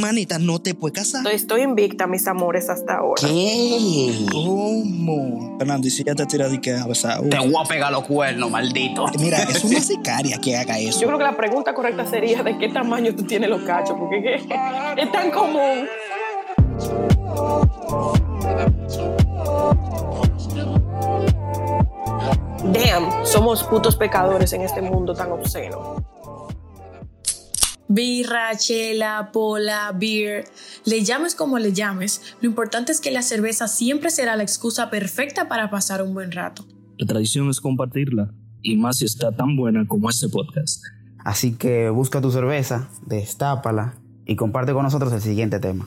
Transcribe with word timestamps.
Manita, 0.00 0.38
no 0.38 0.60
te 0.60 0.74
puedes 0.74 0.98
casar. 0.98 1.26
Estoy, 1.32 1.62
invicta, 1.62 2.06
mis 2.06 2.26
amores, 2.26 2.68
hasta 2.70 2.96
ahora. 2.96 3.20
¿Qué? 3.20 4.26
¿Cómo? 4.30 5.56
Fernando, 5.58 5.86
y 5.86 5.90
si 5.90 6.02
ya 6.04 6.14
te 6.14 6.24
tira 6.26 6.48
de 6.48 6.60
que 6.60 6.74
a 6.74 6.86
besar. 6.86 7.20
Te 7.28 7.38
voy 7.38 7.52
a 7.58 7.68
pegar 7.68 7.92
los 7.92 8.04
cuernos, 8.06 8.50
maldito. 8.50 9.06
Mira, 9.18 9.42
es 9.42 9.62
una 9.64 9.80
sicaria 9.80 10.38
que 10.38 10.56
haga 10.56 10.78
Yo 10.80 10.88
eso. 10.90 11.00
creo 11.06 11.18
que 11.18 11.24
la 11.24 11.36
pregunta 11.36 11.74
correcta 11.74 12.06
sería 12.06 12.42
de 12.42 12.58
qué 12.58 12.68
tamaño 12.68 13.14
tú 13.14 13.24
tienes 13.24 13.50
los 13.50 13.62
cachos, 13.62 13.96
porque 13.98 14.34
es, 14.36 14.42
es 14.96 15.12
tan 15.12 15.30
común. 15.30 15.86
Damn, 22.64 23.26
somos 23.26 23.64
putos 23.64 23.96
pecadores 23.96 24.52
en 24.52 24.62
este 24.62 24.80
mundo 24.80 25.14
tan 25.14 25.32
obsceno. 25.32 25.96
Birra, 27.94 28.56
chela, 28.56 29.28
pola, 29.34 29.92
beer, 29.94 30.46
le 30.86 31.04
llames 31.04 31.34
como 31.34 31.58
le 31.58 31.74
llames, 31.74 32.22
lo 32.40 32.48
importante 32.48 32.90
es 32.90 33.02
que 33.02 33.10
la 33.10 33.20
cerveza 33.20 33.68
siempre 33.68 34.08
será 34.08 34.34
la 34.34 34.42
excusa 34.42 34.88
perfecta 34.88 35.46
para 35.46 35.68
pasar 35.68 36.00
un 36.00 36.14
buen 36.14 36.32
rato. 36.32 36.64
La 36.96 37.06
tradición 37.06 37.50
es 37.50 37.60
compartirla, 37.60 38.32
y 38.62 38.78
más 38.78 38.96
si 38.96 39.04
está 39.04 39.30
tan 39.32 39.56
buena 39.56 39.86
como 39.86 40.08
este 40.08 40.30
podcast. 40.30 40.82
Así 41.18 41.52
que 41.52 41.90
busca 41.90 42.22
tu 42.22 42.30
cerveza, 42.30 42.88
destápala 43.04 43.98
y 44.24 44.36
comparte 44.36 44.72
con 44.72 44.84
nosotros 44.84 45.12
el 45.12 45.20
siguiente 45.20 45.60
tema. 45.60 45.86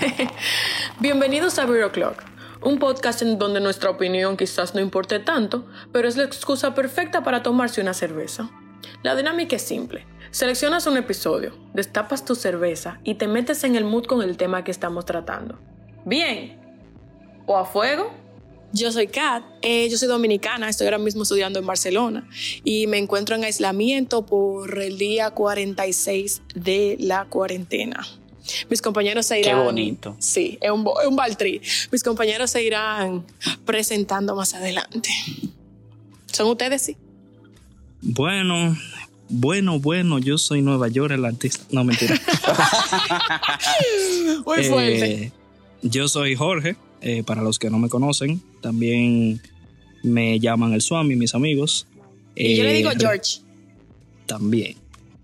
Bienvenidos 1.00 1.58
a 1.58 1.64
Beer 1.64 1.84
O'Clock, 1.84 2.22
un 2.62 2.78
podcast 2.78 3.22
en 3.22 3.38
donde 3.38 3.60
nuestra 3.60 3.90
opinión 3.90 4.36
quizás 4.36 4.74
no 4.74 4.80
importe 4.80 5.18
tanto, 5.18 5.66
pero 5.92 6.08
es 6.08 6.16
la 6.16 6.24
excusa 6.24 6.74
perfecta 6.74 7.22
para 7.22 7.42
tomarse 7.42 7.80
una 7.80 7.94
cerveza. 7.94 8.50
La 9.02 9.14
dinámica 9.14 9.56
es 9.56 9.62
simple. 9.62 10.06
Seleccionas 10.30 10.86
un 10.86 10.96
episodio, 10.96 11.54
destapas 11.72 12.24
tu 12.24 12.34
cerveza 12.34 13.00
y 13.04 13.14
te 13.14 13.28
metes 13.28 13.64
en 13.64 13.76
el 13.76 13.84
mood 13.84 14.04
con 14.04 14.22
el 14.22 14.36
tema 14.36 14.64
que 14.64 14.70
estamos 14.70 15.04
tratando. 15.06 15.58
Bien. 16.04 16.58
¿O 17.46 17.56
a 17.56 17.64
fuego? 17.64 18.12
Yo 18.72 18.92
soy 18.92 19.06
Kat, 19.06 19.42
eh, 19.62 19.88
yo 19.88 19.96
soy 19.96 20.08
dominicana, 20.08 20.68
estoy 20.68 20.86
ahora 20.86 20.98
mismo 20.98 21.22
estudiando 21.22 21.58
en 21.58 21.64
Barcelona 21.64 22.28
y 22.64 22.86
me 22.86 22.98
encuentro 22.98 23.34
en 23.34 23.44
aislamiento 23.44 24.26
por 24.26 24.78
el 24.82 24.98
día 24.98 25.30
46 25.30 26.42
de 26.54 26.98
la 27.00 27.24
cuarentena. 27.24 28.06
Mis 28.70 28.82
compañeros 28.82 29.26
se 29.26 29.40
irán. 29.40 29.64
bonito. 29.64 30.16
Sí, 30.18 30.58
es 30.60 30.70
un, 30.70 30.86
es 31.02 31.06
un 31.08 31.16
baltrí. 31.16 31.60
Mis 31.92 32.02
compañeros 32.02 32.50
se 32.50 32.62
irán 32.64 33.24
presentando 33.64 34.34
más 34.36 34.54
adelante. 34.54 35.08
¿Son 36.32 36.48
ustedes, 36.48 36.82
sí? 36.82 36.96
Bueno, 38.00 38.76
bueno, 39.28 39.78
bueno, 39.80 40.18
yo 40.18 40.38
soy 40.38 40.62
Nueva 40.62 40.88
York, 40.88 41.12
el 41.12 41.24
artista. 41.24 41.64
No, 41.70 41.84
mentira. 41.84 42.14
Muy 44.46 44.64
fuerte. 44.64 45.12
Eh, 45.24 45.32
yo 45.82 46.08
soy 46.08 46.34
Jorge, 46.34 46.76
eh, 47.00 47.22
para 47.24 47.42
los 47.42 47.58
que 47.58 47.70
no 47.70 47.78
me 47.78 47.88
conocen. 47.88 48.42
También 48.60 49.40
me 50.02 50.38
llaman 50.40 50.72
el 50.72 50.80
Swami, 50.82 51.16
mis 51.16 51.34
amigos. 51.34 51.86
y 52.34 52.56
yo 52.56 52.64
le 52.64 52.72
Eh, 52.72 52.76
digo 52.76 52.90
re- 52.90 52.96
George. 52.98 53.38
También. 54.26 54.76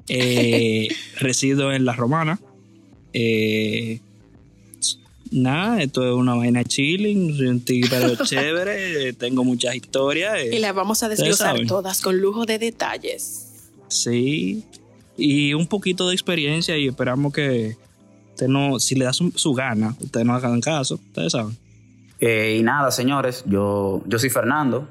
Eh, 0.09 0.89
resido 1.21 1.73
en 1.73 1.85
La 1.85 1.95
Romana. 1.95 2.41
Eh, 3.15 4.01
nada, 5.31 5.83
esto 5.83 6.07
es 6.07 6.15
una 6.15 6.35
vaina 6.35 6.65
chilling, 6.65 7.37
soy 7.37 7.47
un 7.47 7.61
tigre 7.65 8.17
chévere, 8.25 9.13
tengo 9.15 9.45
muchas 9.45 9.75
historias. 9.77 10.35
eh, 10.39 10.57
Y 10.57 10.59
las 10.59 10.75
vamos 10.75 11.03
a 11.03 11.09
desglosar 11.09 11.57
todas 11.67 12.01
con 12.03 12.21
lujo 12.21 12.45
de 12.45 12.59
detalles. 12.59 13.71
Sí. 13.89 14.65
Y 15.17 15.55
un 15.55 15.67
poquito 15.69 16.09
de 16.09 16.15
experiencia 16.15 16.77
y 16.77 16.89
esperamos 16.89 17.33
que 17.33 17.77
usted 18.31 18.49
no, 18.49 18.81
si 18.81 18.97
le 18.97 19.05
da 19.05 19.13
su, 19.13 19.31
su 19.37 19.53
gana, 19.55 19.97
ustedes 20.01 20.27
no 20.27 20.35
hagan 20.35 20.61
caso, 20.61 20.97
ustedes 20.97 21.33
saben. 21.33 21.57
Eh, 22.21 22.57
y 22.59 22.63
nada, 22.63 22.91
señores, 22.91 23.45
yo, 23.47 24.03
yo 24.07 24.19
soy 24.19 24.31
Fernando, 24.31 24.89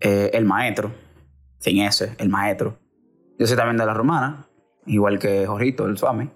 eh, 0.00 0.30
el 0.34 0.44
maestro, 0.44 0.92
sin 1.58 1.80
ese, 1.80 2.14
el 2.18 2.28
maestro. 2.28 2.78
Yo 3.38 3.46
soy 3.46 3.56
también 3.56 3.78
de 3.78 3.86
la 3.86 3.94
romana, 3.94 4.46
igual 4.86 5.18
que 5.18 5.46
Jorito, 5.46 5.86
el 5.86 5.96
suame. 5.96 6.28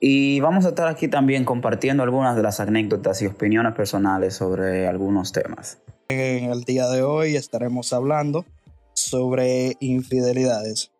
Y 0.00 0.40
vamos 0.40 0.64
a 0.66 0.70
estar 0.70 0.88
aquí 0.88 1.08
también 1.08 1.44
compartiendo 1.44 2.02
algunas 2.02 2.36
de 2.36 2.42
las 2.42 2.60
anécdotas 2.60 3.22
y 3.22 3.26
opiniones 3.26 3.74
personales 3.74 4.34
sobre 4.34 4.86
algunos 4.86 5.32
temas. 5.32 5.78
En 6.08 6.50
el 6.50 6.64
día 6.64 6.88
de 6.88 7.02
hoy 7.02 7.36
estaremos 7.36 7.92
hablando 7.92 8.44
sobre 8.92 9.76
infidelidades. 9.80 10.92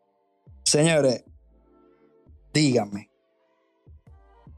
Señores, 0.64 1.24
díganme, 2.54 3.10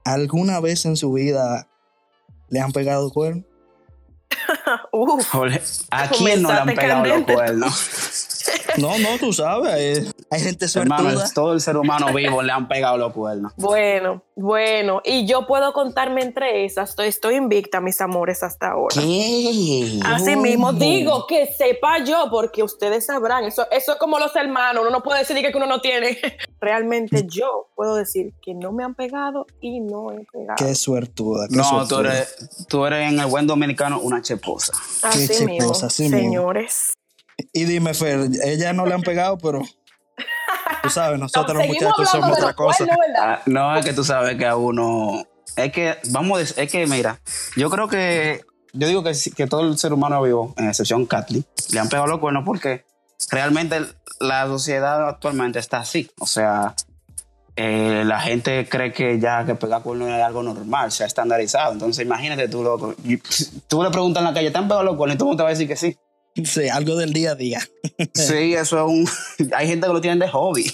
¿alguna 0.04 0.60
vez 0.60 0.86
en 0.86 0.97
su 0.97 1.12
vida 1.12 1.68
le 2.48 2.60
han 2.60 2.72
pegado 2.72 3.10
cuerno? 3.10 3.42
Uf, 4.92 5.34
¿A 5.91 6.08
quién 6.08 6.42
no 6.42 6.53
le 6.53 6.58
han 6.58 6.66
pegado 6.66 7.04
los 7.04 7.24
cuernos? 7.24 8.26
No, 8.78 8.98
no, 8.98 9.18
tú 9.18 9.32
sabes, 9.32 10.14
hay 10.28 10.41
gente 10.41 10.66
Hermano, 10.75 11.03
suertuda. 11.04 11.31
todo 11.34 11.53
el 11.53 11.60
ser 11.60 11.76
humano 11.76 12.12
vivo 12.12 12.42
le 12.42 12.50
han 12.53 12.66
pegado 12.66 12.97
los 12.98 13.12
cuernos. 13.12 13.53
bueno, 13.56 14.22
bueno. 14.34 15.00
Y 15.04 15.26
yo 15.26 15.47
puedo 15.47 15.72
contarme 15.72 16.22
entre 16.22 16.64
esas. 16.64 16.91
Estoy, 16.91 17.09
estoy 17.09 17.37
invicta, 17.37 17.81
mis 17.81 18.00
amores, 18.00 18.42
hasta 18.42 18.70
ahora. 18.72 18.94
¿Qué? 18.94 20.00
Así 20.04 20.34
mismo 20.36 20.72
digo 20.72 21.26
que 21.26 21.47
sepa 21.47 22.03
yo, 22.04 22.26
porque 22.31 22.62
ustedes 22.62 23.06
sabrán. 23.06 23.44
Eso, 23.44 23.66
eso 23.70 23.92
es 23.92 23.98
como 23.98 24.19
los 24.19 24.34
hermanos. 24.34 24.82
Uno 24.82 24.91
no 24.91 25.03
puede 25.03 25.20
decir 25.20 25.36
que 25.36 25.56
uno 25.56 25.66
no 25.66 25.81
tiene. 25.81 26.19
Realmente 26.60 27.26
yo 27.28 27.69
puedo 27.76 27.94
decir 27.94 28.34
que 28.42 28.54
no 28.54 28.72
me 28.72 28.82
han 28.82 28.94
pegado 28.94 29.47
y 29.60 29.81
no 29.81 30.10
he 30.12 30.25
pegado. 30.32 30.56
Qué 30.56 30.75
suertuda. 30.75 31.47
qué 31.48 31.56
No, 31.56 31.86
tú 31.86 32.00
eres, 32.00 32.66
tú 32.69 32.84
eres 32.84 33.12
en 33.12 33.20
el 33.20 33.26
buen 33.26 33.47
dominicano 33.47 34.00
una 34.00 34.20
cheposa. 34.22 34.72
Así 35.03 35.28
Qué 35.28 35.44
mismo, 35.47 35.66
chiposa, 35.66 35.86
así 35.86 36.03
mismo. 36.04 36.19
señores. 36.19 36.92
Y 37.53 37.65
dime, 37.65 37.94
Fer, 37.94 38.28
ella 38.44 38.72
no 38.72 38.86
le 38.86 38.94
han 38.94 39.03
pegado, 39.03 39.36
pero 39.38 39.60
tú 40.82 40.91
sabes, 40.91 41.19
nosotros 41.19 41.56
los 41.56 41.66
muchachos 41.66 42.09
somos 42.10 42.38
otra 42.38 42.54
cosa. 42.54 42.84
Ah, 43.21 43.41
no, 43.47 43.77
es 43.77 43.84
que 43.84 43.93
tú 43.93 44.04
sabes 44.04 44.37
que 44.37 44.47
a 44.47 44.56
uno. 44.56 45.25
Es 45.56 45.72
que, 45.72 45.97
vamos 46.10 46.37
a 46.37 46.41
decir, 46.41 46.54
es 46.59 46.71
que 46.71 46.87
mira, 46.87 47.19
yo 47.56 47.71
creo 47.71 47.88
que. 47.88 48.44
Yo 48.72 48.87
digo 48.88 49.03
que, 49.03 49.12
que 49.34 49.47
todo 49.47 49.62
el 49.62 49.78
ser 49.78 49.93
humano 49.94 50.21
vivo, 50.22 50.53
en 50.59 50.69
excepción 50.69 51.06
Catley, 51.06 51.44
le 51.72 51.81
han 51.81 51.88
pegado 51.88 52.06
los 52.09 52.19
cuernos 52.19 52.44
porque 52.44 52.84
realmente 53.31 53.81
la 54.21 54.47
sociedad 54.47 55.09
actualmente 55.09 55.59
está 55.59 55.78
así. 55.78 56.10
O 56.21 56.27
sea, 56.27 56.75
eh, 57.56 58.03
la 58.04 58.21
gente 58.21 58.69
cree 58.69 58.93
que 58.93 59.19
ya 59.19 59.47
que 59.47 59.54
pegar 59.54 59.83
cuernos 59.83 60.09
es 60.10 60.22
algo 60.22 60.43
normal, 60.43 60.93
se 60.93 61.04
ha 61.04 61.06
estandarizado. 61.06 61.72
Entonces, 61.72 62.04
imagínate 62.04 62.48
tú, 62.48 62.62
loco. 62.62 62.94
y- 63.03 63.16
Tú 63.66 63.83
le 63.83 63.91
preguntas 63.91 64.21
en 64.21 64.25
la 64.28 64.34
calle, 64.34 64.50
¿te 64.50 64.59
han 64.59 64.69
pegado 64.69 64.83
los 64.83 64.97
cuernos? 64.97 65.15
Y 65.15 65.19
todo 65.19 65.28
el 65.28 65.31
mundo 65.31 65.41
te 65.41 65.43
va 65.44 65.48
a 65.48 65.53
decir 65.53 65.69
que 65.69 65.77
sí. 65.77 65.97
Sí, 66.44 66.69
algo 66.69 66.97
del 66.97 67.12
día 67.12 67.32
a 67.32 67.34
día. 67.34 67.60
Sí, 68.14 68.54
eso 68.54 68.78
es 68.78 68.84
un. 69.41 69.52
Hay 69.54 69.69
gente 69.69 69.86
que 69.86 69.92
lo 69.92 70.00
tiene 70.00 70.24
de 70.24 70.30
hobby. 70.30 70.64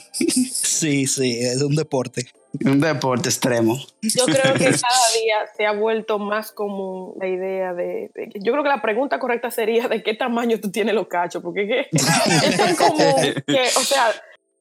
Sí, 0.51 1.07
sí, 1.07 1.39
es 1.41 1.63
un 1.63 1.77
deporte. 1.77 2.27
Un 2.65 2.81
deporte 2.81 3.29
extremo. 3.31 3.79
Yo 4.03 4.25
creo 4.27 4.55
que 4.55 4.65
cada 4.65 5.09
día 5.23 5.37
se 5.57 5.65
ha 5.65 5.73
vuelto 5.73 6.19
más 6.19 6.53
común 6.53 7.15
la 7.19 7.27
idea 7.29 7.73
de, 7.73 8.11
de 8.15 8.29
que- 8.29 8.41
Yo 8.41 8.53
creo 8.53 8.63
que 8.63 8.69
la 8.69 8.83
pregunta 8.83 9.19
correcta 9.19 9.51
sería 9.51 9.89
de 9.89 10.03
qué 10.03 10.13
tamaño 10.15 10.61
tú 10.61 10.71
tienes 10.71 10.95
los 10.95 11.07
cachos, 11.07 11.43
porque 11.43 11.87
es, 11.91 12.57
tan 12.57 12.75
común 12.77 13.35
que, 13.47 13.63
o 13.77 13.81
sea, 13.85 14.09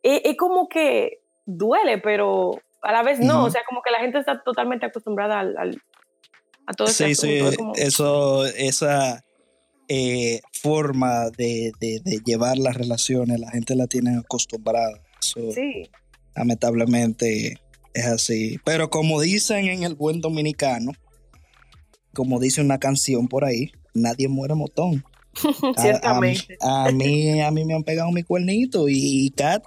es, 0.04 0.22
es 0.24 0.38
como 0.38 0.70
que 0.70 1.20
duele, 1.46 1.98
pero 1.98 2.62
a 2.82 2.92
la 2.94 3.04
vez 3.04 3.20
no. 3.20 3.44
O 3.46 3.50
sea, 3.52 3.62
como 3.68 3.82
que 3.82 3.92
la 3.92 4.00
gente 4.00 4.20
está 4.20 4.42
totalmente 4.42 4.86
acostumbrada 4.86 5.40
al, 5.40 5.58
al- 5.58 5.82
a 6.68 6.74
todo 6.74 6.88
ese 6.88 7.08
Sí, 7.08 7.16
sí, 7.16 7.40
asunto. 7.40 7.52
Es 7.52 7.58
como- 7.58 7.74
eso, 7.76 8.46
esa 8.46 9.24
eh, 9.94 10.40
forma 10.54 11.30
de, 11.32 11.72
de- 11.82 12.00
de 12.04 12.20
llevar 12.26 12.58
las 12.58 12.76
relaciones, 12.78 13.40
la 13.42 13.52
gente 13.52 13.76
la 13.76 13.88
tiene 13.88 14.18
acostumbrada. 14.18 15.02
Eso, 15.22 15.52
sí. 15.54 15.90
lamentablemente, 16.36 17.58
es 17.94 18.06
así. 18.06 18.58
Pero 18.64 18.90
como 18.90 19.20
dicen 19.20 19.68
en 19.68 19.84
el 19.84 19.96
buen 19.96 20.22
dominicano, 20.22 20.92
como 22.14 22.40
dice 22.40 22.62
una 22.62 22.78
canción 22.80 23.28
por 23.28 23.44
ahí, 23.46 23.72
nadie 23.94 24.28
muere 24.30 24.56
motón. 24.56 25.04
A- 25.44 25.80
a- 25.80 25.82
Ciertamente. 25.82 26.58
A, 26.62 26.92
mí, 26.92 27.42
a 27.42 27.52
mí 27.52 27.66
me 27.66 27.74
han 27.74 27.84
pegado 27.84 28.12
mi 28.12 28.24
cuernito 28.24 28.86
y 28.88 29.32
Kat, 29.36 29.64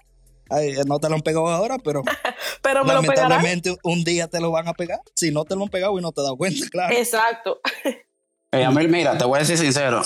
ay, 0.50 0.72
no 0.87 0.99
te 0.99 1.08
lo 1.08 1.16
han 1.16 1.22
pegado 1.22 1.49
ahora, 1.49 1.76
pero 1.78 2.02
Pero 2.62 2.84
me 2.84 2.94
lo 2.94 3.00
pegarán. 3.02 3.28
lamentablemente 3.31 3.76
un 3.82 4.04
día 4.04 4.28
te 4.28 4.40
lo 4.40 4.50
van 4.50 4.69
a 4.69 4.72
pegar. 4.72 5.00
Si 5.14 5.31
no 5.31 5.44
te 5.44 5.54
lo 5.54 5.64
han 5.64 5.69
pegado 5.69 5.99
y 5.99 6.02
no 6.02 6.12
te 6.12 6.22
das 6.22 6.32
cuenta, 6.38 6.66
claro. 6.70 6.96
Exacto. 6.96 7.60
Eh, 8.54 8.64
a 8.64 8.70
mí, 8.70 8.86
mira, 8.88 9.18
te 9.18 9.24
voy 9.24 9.36
a 9.36 9.40
decir 9.40 9.58
sincero. 9.58 10.02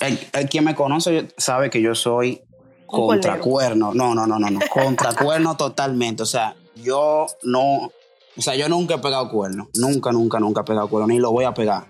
El, 0.00 0.18
el 0.32 0.48
quien 0.48 0.64
me 0.64 0.74
conoce 0.74 1.28
sabe 1.36 1.70
que 1.70 1.80
yo 1.80 1.94
soy 1.94 2.42
contracuerno. 2.86 3.94
No, 3.94 4.14
no, 4.14 4.26
no, 4.26 4.38
no, 4.38 4.50
no. 4.50 4.60
Contracuerno 4.70 5.56
totalmente. 5.58 6.22
O 6.22 6.26
sea, 6.26 6.54
yo 6.76 7.26
no. 7.42 7.90
O 8.36 8.40
sea, 8.40 8.54
yo 8.54 8.68
nunca 8.68 8.94
he 8.94 8.98
pegado 8.98 9.28
cuerno. 9.30 9.68
Nunca, 9.74 10.12
nunca, 10.12 10.38
nunca 10.40 10.60
he 10.62 10.64
pegado 10.64 10.88
cuerno. 10.88 11.08
Ni 11.08 11.18
lo 11.18 11.32
voy 11.32 11.44
a 11.44 11.54
pegar. 11.54 11.86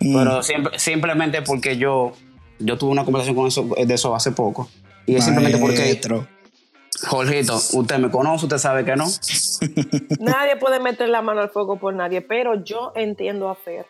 Mm. 0.00 0.16
Pero 0.16 0.42
siempre, 0.42 0.78
simplemente 0.78 1.42
porque 1.42 1.76
yo. 1.76 2.12
Yo 2.60 2.78
tuve 2.78 2.92
una 2.92 3.04
conversación 3.04 3.34
con 3.34 3.48
eso, 3.48 3.68
de 3.76 3.94
eso 3.94 4.14
hace 4.14 4.30
poco. 4.30 4.68
Y 5.06 5.16
es 5.16 5.24
simplemente 5.24 5.58
porque. 5.58 6.00
Jorgito, 7.08 7.56
usted 7.72 7.98
me 7.98 8.08
conoce, 8.10 8.46
usted 8.46 8.58
sabe 8.58 8.84
que 8.84 8.94
no. 8.94 9.06
Nadie 10.20 10.56
puede 10.56 10.78
meter 10.78 11.08
la 11.08 11.20
mano 11.20 11.40
al 11.40 11.50
fuego 11.50 11.76
por 11.76 11.92
nadie, 11.92 12.20
pero 12.20 12.62
yo 12.62 12.92
entiendo 12.94 13.48
a 13.48 13.56
Fer. 13.56 13.86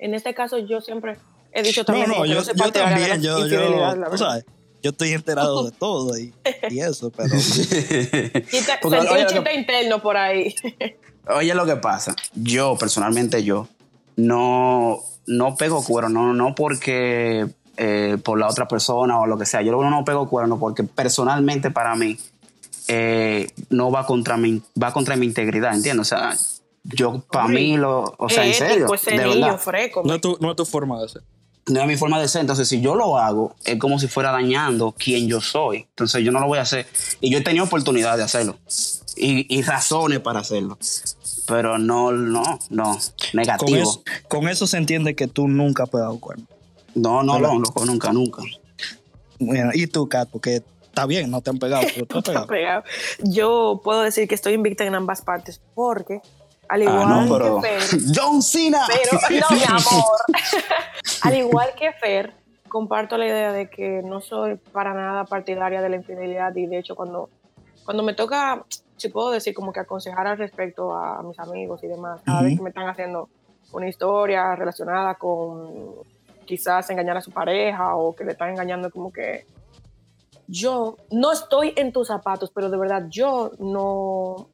En 0.00 0.14
este 0.14 0.34
caso, 0.34 0.58
yo 0.58 0.80
siempre 0.80 1.18
he 1.52 1.62
dicho 1.62 1.82
No, 1.82 1.84
también 1.84 2.08
no, 2.08 2.22
que 2.22 2.30
yo, 2.30 2.42
soy 2.42 2.54
yo 2.56 2.72
también, 2.72 3.22
yo, 3.22 3.46
yo, 3.46 3.70
verdad. 3.70 4.16
sabes, 4.16 4.44
yo 4.82 4.90
estoy 4.90 5.12
enterado 5.12 5.64
de 5.64 5.72
todo 5.72 6.18
y, 6.18 6.32
y 6.70 6.80
eso, 6.80 7.10
pero 7.16 7.28
Quita- 8.50 8.78
Porque, 8.80 8.98
sentí 8.98 9.12
oye, 9.14 9.22
un 9.22 9.28
chiste 9.28 9.54
interno 9.54 10.00
por 10.02 10.16
ahí. 10.16 10.54
Oye, 11.28 11.54
lo 11.54 11.66
que 11.66 11.76
pasa, 11.76 12.16
yo 12.34 12.76
personalmente 12.78 13.44
yo 13.44 13.68
no, 14.16 15.00
no 15.26 15.54
pego 15.54 15.84
cuerno, 15.84 16.24
no, 16.24 16.32
no 16.32 16.54
porque 16.54 17.46
eh, 17.76 18.16
por 18.24 18.38
la 18.38 18.48
otra 18.48 18.66
persona 18.66 19.20
o 19.20 19.26
lo 19.26 19.38
que 19.38 19.46
sea. 19.46 19.62
Yo 19.62 19.72
no 19.82 20.04
pego 20.04 20.28
cuerno 20.28 20.58
porque 20.58 20.82
personalmente 20.82 21.70
para 21.70 21.94
mí 21.94 22.18
eh, 22.88 23.48
no 23.68 23.90
va 23.90 24.06
contra 24.06 24.36
mi, 24.38 24.62
va 24.82 24.92
contra 24.92 25.14
mi 25.14 25.26
integridad, 25.26 25.74
¿entiendes? 25.74 26.06
O 26.12 26.16
sea, 26.16 26.32
yo 26.84 27.24
para 27.30 27.48
mí 27.48 27.76
lo, 27.76 28.14
o 28.18 28.28
sea, 28.28 28.44
en 28.44 28.52
Qué 28.52 28.58
serio, 28.58 28.94
ese 28.94 29.10
de 29.12 29.24
niño 29.24 29.40
verdad, 29.40 29.58
freco. 29.58 30.02
No 30.04 30.14
es 30.14 30.20
tu, 30.20 30.36
no 30.40 30.50
es 30.50 30.56
tu 30.56 30.64
forma 30.64 31.00
de 31.00 31.08
ser. 31.08 31.22
no 31.68 31.80
es 31.80 31.86
mi 31.86 31.96
forma 31.96 32.20
de 32.20 32.28
ser. 32.28 32.40
Entonces, 32.40 32.68
si 32.68 32.80
yo 32.80 32.94
lo 32.94 33.18
hago, 33.18 33.54
es 33.64 33.78
como 33.78 33.98
si 33.98 34.08
fuera 34.08 34.32
dañando 34.32 34.92
quien 34.92 35.28
yo 35.28 35.40
soy. 35.40 35.86
Entonces, 35.90 36.24
yo 36.24 36.32
no 36.32 36.40
lo 36.40 36.46
voy 36.46 36.58
a 36.58 36.62
hacer. 36.62 36.86
Y 37.20 37.30
yo 37.30 37.38
he 37.38 37.42
tenido 37.42 37.64
oportunidad 37.64 38.16
de 38.16 38.22
hacerlo. 38.22 38.58
Y, 39.16 39.54
y 39.54 39.62
razones 39.62 40.20
para 40.20 40.40
hacerlo. 40.40 40.78
Pero 41.46 41.78
no, 41.78 42.12
no, 42.12 42.58
no. 42.70 42.92
con 42.92 43.00
Negativo. 43.34 43.78
eso, 43.78 44.02
con 44.28 44.48
eso 44.48 44.66
se 44.66 44.76
entiende 44.76 45.14
que 45.14 45.26
tú 45.26 45.48
nunca 45.48 45.84
has 45.84 45.90
pegado 45.90 46.18
cuerno. 46.18 46.46
No, 46.94 47.22
no, 47.22 47.38
no, 47.38 47.58
loco, 47.58 47.84
nunca, 47.84 48.12
nunca. 48.12 48.42
Bueno, 49.38 49.70
y 49.74 49.86
tú, 49.86 50.08
Kat, 50.08 50.28
porque 50.30 50.62
está 50.84 51.06
bien, 51.06 51.30
no 51.30 51.40
te 51.40 51.50
han 51.50 51.58
pegado, 51.58 51.86
pero 51.94 52.06
tú 52.06 52.18
has 52.18 52.46
pegado. 52.46 52.84
Yo 53.22 53.80
puedo 53.82 54.02
decir 54.02 54.28
que 54.28 54.34
estoy 54.34 54.54
invicta 54.54 54.84
en 54.84 54.94
ambas 54.94 55.22
partes 55.22 55.60
porque, 55.74 56.20
al 56.70 56.82
igual 56.82 57.02
Ah, 57.04 57.24
no, 57.26 57.32
pero. 57.38 57.60
que 57.60 57.68
Fer, 57.80 58.00
John 58.16 58.40
Cena. 58.42 58.86
pero 58.88 59.20
no, 59.50 59.56
mi 59.56 59.62
amor. 59.64 60.18
al 61.22 61.36
igual 61.36 61.68
que 61.76 61.92
Fer, 61.92 62.32
comparto 62.68 63.18
la 63.18 63.26
idea 63.26 63.52
de 63.52 63.68
que 63.68 64.02
no 64.04 64.20
soy 64.20 64.54
para 64.56 64.94
nada 64.94 65.24
partidaria 65.24 65.82
de 65.82 65.88
la 65.88 65.96
infidelidad 65.96 66.54
y 66.54 66.66
de 66.66 66.78
hecho 66.78 66.94
cuando, 66.94 67.28
cuando 67.84 68.02
me 68.04 68.14
toca, 68.14 68.64
si 68.96 69.08
puedo 69.08 69.30
decir, 69.30 69.52
como 69.54 69.72
que 69.72 69.80
aconsejar 69.80 70.28
al 70.28 70.38
respecto 70.38 70.94
a 70.94 71.22
mis 71.24 71.38
amigos 71.40 71.82
y 71.82 71.88
demás, 71.88 72.20
cada 72.24 72.42
vez 72.42 72.52
Ujú. 72.52 72.58
que 72.58 72.62
me 72.62 72.68
están 72.70 72.88
haciendo 72.88 73.28
una 73.72 73.88
historia 73.88 74.54
relacionada 74.54 75.14
con 75.16 75.94
quizás 76.46 76.88
engañar 76.90 77.16
a 77.16 77.20
su 77.20 77.32
pareja 77.32 77.96
o 77.96 78.14
que 78.14 78.24
le 78.24 78.32
están 78.32 78.50
engañando 78.50 78.90
como 78.90 79.12
que 79.12 79.46
yo 80.46 80.96
no 81.10 81.30
estoy 81.32 81.72
en 81.76 81.92
tus 81.92 82.08
zapatos, 82.08 82.50
pero 82.54 82.70
de 82.70 82.76
verdad 82.76 83.06
yo 83.08 83.52
no, 83.58 84.48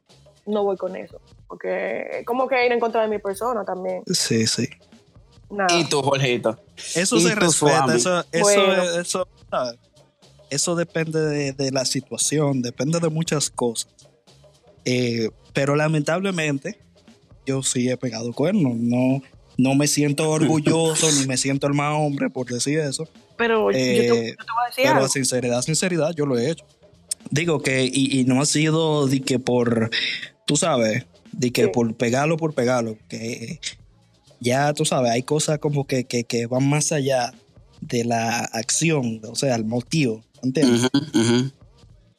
no 0.46 0.62
voy 0.64 0.76
con 0.76 0.94
eso. 0.96 1.20
Porque 1.48 2.22
como 2.26 2.48
que 2.48 2.66
ir 2.66 2.72
en 2.72 2.81
contra 2.81 3.02
de 3.02 3.08
mi 3.08 3.19
persona 3.19 3.64
también. 3.64 4.02
Sí, 4.06 4.46
sí. 4.46 4.69
Nada. 5.50 5.78
Y 5.78 5.84
tú, 5.88 6.02
Jorgito. 6.02 6.58
Eso 6.94 7.16
Y 7.16 7.20
se 7.22 7.34
respeta, 7.34 7.94
eso, 7.94 8.25
eso, 8.32 9.28
Bueno. 9.50 9.72
eso, 10.50 10.75
depende 10.75 11.20
de, 11.20 11.52
de 11.52 11.70
la 11.70 11.84
situación, 11.84 12.62
depende 12.62 12.98
de 12.98 13.08
muchas 13.10 13.48
cosas. 13.50 13.94
Eh, 14.84 15.31
pero 15.52 15.76
lamentablemente, 15.76 16.78
yo 17.46 17.62
sí 17.62 17.88
he 17.88 17.96
pegado 17.96 18.32
cuernos. 18.32 18.75
No, 18.76 19.22
no 19.56 19.75
me 19.76 19.87
siento 19.87 20.28
orgulloso 20.31 21.06
ni 21.20 21.26
me 21.26 21.37
siento 21.37 21.66
el 21.69 21.75
más 21.75 21.94
hombre 21.96 22.28
por 22.28 22.46
decir 22.46 22.81
eso. 22.81 23.08
pero 23.37 23.70
yo, 23.70 23.76
te, 23.76 24.06
eh, 24.06 24.06
yo 24.08 24.44
te 24.44 24.52
voy 24.52 24.64
a 24.64 24.69
decir 24.69 24.84
Pero 24.84 24.96
algo. 24.96 25.08
sinceridad, 25.08 25.62
sinceridad, 25.62 26.10
yo 26.14 26.26
lo 26.26 26.38
he 26.38 26.50
hecho. 26.50 26.64
Digo 27.31 27.60
que, 27.60 27.84
y, 27.84 28.20
y 28.20 28.25
no 28.25 28.40
ha 28.40 28.46
sido 28.46 29.06
de 29.08 29.20
que 29.20 29.38
por, 29.38 29.90
tú 30.46 30.56
sabes, 30.56 31.06
de 31.36 31.52
que 31.52 31.64
Sí. 31.64 31.70
por 31.72 31.94
pegarlo 31.94 32.36
por 32.36 32.54
pegarlo, 32.54 32.96
que 33.08 33.60
ya 34.40 34.72
tú 34.72 34.84
sabes, 34.84 35.12
hay 35.12 35.22
cosas 35.22 35.58
como 35.58 35.86
que, 35.86 36.04
que, 36.04 36.24
que 36.24 36.46
van 36.46 36.68
más 36.68 36.92
allá 36.92 37.32
de 37.80 38.04
la 38.04 38.40
acción, 38.40 39.20
o 39.30 39.34
sea, 39.34 39.54
el 39.54 39.64
motivo, 39.64 40.22
¿entiendes? 40.42 40.88
Ujú. 40.94 41.50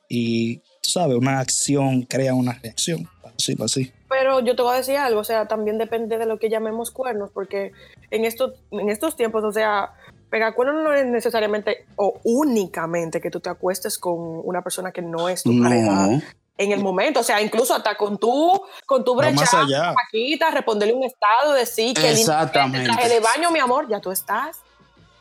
Y 0.10 0.58
tú 0.58 0.90
sabes, 0.90 1.18
una 1.18 1.40
acción 1.40 2.04
crea 2.04 2.34
una 2.34 2.54
reacción, 2.54 3.10
decirlo 3.38 3.66
así. 3.66 3.92
Pero 4.10 4.40
yo 4.40 4.56
te 4.56 4.62
voy 4.62 4.74
a 4.74 4.78
decir 4.78 4.98
algo, 4.98 5.20
o 5.20 5.24
sea, 5.24 5.48
también 5.48 5.78
depende 5.78 6.18
de 6.18 6.26
lo 6.26 6.40
que 6.40 6.50
llamemos 6.50 6.92
cuernos, 6.92 7.32
porque 7.34 7.72
en 8.12 8.24
estos, 8.24 8.54
en 8.72 8.90
estos 8.90 9.16
tiempos, 9.16 9.44
o 9.44 9.52
sea, 9.52 9.94
pegar 10.30 10.56
cuernos 10.56 10.84
no 10.84 10.94
es 10.94 11.06
necesariamente 11.06 11.86
o 11.98 12.20
únicamente 12.24 13.20
que 13.20 13.30
tú 13.30 13.40
te 13.40 13.50
acuestes 13.50 13.98
con 13.98 14.16
una 14.46 14.62
persona 14.62 14.92
que 14.92 15.02
no 15.02 15.28
es 15.28 15.44
tu 15.44 15.60
pareja. 15.62 16.22
En 16.58 16.72
el 16.72 16.80
momento, 16.80 17.20
o 17.20 17.24
sea, 17.24 17.42
incluso 17.42 17.76
hasta 17.76 17.96
con 17.96 18.18
tu, 18.18 18.62
con 18.86 19.04
tu 19.04 19.16
Va 19.16 19.26
más 19.32 19.36
brecha, 19.36 19.62
allá. 19.62 19.94
Paquita, 19.94 20.50
responderle 20.52 20.94
un 20.94 21.04
estado, 21.04 21.54
decir 21.54 21.94
que 21.96 22.10
el 22.10 22.18
Exactamente. 22.18 22.90
traje 22.92 23.10
de 23.10 23.20
baño, 23.20 23.52
mi 23.52 23.60
amor, 23.60 23.88
ya 23.88 24.00
tú 24.00 24.12
estás 24.12 24.62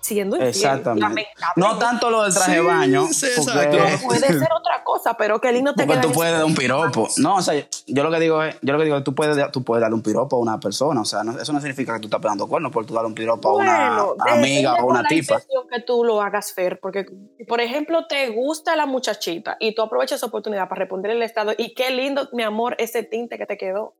siendo 0.07 0.37
infiel. 0.37 0.49
Exactamente. 0.51 1.27
No 1.57 1.79
tanto 1.79 2.11
lo 2.11 2.23
del 2.23 2.33
traje 2.33 2.53
de 2.53 2.61
Sí, 2.61 2.67
baño. 2.67 3.07
sí, 3.13 3.27
exacto. 3.27 3.77
Puede 4.07 4.21
ser 4.29 4.49
otra 4.53 4.83
cosa, 4.85 5.15
pero 5.17 5.41
qué 5.41 5.53
lindo 5.53 5.75
te 5.75 5.85
Porque 5.85 6.01
tú 6.03 6.13
puedes 6.13 6.33
dar 6.33 6.45
un 6.45 6.55
piropo. 6.55 7.09
No, 7.19 7.37
o 7.37 7.43
sea, 7.43 7.55
yo 7.87 8.03
lo 8.05 8.11
que 8.11 8.21
digo 8.21 8.43
es, 8.43 8.57
yo 8.63 8.73
lo 8.73 8.79
que 8.79 8.85
digo 8.85 8.97
es, 8.97 9.05
tú 9.05 9.15
puedes, 9.15 9.51
tú 9.53 9.65
puedes 9.65 9.81
darle 9.83 9.95
un 9.97 10.03
piropo 10.03 10.37
a 10.37 10.39
una 10.39 10.61
persona. 10.61 11.01
O 11.01 11.05
sea, 11.05 11.25
no- 11.25 11.39
eso 11.39 11.53
no 11.53 11.61
significa 11.61 11.95
que 11.95 12.01
tú 12.01 12.07
estás 12.07 12.21
pegando 12.21 12.47
cuernos 12.47 12.71
por 12.73 12.87
tú 12.87 12.95
darle 12.95 13.09
un 13.09 13.15
piropo 13.15 13.49
a 13.49 13.53
una 13.55 14.05
Bueno, 14.05 14.15
amiga 14.31 14.75
o 14.75 14.87
una 14.87 14.95
con 15.01 15.03
la 15.03 15.09
tipa. 15.09 15.41
que 15.41 15.81
tú 15.83 16.05
lo 16.05 16.23
hagas, 16.23 16.53
Fer, 16.53 16.79
porque, 16.81 17.05
por 17.49 17.61
ejemplo, 17.61 18.07
te 18.07 18.29
gusta 18.31 18.77
la 18.77 18.87
muchachita 18.87 19.57
y 19.61 19.75
tú 19.75 19.83
aprovechas 19.83 20.17
esa 20.19 20.27
oportunidad 20.27 20.69
para 20.69 20.81
responder 20.81 21.11
el 21.13 21.23
estado 21.23 21.53
y 21.57 21.75
qué 21.75 21.91
lindo, 21.91 22.29
mi 22.33 22.43
amor, 22.45 22.77
ese 22.79 23.03
tinte 23.03 23.37
que 23.39 23.47
te 23.47 23.57
quedó. 23.57 23.95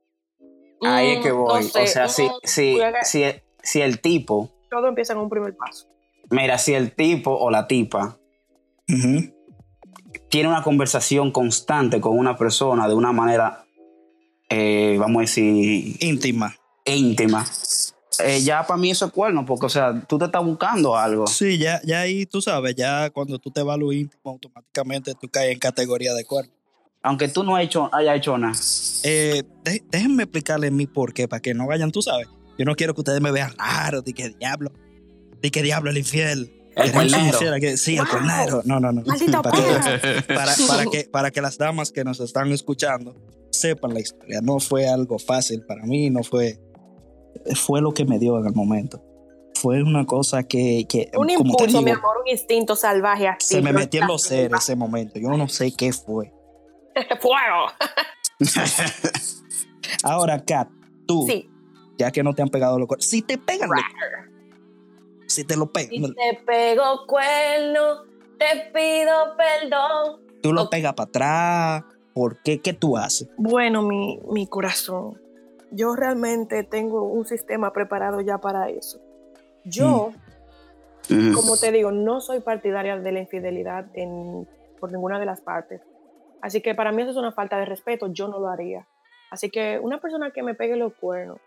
Ahí 0.85 1.11
es 1.13 1.19
Mm, 1.19 1.23
que 1.23 1.31
voy. 1.31 1.63
no 1.63 1.67
sé, 1.69 1.81
o 1.83 1.87
sea, 1.87 2.07
si, 2.07 2.23
mm, 2.27 2.31
si, 2.43 2.73
juega- 2.75 3.03
si, 3.03 3.23
si 3.63 3.81
el 3.81 3.99
tipo, 3.99 4.49
Todo 4.69 4.87
empieza 4.87 5.13
en 5.13 5.19
un 5.19 5.29
primer 5.29 5.55
paso. 5.57 5.87
Mira, 6.29 6.57
si 6.57 6.73
el 6.73 6.91
tipo 6.93 7.31
o 7.31 7.49
la 7.51 7.67
tipa 7.67 8.17
tiene 10.29 10.49
una 10.49 10.63
conversación 10.63 11.31
constante 11.31 11.99
con 12.01 12.17
una 12.17 12.37
persona 12.37 12.87
de 12.87 12.93
una 12.95 13.11
manera, 13.11 13.65
eh, 14.49 14.97
vamos 14.99 15.17
a 15.17 15.21
decir, 15.21 15.95
Íntima. 15.99 16.55
íntima, 16.85 17.45
eh, 18.23 18.41
ya 18.41 18.65
para 18.65 18.77
mí 18.77 18.89
eso 18.91 19.05
es 19.05 19.11
cuerno, 19.11 19.45
porque, 19.45 19.65
o 19.65 19.69
sea, 19.69 20.01
tú 20.07 20.17
te 20.17 20.25
estás 20.25 20.43
buscando 20.43 20.95
algo. 20.97 21.27
Sí, 21.27 21.57
ya, 21.57 21.81
ya 21.83 22.01
ahí 22.01 22.25
tú 22.25 22.41
sabes, 22.41 22.75
ya 22.75 23.09
cuando 23.09 23.37
tú 23.39 23.51
te 23.51 23.61
vas 23.61 23.75
a 23.75 23.77
lo 23.77 23.91
íntimo, 23.91 24.21
automáticamente 24.31 25.13
tú 25.15 25.27
caes 25.29 25.53
en 25.53 25.59
categoría 25.59 26.13
de 26.13 26.25
cuerno. 26.25 26.51
Aunque 27.03 27.27
tú 27.27 27.43
no 27.43 27.55
hayas 27.55 27.67
hecho, 27.69 27.89
hayas 27.93 28.17
hecho 28.17 28.37
nada. 28.37 28.55
Eh, 29.03 29.43
dé- 29.63 29.83
déjenme 29.91 30.23
explicarles 30.23 30.71
mi 30.71 30.87
por 30.87 31.13
qué, 31.13 31.27
para 31.27 31.41
que 31.41 31.53
no 31.53 31.67
vayan, 31.67 31.91
tú 31.91 32.01
sabes. 32.01 32.27
Yo 32.57 32.65
no 32.65 32.75
quiero 32.75 32.93
que 32.95 33.01
ustedes 33.01 33.21
me 33.21 33.31
vean 33.31 33.51
raro, 33.57 34.01
de 34.01 34.13
que 34.13 34.29
diablo, 34.29 34.71
de 35.41 35.51
que 35.51 35.61
diablo 35.61 35.89
el 35.89 35.97
infiel. 35.97 36.53
El 36.75 36.91
cuernero. 36.91 37.39
que- 37.59 37.75
sí, 37.77 37.97
el 37.97 38.07
cuernero. 38.07 38.61
No, 38.65 38.79
no, 38.79 38.91
no. 38.91 39.01
Maldito 39.03 39.41
para, 39.41 39.57
que, 39.57 40.21
para, 40.33 40.51
para 40.67 40.85
que, 40.85 41.03
para 41.11 41.31
que 41.31 41.41
las 41.41 41.57
damas 41.57 41.91
que 41.91 42.03
nos 42.03 42.19
están 42.19 42.51
escuchando 42.51 43.15
sepan 43.51 43.93
la 43.95 43.99
historia. 43.99 44.41
No 44.43 44.59
fue 44.59 44.87
algo 44.87 45.17
fácil 45.17 45.63
para 45.65 45.83
mí, 45.85 46.09
no 46.11 46.23
fue. 46.23 46.59
Fue 47.55 47.81
lo 47.81 47.93
que 47.93 48.05
me 48.05 48.19
dio 48.19 48.37
en 48.39 48.45
el 48.45 48.53
momento. 48.53 49.03
Fue 49.55 49.81
una 49.81 50.05
cosa 50.05 50.43
que. 50.43 50.85
que 50.87 51.09
Un 51.17 51.27
como 51.35 51.49
impulso, 51.51 51.81
mi 51.81 51.89
amor, 51.89 52.17
un 52.23 52.27
instinto 52.27 52.75
salvaje 52.75 53.27
así. 53.27 53.55
se 53.55 53.61
me 53.63 53.73
metió 53.73 54.01
en 54.03 54.07
los 54.07 54.21
seres 54.21 54.59
ese 54.61 54.75
momento. 54.75 55.19
Yo 55.19 55.29
no 55.29 55.47
sé 55.47 55.71
qué 55.75 55.91
fue. 55.93 56.31
¡Fuego! 57.21 57.71
Ahora, 60.03 60.43
Kat, 60.43 60.69
tú, 61.07 61.25
Sí. 61.27 61.49
ya 61.97 62.11
que 62.11 62.21
no 62.23 62.33
te 62.35 62.41
han 62.41 62.49
pegado 62.49 62.77
los 62.77 62.87
cuernos, 62.87 63.05
si 63.07 63.21
te 63.21 63.37
pegan, 63.37 63.69
los- 63.69 63.79
si 65.27 65.43
te 65.43 65.55
lo 65.55 65.65
Si 65.67 65.89
pegan, 65.89 66.13
te 66.13 66.43
pego 66.45 67.05
cuerno, 67.07 68.03
te 68.37 68.71
pido 68.73 69.35
perdón. 69.37 70.21
tú 70.41 70.53
lo 70.53 70.63
Ok. 70.63 70.71
pegas 70.71 70.93
para 70.93 71.09
atrás, 71.09 71.83
¿por 72.13 72.41
qué? 72.43 72.61
¿Qué 72.61 72.73
tú 72.73 72.97
haces? 72.97 73.27
Bueno, 73.37 73.81
mi, 73.81 74.19
mi 74.31 74.47
corazón, 74.47 75.19
yo 75.71 75.95
realmente 75.95 76.63
tengo 76.63 77.03
un 77.03 77.25
sistema 77.25 77.73
preparado 77.73 78.21
ya 78.21 78.37
para 78.37 78.69
eso. 78.69 78.99
Yo, 79.65 80.11
Ujú. 81.09 81.33
como 81.33 81.57
te 81.57 81.71
digo, 81.71 81.91
no 81.91 82.21
soy 82.21 82.39
partidaria 82.39 82.97
de 82.97 83.11
la 83.11 83.19
infidelidad 83.19 83.85
en, 83.93 84.47
por 84.79 84.91
ninguna 84.91 85.19
de 85.19 85.25
las 85.25 85.41
partes. 85.41 85.81
Así 86.41 86.61
que 86.61 86.75
para 86.75 86.91
mí 86.91 87.01
eso 87.01 87.11
es 87.11 87.17
una 87.17 87.31
falta 87.31 87.57
de 87.57 87.65
respeto, 87.65 88.07
yo 88.13 88.27
no 88.27 88.39
lo 88.39 88.47
haría. 88.47 88.87
Así 89.31 89.49
que 89.49 89.79
una 89.81 89.99
persona 89.99 90.31
que 90.31 90.43
me 90.43 90.53
pegue 90.55 90.75
los 90.77 90.93
cuernos, 90.93 91.39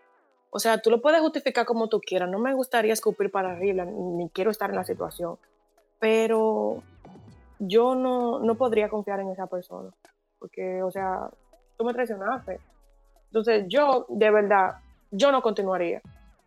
o 0.51 0.59
sea, 0.59 0.79
tú 0.81 0.89
lo 0.91 1.01
puedes 1.01 1.21
justificar 1.21 1.65
como 1.65 1.87
tú 1.87 1.99
quieras, 1.99 2.29
no 2.29 2.37
me 2.37 2.53
gustaría 2.53 2.93
escupir 2.93 3.31
para 3.31 3.53
arriba, 3.53 3.85
ni 3.85 4.29
quiero 4.29 4.51
estar 4.51 4.69
en 4.69 4.75
la 4.75 4.83
situación, 4.83 5.37
pero 5.99 6.83
yo 7.59 7.95
no, 7.95 8.39
no 8.39 8.55
podría 8.55 8.89
confiar 8.89 9.19
en 9.19 9.29
esa 9.29 9.47
persona, 9.47 9.89
porque, 10.39 10.81
o 10.83 10.91
sea, 10.91 11.29
tú 11.77 11.85
me 11.85 11.93
traicionaste. 11.93 12.59
Entonces 13.27 13.65
yo, 13.69 14.05
de 14.09 14.29
verdad, 14.31 14.75
yo 15.11 15.31
no 15.31 15.41
continuaría. 15.41 16.01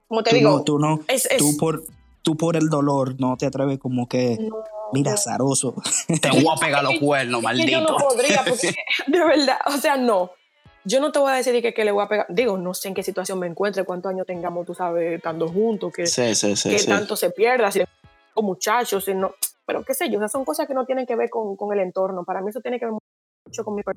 Como 0.08 0.22
te 0.22 0.30
Tú 0.30 0.36
digo, 0.36 0.50
no, 0.50 0.62
tú 0.64 0.78
no, 0.78 1.00
es, 1.08 1.26
es- 1.26 1.38
tú 1.38 1.56
por, 1.58 1.82
tú 2.22 2.36
por 2.36 2.56
el 2.56 2.68
dolor 2.68 3.18
no 3.18 3.36
te 3.36 3.46
atreves 3.46 3.78
como 3.78 4.06
que 4.08 4.36
no, 4.40 4.56
mira, 4.92 5.16
zaroso. 5.16 5.74
Te 6.20 6.30
voy 6.30 6.44
a 6.54 6.60
pegar 6.60 6.82
los 6.84 6.98
cuernos, 7.00 7.40
que 7.56 7.70
yo 7.70 7.80
maldito. 7.80 7.80
no 7.92 7.96
podría, 7.96 8.44
porque 8.46 8.74
de 9.06 9.24
verdad, 9.24 9.58
o 9.66 9.78
sea, 9.78 9.96
no. 9.96 10.30
Yo 10.84 11.00
no 11.00 11.10
te 11.12 11.18
voy 11.18 11.32
a 11.32 11.36
decir 11.36 11.60
que, 11.62 11.72
que 11.72 11.84
le 11.84 11.92
voy 11.92 12.04
a 12.04 12.08
pegar. 12.08 12.26
Digo, 12.28 12.58
no 12.58 12.74
sé 12.74 12.88
en 12.88 12.94
qué 12.94 13.02
situación 13.02 13.38
me 13.38 13.46
encuentre, 13.46 13.84
cuántos 13.84 14.10
años 14.10 14.26
tengamos, 14.26 14.66
tú 14.66 14.74
sabes, 14.74 15.14
estando 15.16 15.48
juntos, 15.48 15.92
que, 15.92 16.06
Sí, 16.06 16.34
sí, 16.34 16.54
sí. 16.56 16.70
que 16.76 16.82
tanto 16.84 17.16
se 17.16 17.30
pierda, 17.30 17.70
si 17.70 17.82
o 18.34 18.42
muchachos, 18.42 19.04
si 19.04 19.14
no. 19.14 19.34
Pero 19.66 19.82
qué 19.82 19.94
sé 19.94 20.10
yo, 20.10 20.18
o 20.18 20.20
sea, 20.20 20.28
son 20.28 20.44
cosas 20.44 20.66
que 20.68 20.74
no 20.74 20.84
tienen 20.84 21.06
que 21.06 21.16
ver 21.16 21.30
con, 21.30 21.56
con 21.56 21.72
el 21.72 21.80
entorno. 21.80 22.24
Para 22.24 22.42
mí 22.42 22.50
eso 22.50 22.60
tiene 22.60 22.78
que 22.78 22.84
ver 22.84 22.94
mucho 23.46 23.64
con 23.64 23.74
mi 23.74 23.82
per- 23.82 23.96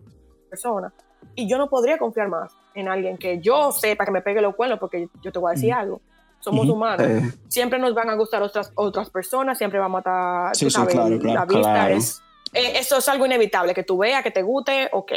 persona. 0.50 0.94
Y 1.36 1.50
yo 1.50 1.58
no 1.58 1.70
podría 1.70 1.98
confiar 1.98 2.30
más 2.30 2.54
en 2.74 2.88
alguien 2.88 3.18
que 3.18 3.40
yo 3.42 3.72
sepa 3.74 4.06
que 4.06 4.12
me 4.12 4.22
pegue 4.22 4.40
los 4.42 4.56
cuernos, 4.56 4.80
porque 4.80 5.10
yo 5.22 5.32
te 5.32 5.40
voy 5.40 5.52
a 5.52 5.56
decir 5.56 5.74
algo. 5.74 6.00
Somos 6.40 6.66
Ujú. 6.66 6.74
humanos. 6.76 7.06
Eh, 7.06 7.22
Siempre 7.50 7.80
nos 7.80 7.94
van 7.96 8.10
a 8.10 8.16
gustar 8.16 8.42
otras, 8.44 8.72
otras 8.76 9.10
personas, 9.10 9.58
siempre 9.58 9.80
vamos 9.80 10.04
a 10.06 10.52
estar, 10.54 10.88
claro, 10.88 11.20
claro, 11.20 11.34
la 11.34 11.46
vista 11.46 11.60
claro. 11.74 11.96
es... 11.96 12.22
eh, 12.54 12.74
eso 12.78 12.98
es 13.00 13.10
algo 13.10 13.26
inevitable, 13.26 13.74
que 13.74 13.84
tú 13.84 13.98
veas, 13.98 14.24
que 14.24 14.32
te 14.32 14.42
guste, 14.44 14.88
ok. 14.94 15.12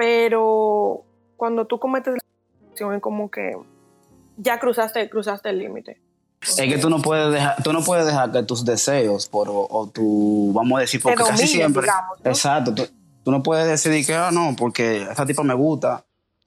Pero 0.00 1.04
cuando 1.36 1.66
tú 1.66 1.78
cometes 1.78 2.14
la 2.14 2.70
acción 2.70 2.94
es 2.94 3.02
como 3.02 3.30
que 3.30 3.54
ya 4.38 4.58
cruzaste, 4.58 5.10
cruzaste 5.10 5.50
el 5.50 5.58
límite. 5.58 6.00
es 6.40 6.56
que 6.56 6.78
tú 6.78 6.88
no 6.88 7.02
puedes 7.02 7.30
dejar, 7.30 7.62
tú 7.62 7.74
no 7.74 7.82
puedes 7.82 8.06
dejar 8.06 8.32
que 8.32 8.42
tus 8.42 8.64
deseos 8.64 9.28
por, 9.28 9.50
o, 9.50 9.66
o 9.68 9.90
tu, 9.90 10.52
vamos 10.54 10.78
a 10.78 10.80
decir, 10.80 11.02
porque 11.02 11.22
casi 11.22 11.46
siempre. 11.46 11.82
digamos, 11.82 12.18
¿no? 12.24 12.30
Exacto. 12.30 12.74
Tú, 12.74 12.88
tú 13.22 13.30
no 13.30 13.42
puedes 13.42 13.68
decidir 13.68 14.06
que, 14.06 14.14
ah, 14.14 14.30
no, 14.32 14.56
porque 14.56 15.02
esta 15.02 15.26
tipa 15.26 15.42
me 15.42 15.52
gusta 15.52 16.02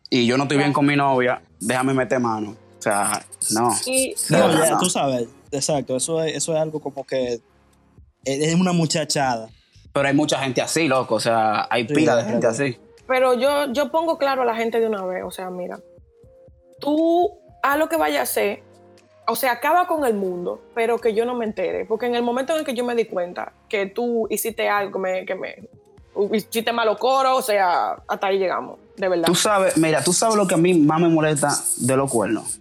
y 0.09 0.25
yo 0.25 0.35
no 0.35 0.45
estoy 0.45 0.57
bien 0.57 0.73
con 0.73 0.87
mi 0.87 0.95
novia, 0.95 1.39
déjame 1.59 1.93
meter 1.93 2.19
mano. 2.19 2.55
O 2.79 2.81
sea, 2.81 3.23
no. 3.51 3.69
Y, 3.85 4.15
No, 4.29 4.65
ya, 4.65 4.79
tú 4.79 4.89
sabes, 4.89 5.27
exacto, 5.51 5.95
eso 5.95 6.23
es, 6.23 6.37
eso 6.37 6.55
es 6.55 6.59
algo 6.59 6.79
como 6.79 7.03
que 7.03 7.39
es 8.25 8.55
una 8.55 8.73
muchachada. 8.73 9.47
Pero 9.93 10.07
hay 10.07 10.15
mucha 10.15 10.39
gente 10.39 10.59
así, 10.59 10.87
loco. 10.87 11.15
O 11.15 11.19
sea, 11.19 11.67
hay 11.69 11.87
Sí, 11.87 11.93
pila 11.93 12.15
de 12.15 12.23
gente 12.23 12.47
así. 12.47 12.77
Pero 13.07 13.33
yo, 13.33 13.71
yo 13.73 13.91
pongo 13.91 14.17
claro 14.17 14.41
a 14.43 14.45
la 14.45 14.55
gente 14.55 14.79
de 14.79 14.87
una 14.87 15.05
vez, 15.05 15.23
o 15.25 15.31
sea, 15.31 15.49
mira, 15.49 15.79
tú 16.79 17.31
haz 17.61 17.77
lo 17.77 17.89
que 17.89 17.97
vaya 17.97 18.21
a 18.21 18.23
hacer, 18.23 18.61
o 19.27 19.35
sea, 19.35 19.53
acaba 19.53 19.87
con 19.87 20.05
el 20.05 20.13
mundo, 20.13 20.61
pero 20.73 20.97
que 20.99 21.13
yo 21.13 21.25
no 21.25 21.33
me 21.35 21.45
entere, 21.45 21.85
porque 21.85 22.05
en 22.05 22.15
el 22.15 22.23
momento 22.23 22.53
en 22.53 22.59
el 22.59 22.65
que 22.65 22.73
yo 22.73 22.83
me 22.83 22.95
di 22.95 23.05
cuenta 23.05 23.53
que 23.69 23.85
tú 23.85 24.27
hiciste 24.29 24.69
algo 24.69 24.93
que 24.93 24.99
me, 24.99 25.25
que 25.25 25.35
me 25.35 25.55
hiciste 26.33 26.71
malo 26.71 26.97
coro, 26.97 27.35
o 27.37 27.41
sea, 27.41 27.97
hasta 28.07 28.27
ahí 28.27 28.37
llegamos, 28.39 28.79
de 28.97 29.07
verdad. 29.07 29.25
Tú 29.27 29.35
sabes, 29.35 29.77
mira, 29.77 30.03
tú 30.03 30.13
sabes 30.13 30.35
lo 30.35 30.47
que 30.47 30.55
a 30.55 30.57
mí 30.57 30.73
más 30.73 30.99
me 30.99 31.09
molesta 31.09 31.49
de 31.77 31.97
los 31.97 32.09
cuernos. 32.11 32.59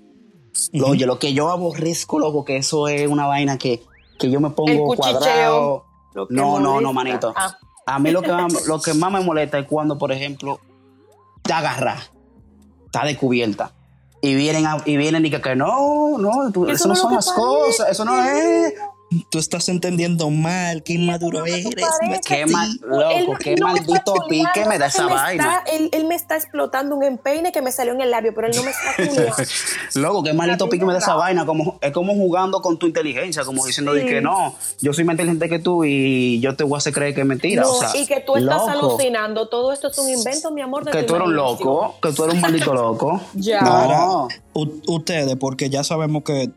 Lo- 0.73 0.89
Oye, 0.89 1.07
lo 1.07 1.19
que 1.19 1.33
yo 1.35 1.51
aborrezco, 1.51 2.19
loco, 2.19 2.45
que 2.45 2.57
eso 2.57 2.87
es 2.89 3.09
una 3.09 3.27
vaina 3.27 3.59
que, 3.59 3.83
que 4.19 4.31
yo 4.31 4.41
me 4.41 4.49
El 4.49 4.55
pongo 4.55 4.85
cuchicheo. 4.87 5.13
cuadrado. 5.13 5.85
Lo 6.15 6.29
que 6.29 6.35
No, 6.35 6.61
no, 6.61 6.81
no, 6.81 6.93
manito. 6.93 7.33
Ah, 7.35 7.57
A 7.87 7.99
mí 7.99 8.11
lo 8.11 8.23
que, 8.23 8.33
más, 8.33 8.67
lo 8.67 8.81
que 8.81 8.95
más 8.95 9.13
me 9.13 9.21
molesta 9.21 9.59
es 9.59 9.67
cuando, 9.67 9.99
por 9.99 10.13
ejemplo, 10.13 10.61
te 11.43 11.53
agarra, 11.53 11.97
está 12.87 13.05
descubierta. 13.05 13.73
Y 14.21 14.35
vienen, 14.37 14.67
a- 14.67 14.83
y 14.85 14.97
vienen 14.97 15.27
y 15.27 15.31
que, 15.31 15.41
que 15.41 15.57
no, 15.57 16.17
no, 16.19 16.53
tú- 16.53 16.65
Eso 16.67 16.75
eso, 16.75 16.89
no 16.89 16.95
son 16.95 17.15
las 17.15 17.31
cosas, 17.33 17.89
eso 17.91 18.05
no 18.05 18.23
es. 18.23 18.75
Tú 19.31 19.39
estás 19.39 19.69
entendiendo 19.69 20.31
mal, 20.31 20.83
qué 20.83 20.95
inmaduro 20.95 21.45
eres. 21.45 21.65
no 21.65 21.71
Qué 22.27 22.47
mal, 22.47 22.71
loco, 22.83 23.37
qué 23.41 23.55
no 23.57 23.67
maldito 23.69 24.15
pique 24.29 24.65
me 24.67 24.79
da 24.79 24.87
esa 24.87 25.07
vaina. 25.07 25.59
está- 25.61 25.71
él, 25.73 25.89
él 25.93 26.05
me 26.07 26.15
está 26.15 26.37
explotando 26.37 26.97
un 26.97 27.03
empeine 27.05 27.53
que 27.53 27.63
me 27.63 27.73
salió 27.73 27.93
en 27.93 28.01
el 28.01 28.11
labio, 28.11 28.33
pero 28.35 28.49
él 28.49 28.55
no 28.57 28.63
me 28.63 28.71
está. 28.71 29.43
Loco, 29.95 30.23
qué 30.23 30.33
maldito 30.33 30.69
pique 30.69 30.85
me 30.85 30.93
da 30.93 30.99
esa 30.99 31.15
vaina. 31.15 31.45
Como, 31.47 31.79
es 31.81 31.93
como 31.93 32.15
jugando 32.15 32.61
con 32.63 32.79
tu 32.79 32.87
inteligencia, 32.87 33.45
como 33.45 33.65
diciendo 33.67 33.93
de 33.93 34.07
que 34.07 34.21
no, 34.21 34.55
yo 34.81 34.93
soy 34.93 35.05
más 35.05 35.15
inteligente 35.15 35.49
que 35.49 35.59
tú 35.59 35.85
y 35.85 36.41
yo 36.41 36.57
te 36.57 36.65
voy 36.65 36.77
a 36.77 36.79
hacer 36.79 36.93
creer 36.93 37.15
que 37.15 37.21
es 37.23 37.27
mentira. 37.27 37.63
No, 37.63 37.71
o 37.73 37.81
sea, 37.81 37.91
y 37.97 38.07
que 38.07 38.21
tú 38.21 38.37
estás 38.37 38.57
loco, 38.59 38.71
alucinando. 38.71 39.49
Todo 39.49 39.73
esto 39.73 39.89
es 39.89 39.99
un 39.99 40.09
invento, 40.09 40.51
mi 40.51 40.61
amor. 40.63 40.85
De 40.85 40.91
Que 40.93 41.03
tú 41.03 41.17
eres 41.17 41.29
un 41.29 41.37
loco, 41.37 41.97
que 42.01 42.13
tú 42.13 42.25
eres 42.25 42.35
un 42.37 42.41
maldito 42.41 42.73
loco. 42.75 43.21
Ya. 43.35 43.61
No. 43.61 44.29
Ustedes, 44.55 45.37
porque 45.37 45.71
ya 45.71 45.83
sabemos 45.85 46.23
que 46.25 46.51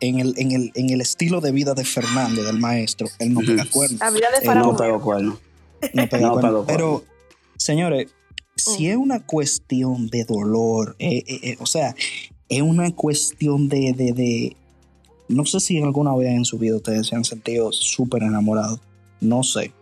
en 0.00 0.18
el, 0.20 0.34
en, 0.38 0.52
el, 0.52 0.72
en 0.74 0.90
el 0.90 1.00
estilo 1.00 1.40
de 1.40 1.52
vida 1.52 1.74
de 1.74 1.84
Fernando, 1.84 2.42
del 2.44 2.58
maestro, 2.58 3.08
él 3.18 3.32
no 3.34 3.40
pega 3.40 3.64
cuernos. 3.70 4.00
La 4.00 4.10
vida 4.10 4.28
de 4.30 4.40
No 4.40 4.52
Faraón. 4.52 4.76
pego 4.76 5.00
cuerno. 5.00 5.38
no 5.94 6.08
pega 6.08 6.26
No 6.28 6.32
cuernos. 6.34 6.64
Pero, 6.66 7.04
señores, 7.56 8.08
si 8.56 8.86
Mm. 8.86 8.90
es 8.90 8.96
una 8.96 9.20
cuestión 9.26 10.08
de 10.08 10.24
dolor, 10.24 10.96
eh, 10.98 11.22
eh, 11.26 11.40
eh, 11.42 11.56
o 11.60 11.66
sea, 11.66 11.94
es 12.48 12.62
una 12.62 12.94
cuestión 12.94 13.68
de, 13.68 13.92
de, 13.92 14.12
de- 14.12 14.56
No 15.28 15.44
sé 15.44 15.58
si 15.60 15.82
alguna 15.82 16.14
vez 16.14 16.28
en 16.28 16.44
su 16.44 16.56
vida 16.58 16.76
ustedes 16.76 17.08
se 17.08 17.16
han 17.16 17.24
sentido 17.24 17.72
súper 17.72 18.22
enamorados. 18.22 18.80
No 19.20 19.42
sé. 19.42 19.72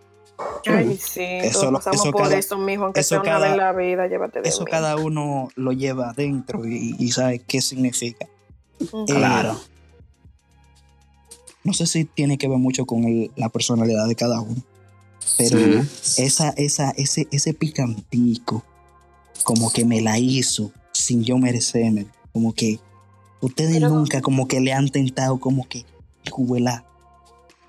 Ay, 0.65 0.97
sí. 0.97 1.21
Eso 1.21 1.71
lo- 1.71 1.79
eso 1.79 2.11
por 2.11 2.23
cada- 2.23 2.37
eso, 2.37 2.57
mijo. 2.57 2.85
Aunque 2.85 2.99
eso 3.01 3.09
sea 3.09 3.19
una 3.21 3.31
cada- 3.31 3.39
vez 3.45 3.51
en 3.51 3.57
la 3.59 3.71
vida, 3.73 4.07
llévate 4.07 4.41
de 4.41 4.49
Eso 4.49 4.65
mí. 4.65 4.71
cada 4.71 4.95
uno 4.97 5.49
lo 5.55 5.71
lleva 5.71 6.09
adentro 6.09 6.65
y, 6.67 6.95
y 6.99 7.11
sabe 7.11 7.39
qué 7.39 7.61
significa. 7.61 8.27
Ujú. 8.81 9.03
Eh, 9.03 9.05
Claro. 9.13 9.57
No 11.65 11.73
sé 11.73 11.85
si 11.87 12.05
tiene 12.05 12.37
que 12.37 12.47
ver 12.47 12.57
mucho 12.59 12.85
con 12.85 13.03
el- 13.03 13.31
la 13.35 13.49
personalidad 13.49 14.07
de 14.07 14.15
cada 14.15 14.39
uno, 14.39 14.61
pero 15.37 15.59
esa, 16.17 16.49
esa, 16.51 16.91
ese, 16.91 17.27
ese 17.31 17.53
picantico, 17.53 18.63
como 19.43 19.69
que 19.71 19.83
me 19.83 19.99
la 20.01 20.17
hizo 20.17 20.71
sin 20.93 21.23
yo 21.23 21.37
merecerme, 21.37 22.05
como 22.31 22.53
que 22.53 22.79
ustedes 23.41 23.73
Pero- 23.73 23.89
nunca 23.89 24.21
como 24.21 24.47
que 24.47 24.59
le 24.61 24.71
han 24.73 24.87
tentado 24.89 25.39
como 25.39 25.67
que 25.67 25.85
juguela. 26.31 26.85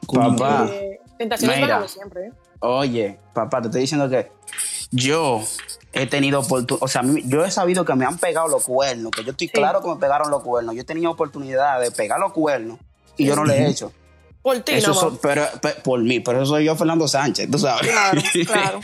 Papá. 0.06 0.66
que- 0.68 0.76
Eh, 0.92 1.00
tentaciones 1.18 1.58
Mira. 1.60 1.88
siempre, 1.88 2.26
¿eh? 2.28 2.32
Oye, 2.60 3.18
papá, 3.34 3.60
te 3.60 3.68
estoy 3.68 3.80
diciendo 3.82 4.08
que 4.08 4.30
yo 4.90 5.42
he 5.92 6.06
tenido 6.06 6.40
oportunidad, 6.40 6.82
o 6.84 6.88
sea, 6.88 7.02
yo 7.24 7.44
he 7.44 7.50
sabido 7.50 7.84
que 7.84 7.94
me 7.94 8.04
han 8.04 8.18
pegado 8.18 8.48
los 8.48 8.64
cuernos, 8.64 9.10
que 9.10 9.24
yo 9.24 9.32
estoy 9.32 9.48
Sí. 9.48 9.52
claro 9.52 9.80
que 9.82 9.88
me 9.88 9.96
pegaron 9.96 10.30
los 10.30 10.42
cuernos. 10.42 10.74
Yo 10.74 10.82
he 10.82 10.84
tenido 10.84 11.10
oportunidad 11.10 11.80
de 11.80 11.90
pegar 11.90 12.20
los 12.20 12.32
cuernos 12.32 12.78
y 13.16 13.26
yo 13.26 13.36
no 13.36 13.44
le 13.44 13.58
he 13.58 13.68
hecho. 13.68 13.92
Por 14.42 14.60
ti, 14.60 14.72
Eso 14.74 14.94
so- 14.94 15.18
pero, 15.20 15.44
pe- 15.60 15.74
por 15.82 16.00
mí, 16.02 16.20
pero 16.20 16.38
eso 16.42 16.52
soy 16.52 16.64
yo, 16.66 16.76
Fernando 16.76 17.08
Sánchez, 17.08 17.50
tú 17.50 17.58
sabes. 17.58 17.88
Claro, 17.88 18.22
claro. 18.46 18.80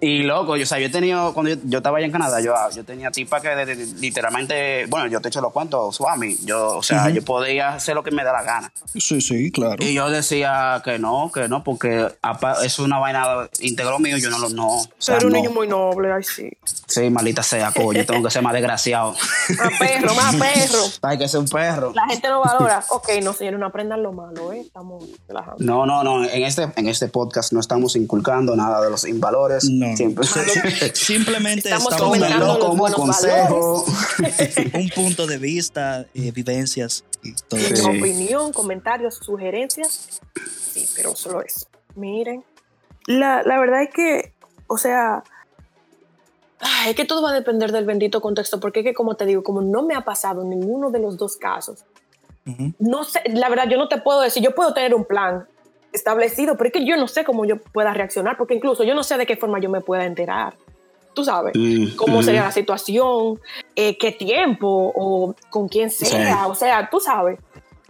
Y 0.00 0.22
loco, 0.22 0.56
yo, 0.56 0.62
o 0.62 0.66
sea, 0.66 0.78
yo 0.78 0.86
he 0.86 0.90
tenido, 0.90 1.34
cuando 1.34 1.52
yo, 1.54 1.60
yo 1.64 1.78
estaba 1.78 1.98
allá 1.98 2.06
en 2.06 2.12
Canadá, 2.12 2.40
yo, 2.40 2.54
yo 2.74 2.84
tenía 2.84 3.10
tipa 3.10 3.40
que 3.40 3.48
de- 3.48 3.66
de- 3.74 3.86
literalmente, 4.00 4.86
bueno, 4.86 5.06
yo 5.08 5.20
te 5.20 5.28
echo 5.28 5.40
los 5.40 5.52
cuentos, 5.52 5.96
Swami. 5.96 6.36
Yo, 6.44 6.76
o 6.76 6.82
sea, 6.82 7.08
yo 7.10 7.24
podía 7.24 7.74
hacer 7.74 7.94
lo 7.94 8.02
que 8.02 8.10
me 8.10 8.22
da 8.22 8.32
la 8.32 8.42
gana. 8.42 8.72
Sí, 8.94 9.20
sí, 9.20 9.50
claro. 9.50 9.76
Y 9.80 9.94
yo 9.94 10.08
decía 10.10 10.80
que 10.84 10.98
no, 10.98 11.30
que 11.32 11.48
no, 11.48 11.64
porque 11.64 12.08
es 12.62 12.78
una 12.78 12.98
vaina 12.98 13.48
íntegro 13.60 13.98
mío, 13.98 14.16
yo 14.18 14.30
no 14.30 14.38
lo, 14.38 14.48
no. 14.50 14.68
O 14.68 14.86
sea, 14.98 15.16
Pero 15.16 15.28
un 15.28 15.32
no. 15.34 15.38
niño 15.40 15.50
muy 15.50 15.66
noble, 15.66 16.12
ay, 16.12 16.22
sí. 16.22 16.48
Sí, 16.86 17.10
maldita 17.10 17.42
sea, 17.42 17.72
coño, 17.76 18.04
tengo 18.06 18.22
que 18.22 18.30
ser 18.30 18.42
más 18.42 18.52
desgraciado. 18.52 19.14
Más 19.58 19.78
perro, 19.78 20.14
más 20.14 20.34
perro. 20.36 20.78
Hay 21.02 21.18
que 21.18 21.26
ser 21.28 21.40
un 21.40 21.48
perro. 21.48 21.92
La 21.94 22.06
gente 22.06 22.28
no 22.28 22.40
valora. 22.40 22.84
Ok, 22.90 23.08
no, 23.22 23.32
señores, 23.32 23.58
no 23.60 23.66
aprendan 23.66 24.02
lo 24.02 24.12
malo, 24.12 24.52
¿eh? 24.52 24.60
Estamos 24.60 25.04
relajando. 25.26 25.56
No, 25.64 25.86
no, 25.86 26.02
no, 26.04 26.24
en 26.24 26.42
este, 26.44 26.68
en 26.76 26.88
este 26.88 27.08
podcast 27.08 27.52
no 27.52 27.60
estamos 27.60 27.96
inculcando 27.96 28.54
nada 28.56 28.80
de 28.80 28.90
los 28.90 29.04
invalores. 29.06 29.64
No. 29.68 29.87
Siempre. 29.96 30.26
Simplemente 30.94 31.68
Estamos 31.68 31.92
estamos 31.92 32.18
comentando 32.18 32.58
como 32.58 32.92
consejo. 32.92 33.84
un 34.74 34.88
punto 34.90 35.26
de 35.26 35.38
vista, 35.38 36.06
eh, 36.14 36.32
y 36.34 36.42
todo 36.42 36.56
eso. 36.56 37.04
Sí. 37.48 37.98
opinión, 37.98 38.52
comentarios, 38.52 39.16
sugerencias. 39.16 40.20
Sí, 40.72 40.88
pero 40.96 41.14
solo 41.16 41.42
eso. 41.42 41.66
Miren. 41.94 42.44
La, 43.06 43.42
la 43.42 43.58
verdad 43.58 43.82
es 43.82 43.90
que, 43.90 44.32
o 44.66 44.76
sea, 44.76 45.24
ay, 46.60 46.90
es 46.90 46.96
que 46.96 47.04
todo 47.04 47.22
va 47.22 47.30
a 47.30 47.34
depender 47.34 47.72
del 47.72 47.86
bendito 47.86 48.20
contexto, 48.20 48.60
porque 48.60 48.80
es 48.80 48.84
que, 48.84 48.94
como 48.94 49.14
te 49.14 49.24
digo, 49.24 49.42
como 49.42 49.62
no 49.62 49.82
me 49.82 49.94
ha 49.94 50.04
pasado 50.04 50.42
en 50.42 50.50
ninguno 50.50 50.90
de 50.90 50.98
los 50.98 51.16
dos 51.16 51.36
casos, 51.36 51.84
no 52.78 53.04
sé, 53.04 53.22
la 53.26 53.48
verdad, 53.48 53.68
yo 53.68 53.76
no 53.76 53.88
te 53.88 53.98
puedo 53.98 54.20
decir, 54.20 54.42
yo 54.42 54.54
puedo 54.54 54.72
tener 54.72 54.94
un 54.94 55.04
plan 55.04 55.46
establecido, 55.92 56.56
pero 56.56 56.68
es 56.68 56.72
que 56.72 56.84
yo 56.84 56.96
no 56.96 57.08
sé 57.08 57.24
cómo 57.24 57.44
yo 57.44 57.56
pueda 57.58 57.92
reaccionar, 57.94 58.36
porque 58.36 58.54
incluso 58.54 58.84
yo 58.84 58.94
no 58.94 59.02
sé 59.02 59.16
de 59.16 59.26
qué 59.26 59.36
forma 59.36 59.58
yo 59.60 59.70
me 59.70 59.80
pueda 59.80 60.04
enterar. 60.04 60.54
Tú 61.14 61.24
sabes 61.24 61.52
Mm, 61.56 61.96
cómo 61.96 62.20
mm. 62.20 62.22
sería 62.22 62.42
la 62.42 62.52
situación, 62.52 63.40
eh, 63.74 63.96
qué 63.98 64.12
tiempo 64.12 64.92
o 64.94 65.34
con 65.50 65.68
quién 65.68 65.90
sea, 65.90 66.46
o 66.46 66.54
sea, 66.54 66.88
tú 66.90 67.00
sabes. 67.00 67.38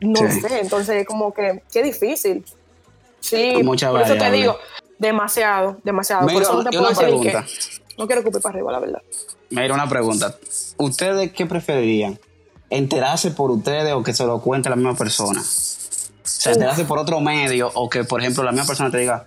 No 0.00 0.20
Sí. 0.30 0.40
sé, 0.40 0.60
entonces 0.60 1.04
como 1.06 1.34
que 1.34 1.62
qué 1.72 1.82
difícil. 1.82 2.44
Sí, 3.20 3.54
Mucha 3.64 3.90
por 3.90 4.00
eso 4.02 4.16
te 4.16 4.30
digo, 4.30 4.56
demasiado, 4.98 5.76
demasiado. 5.82 6.26
por 6.28 6.40
eso 6.40 6.54
no 6.54 6.70
te 6.70 6.78
puedo 6.78 6.88
decir 6.88 7.20
que 7.20 7.44
no 7.98 8.06
quiero 8.06 8.22
ocupar 8.22 8.40
para 8.42 8.54
arriba, 8.54 8.72
la 8.72 8.78
verdad. 8.78 9.02
Mira, 9.50 9.74
una 9.74 9.88
pregunta. 9.88 10.36
¿Ustedes 10.76 11.32
qué 11.32 11.46
preferirían? 11.46 12.18
¿Enterarse 12.70 13.30
por 13.32 13.50
ustedes 13.50 13.92
o 13.94 14.02
que 14.04 14.14
se 14.14 14.24
lo 14.24 14.40
cuente 14.40 14.70
la 14.70 14.76
misma 14.76 14.94
persona? 14.94 15.42
O 16.38 16.40
sea, 16.40 16.52
enterarse 16.52 16.84
por 16.84 16.98
otro 16.98 17.20
medio 17.20 17.68
o 17.74 17.90
que, 17.90 18.04
por 18.04 18.20
ejemplo, 18.20 18.44
la 18.44 18.52
misma 18.52 18.66
persona 18.66 18.92
te 18.92 18.98
diga, 18.98 19.26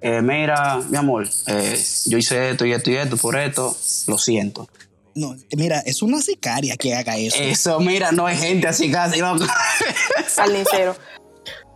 eh, 0.00 0.22
mira, 0.22 0.80
mi 0.88 0.96
amor, 0.96 1.28
eh, 1.48 1.84
yo 2.04 2.18
hice 2.18 2.50
esto 2.50 2.64
y 2.64 2.72
esto 2.72 2.90
y 2.90 2.96
esto 2.96 3.16
por 3.16 3.36
esto, 3.36 3.76
lo 4.06 4.16
siento. 4.16 4.68
No, 5.14 5.34
mira, 5.56 5.80
es 5.80 6.02
una 6.02 6.20
sicaria 6.22 6.76
que 6.76 6.94
haga 6.94 7.16
eso. 7.16 7.36
Eso, 7.40 7.80
mira, 7.80 8.12
no 8.12 8.26
hay 8.26 8.36
gente 8.36 8.68
así 8.68 8.90
casi, 8.92 9.18
loco. 9.18 9.44
Carnicero. 10.36 10.94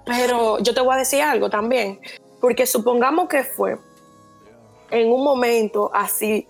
Pero 0.04 0.60
yo 0.60 0.72
te 0.72 0.80
voy 0.80 0.94
a 0.94 0.98
decir 0.98 1.20
algo 1.20 1.50
también, 1.50 1.98
porque 2.40 2.64
supongamos 2.64 3.28
que 3.28 3.42
fue 3.42 3.76
en 4.92 5.10
un 5.10 5.24
momento 5.24 5.90
así 5.92 6.46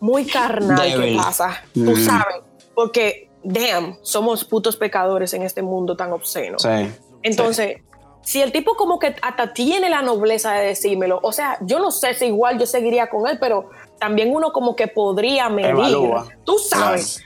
muy 0.00 0.26
carnal 0.26 0.82
que 0.82 0.98
Débil. 0.98 1.16
pasa, 1.16 1.62
tú 1.72 1.96
sabes, 1.96 2.42
porque 2.74 3.30
damn, 3.44 3.96
somos 4.02 4.44
putos 4.44 4.76
pecadores 4.76 5.32
en 5.34 5.42
este 5.42 5.62
mundo 5.62 5.96
tan 5.96 6.12
obsceno. 6.12 6.58
Sí. 6.58 6.90
Entonces, 7.26 7.82
si 8.22 8.42
el 8.42 8.52
tipo 8.52 8.74
como 8.74 8.98
que 8.98 9.14
hasta 9.22 9.52
tiene 9.52 9.88
la 9.88 10.02
nobleza 10.02 10.52
de 10.54 10.66
decírmelo, 10.66 11.20
o 11.22 11.32
sea, 11.32 11.58
yo 11.60 11.78
no 11.78 11.90
sé 11.90 12.14
si 12.14 12.26
igual 12.26 12.58
yo 12.58 12.66
seguiría 12.66 13.08
con 13.08 13.28
él, 13.28 13.38
pero 13.40 13.70
también 13.98 14.34
uno 14.34 14.52
como 14.52 14.74
que 14.74 14.88
podría 14.88 15.48
medir. 15.48 15.70
Evalúa. 15.70 16.26
Tú 16.44 16.58
sabes, 16.58 17.22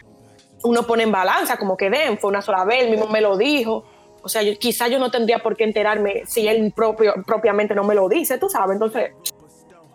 uno 0.63 0.87
pone 0.87 1.05
en 1.05 1.13
balanza 1.13 1.57
como 1.57 1.77
que 1.77 1.91
den, 1.91 2.19
fue 2.19 2.29
una 2.29 2.43
sola 2.43 2.65
vez, 2.65 2.85
él 2.85 2.91
mismo 2.91 3.07
me 3.07 3.21
lo 3.21 3.37
dijo. 3.37 3.85
O 4.23 4.29
sea, 4.29 4.43
yo, 4.43 4.59
quizá 4.59 4.89
yo 4.89 4.99
no 4.99 5.11
tendría 5.11 5.39
por 5.39 5.57
qué 5.57 5.65
enterarme 5.65 6.25
si 6.27 6.47
él 6.47 6.73
propio, 6.77 7.15
propiamente 7.27 7.75
no 7.75 7.85
me 7.85 7.95
lo 7.95 8.09
dice, 8.09 8.37
tú 8.37 8.51
sabes. 8.51 8.75
Entonces, 8.75 9.13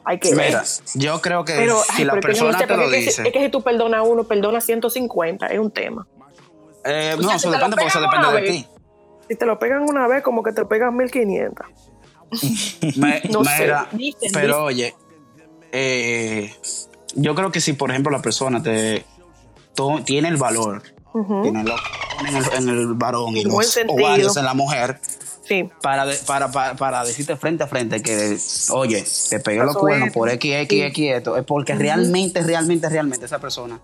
hay 0.04 0.20
que 0.20 0.34
ver. 0.34 0.48
Mira, 0.48 0.64
yo 0.96 1.22
creo 1.22 1.46
que 1.46 1.54
Pero, 1.54 1.84
si 1.84 2.02
ay, 2.02 2.06
la 2.06 2.20
persona 2.20 2.58
te 2.58 2.76
lo 2.76 2.84
es 2.84 2.90
que 2.90 2.98
dice, 2.98 3.22
es 3.28 3.32
que 3.32 3.44
si 3.44 3.50
tú 3.50 3.62
perdonas 3.62 4.00
a 4.00 4.04
uno, 4.04 4.24
perdona 4.24 4.60
150, 4.62 5.46
es 5.48 5.60
un 5.60 5.72
tema. 5.72 6.08
eh, 6.84 7.16
no, 7.18 7.28
sea, 7.28 7.36
eso 7.36 7.52
depende 7.52 7.76
porque 7.76 7.90
eso 7.90 8.02
depende 8.02 8.42
de 8.42 8.48
ti. 8.48 8.68
Si 9.28 9.36
te 9.36 9.46
lo 9.46 9.58
pegan 9.60 9.84
una 9.84 10.08
vez, 10.08 10.22
como 10.24 10.44
que 10.44 10.52
te 10.52 10.66
pegan 10.66 10.96
1500. 10.96 11.66
Me- 12.98 13.22
No 13.32 13.44
sé, 13.44 13.72
dicen, 13.94 14.32
pero 14.34 14.48
dicen. 14.48 14.64
oye, 14.64 14.96
eh, 15.72 16.54
yo 17.16 17.36
creo 17.36 17.52
que 17.52 17.62
si 17.62 17.74
por 17.74 17.90
ejemplo 17.92 18.12
la 18.12 18.22
persona 18.22 18.62
te 18.62 19.06
to- 19.74 20.02
tiene 20.06 20.28
el 20.30 20.38
valor, 20.38 20.84
Ujú. 21.14 21.44
tiene 21.44 21.64
lo- 21.64 21.76
en, 22.28 22.36
el, 22.36 22.44
en 22.58 22.70
el 22.70 22.94
varón 22.94 23.36
y 23.36 23.44
buen 23.46 23.58
los 23.66 23.68
sentido. 23.68 24.06
ovarios 24.06 24.38
en 24.38 24.46
la 24.46 24.54
mujer, 24.54 25.00
Sí. 25.48 25.70
para, 25.82 26.06
de- 26.06 26.16
para, 26.26 26.52
para, 26.52 26.76
para 26.76 27.04
decirte 27.04 27.36
frente 27.36 27.64
a 27.64 27.68
frente 27.68 28.02
que, 28.02 28.38
oye, 28.72 29.04
te 29.30 29.40
pegué 29.40 29.60
los 29.64 29.78
cuernos 29.78 30.10
por 30.12 30.30
X, 30.30 30.54
X, 30.64 30.70
Sí. 30.80 30.82
X, 30.84 31.12
esto, 31.18 31.38
es 31.38 31.44
porque 31.46 31.76
realmente, 31.76 32.42
realmente, 32.42 32.90
realmente 32.90 33.26
esa 33.26 33.40
persona 33.40 33.80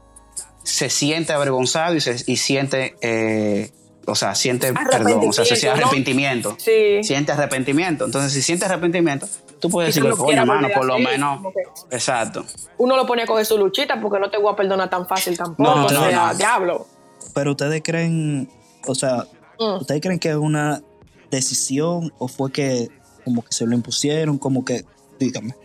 se 0.64 0.90
siente 0.90 1.34
avergonzado 1.34 1.96
y, 1.96 2.02
se, 2.02 2.16
y 2.26 2.38
siente, 2.38 2.96
eh, 3.02 3.72
o 4.08 4.16
sea, 4.16 4.34
siente 4.36 4.74
perdón, 4.74 5.30
o 5.30 5.34
sea, 5.34 5.46
se 5.46 5.56
siente 5.56 5.80
Arrepentimiento, 5.82 6.50
¿no? 6.50 6.56
arrepentimiento. 6.56 6.58
Sí. 6.58 7.04
Siente 7.08 7.32
arrepentimiento. 7.32 8.06
Entonces, 8.06 8.34
si 8.34 8.42
siente 8.42 8.66
arrepentimiento, 8.66 9.28
tú 9.60 9.70
puedes 9.70 9.94
decirle, 9.94 10.16
coño, 10.16 10.46
mano, 10.46 10.68
por 10.74 10.86
lo 10.86 10.98
menos. 11.00 11.42
que- 11.54 11.96
Exacto. 11.96 12.46
Uno 12.78 12.96
lo 12.98 13.06
pone 13.06 13.24
a 13.24 13.26
coger 13.28 13.46
su 13.46 13.58
luchita 13.58 14.00
porque 14.02 14.20
no 14.20 14.30
te 14.32 14.38
voy 14.38 14.52
a 14.52 14.56
perdonar 14.56 14.90
tan 14.90 15.08
fácil 15.08 15.38
tampoco. 15.38 15.76
No, 15.76 15.86
o 15.86 15.90
sea, 15.90 16.28
no. 16.32 16.36
diablo. 16.36 16.88
Pero 17.34 17.52
ustedes 17.52 17.82
creen, 17.84 18.50
o 18.88 18.96
sea, 18.96 19.26
Mm. 19.60 19.82
¿ustedes 19.82 20.02
creen 20.02 20.18
que 20.20 20.30
es 20.30 20.36
una 20.36 20.82
decisión 21.30 22.12
o 22.18 22.28
fue 22.28 22.52
que 22.52 22.90
como 23.24 23.44
que 23.44 23.52
se 23.54 23.66
lo 23.66 23.76
impusieron? 23.76 24.38
Como 24.40 24.66
que, 24.66 24.84
dígame, 25.20 25.56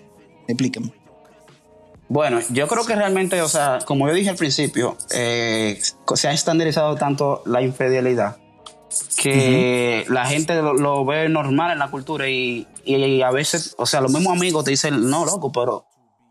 explíquenme. 0.47 0.93
Bueno, 2.09 2.39
yo 2.51 2.69
creo 2.69 2.85
que 2.85 2.95
realmente, 2.95 3.43
o 3.43 3.49
sea, 3.49 3.79
como 3.85 4.09
yo 4.09 4.15
dije 4.15 4.31
al 4.31 4.37
principio, 4.37 4.97
eh, 5.11 5.81
se 6.15 6.29
ha 6.29 6.33
estandarizado 6.33 6.95
tanto 6.97 7.43
la 7.47 7.63
infidelidad 7.63 8.37
que 9.17 10.05
la 10.09 10.27
gente 10.27 10.55
lo, 10.55 10.75
lo 10.75 11.05
ve 11.05 11.29
normal 11.29 11.73
en 11.73 11.79
la 11.79 11.91
cultura 11.91 12.29
y, 12.29 12.67
y 12.85 13.23
a 13.23 13.31
veces, 13.31 13.75
o 13.79 13.87
sea, 13.87 14.01
los 14.01 14.13
mismos 14.13 14.33
amigos 14.37 14.65
te 14.65 14.71
dicen, 14.71 15.11
no, 15.11 15.25
loco, 15.25 15.51
pero 15.53 15.87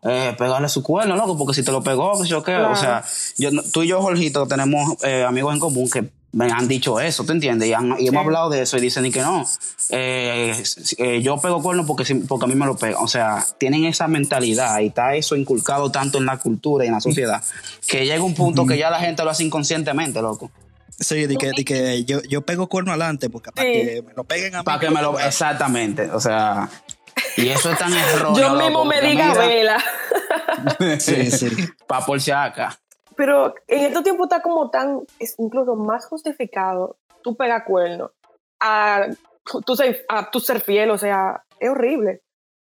eh, 0.08 0.36
pegarle 0.38 0.70
su 0.70 0.84
cuerno, 0.84 1.16
loco, 1.16 1.36
porque 1.36 1.56
si 1.56 1.64
te 1.64 1.72
lo 1.72 1.82
pegó, 1.82 2.18
que 2.18 2.26
sé 2.26 2.30
yo 2.30 2.44
qué. 2.44 2.54
Claro. 2.54 2.72
O 2.72 2.76
sea, 2.76 3.04
yo, 3.38 3.50
tú 3.74 3.84
y 3.84 3.88
yo, 3.88 4.02
Jorgito, 4.02 4.48
tenemos 4.48 5.04
eh, 5.04 5.24
amigos 5.24 5.54
en 5.54 5.60
común 5.60 5.90
que 5.90 6.04
me 6.36 6.52
han 6.52 6.68
dicho 6.68 7.00
eso, 7.00 7.24
¿te 7.24 7.32
entiendes? 7.32 7.70
Y, 7.70 7.74
han- 7.74 7.96
y 7.98 8.10
hemos 8.10 8.26
hablado 8.26 8.50
de 8.50 8.62
eso 8.62 8.76
y 8.78 8.82
dicen 8.82 9.06
y 9.06 9.12
que 9.12 9.22
no, 9.22 9.48
eh, 9.90 10.54
eh, 10.98 11.22
yo 11.22 11.38
pego 11.38 11.62
cuernos 11.64 11.86
porque, 11.88 12.04
porque 12.28 12.44
a 12.46 12.48
mí 12.50 12.56
me 12.56 12.66
lo 12.66 12.76
pegan. 12.76 13.02
O 13.02 13.08
sea, 13.08 13.46
tienen 13.58 13.86
esa 13.86 14.08
mentalidad 14.10 14.80
y 14.82 14.88
está 14.88 15.16
eso 15.16 15.38
inculcado 15.38 15.90
tanto 15.92 16.18
en 16.18 16.26
la 16.26 16.38
cultura 16.38 16.84
y 16.84 16.88
en 16.90 16.94
la 16.96 17.00
sociedad 17.00 17.42
que 17.88 18.06
llega 18.06 18.22
un 18.22 18.36
punto 18.36 18.66
que 18.66 18.78
ya 18.78 18.90
la 18.90 19.00
gente 19.00 19.24
lo 19.24 19.30
hace 19.30 19.44
inconscientemente, 19.46 20.22
loco. 20.22 20.52
Sí, 21.00 21.26
de 21.26 21.36
que, 21.38 21.52
de 21.56 21.64
que 21.66 22.04
yo, 22.06 22.22
yo 22.24 22.42
pego 22.42 22.68
cuerno 22.68 22.92
adelante 22.92 23.30
porque 23.30 23.52
para 23.54 23.68
Sí. 23.68 23.74
que 23.74 24.04
me 24.06 24.14
lo 24.14 24.24
peguen 24.26 24.56
a 24.56 24.60
mí. 24.60 24.64
Para 24.66 24.80
que 24.80 24.90
me 24.90 25.02
lo... 25.02 25.18
Exactamente, 25.20 26.10
o 26.12 26.20
sea... 26.20 26.70
Y 27.38 27.48
eso 27.48 27.72
es 27.72 27.78
tan 27.80 27.94
erróneo. 28.14 28.42
Yo 28.42 28.56
mismo 28.62 28.84
me 28.84 29.02
diga 29.02 29.34
vela. 29.34 29.82
Sí, 31.00 31.32
sí. 31.32 31.48
Para 31.88 32.06
por 32.06 32.20
si 32.22 32.32
acá. 32.32 32.78
Pero 33.16 33.54
en 33.68 33.86
estos 33.86 34.04
tiempos 34.04 34.26
está 34.26 34.42
como 34.42 34.70
tan, 34.70 35.02
es 35.20 35.36
incluso 35.38 35.76
más 35.76 36.06
justificado 36.08 36.98
tú 37.24 37.36
pega 37.36 37.66
cuerno 37.66 38.12
a 38.60 39.08
tú 39.66 39.76
ser, 39.76 40.06
a 40.10 40.30
tú 40.32 40.40
ser 40.40 40.60
fiel, 40.62 40.90
o 40.92 40.98
sea, 40.98 41.44
es 41.60 41.70
horrible. 41.70 42.22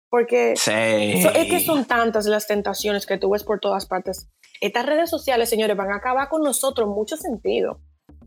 Porque 0.09 0.55
Sí. 0.57 1.23
so- 1.23 1.31
es 1.35 1.47
que 1.49 1.61
son 1.61 1.85
tantas 1.85 2.27
las 2.27 2.47
tentaciones 2.49 3.07
que 3.07 3.17
tú 3.19 3.31
ves 3.31 3.45
por 3.45 3.61
todas 3.61 3.87
partes. 3.87 4.29
Estas 4.61 4.85
redes 4.87 5.09
sociales, 5.09 5.49
señores, 5.49 5.77
van 5.77 5.93
a 5.93 5.97
acabar 5.97 6.29
con 6.29 6.43
nosotros 6.43 6.89
en 6.89 6.95
mucho 6.95 7.17
sentido. 7.17 7.81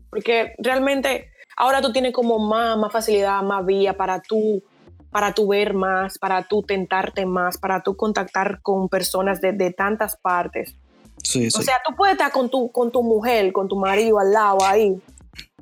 Porque 0.08 0.54
realmente 0.58 1.30
ahora 1.56 1.82
tú 1.82 1.92
tienes 1.92 2.12
como 2.12 2.38
más, 2.38 2.78
más 2.78 2.90
facilidad, 2.92 3.42
más 3.42 3.66
vía 3.66 3.96
para 3.96 4.22
tú, 4.22 4.62
para 5.10 5.32
tú 5.34 5.48
ver 5.48 5.74
más, 5.74 6.18
para 6.18 6.44
tú 6.44 6.62
tentarte 6.62 7.26
más, 7.26 7.58
para 7.58 7.82
tú 7.82 7.96
contactar 7.96 8.60
con 8.62 8.88
personas 8.88 9.40
de, 9.42 9.52
de 9.52 9.70
tantas 9.72 10.16
partes. 10.16 10.76
Sí, 11.24 11.50
sí. 11.50 11.58
O 11.58 11.62
sea, 11.62 11.80
tú 11.84 11.96
puedes 11.96 12.12
estar 12.12 12.30
con 12.30 12.48
tu, 12.48 12.70
con 12.70 12.92
tu 12.92 13.02
mujer, 13.02 13.52
con 13.52 13.66
tu 13.66 13.76
marido 13.76 14.18
al 14.20 14.30
lado 14.32 14.58
ahí. 14.64 14.94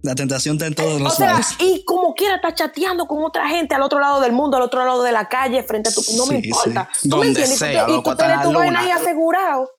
la 0.03 0.15
tentación 0.15 0.57
está 0.57 0.67
en 0.67 0.75
todos 0.75 1.01
O 1.01 1.05
los 1.05 1.15
sea, 1.15 1.31
lados. 1.31 1.55
y 1.59 1.85
como 1.85 2.15
quiera 2.15 2.35
estar 2.37 2.55
chateando 2.55 3.07
con 3.07 3.25
otra 3.25 3.49
gente 3.49 3.75
al 3.75 3.83
otro 3.83 4.01
lado 4.01 4.21
del 4.21 4.33
mundo, 4.33 4.57
al 4.57 4.65
otro 4.65 4.85
lado 4.85 5.03
de 5.03 5.13
la 5.13 5.29
calle, 5.29 5.63
frente 5.63 5.89
a 5.89 5.93
tu... 5.93 6.03
No 6.17 6.27
me 6.27 6.39
importa. 6.39 6.89
¿Tú 7.03 7.09
me 7.09 7.27
Donde 7.27 7.29
entiendes? 7.29 7.51
Y 7.51 7.55
tú 7.55 7.59
sea, 7.59 7.87
y 7.89 8.17
tienes 8.17 8.43
tu 8.43 8.53
vaina 8.53 8.81
ahí 8.81 8.91
asegurado. 8.91 9.71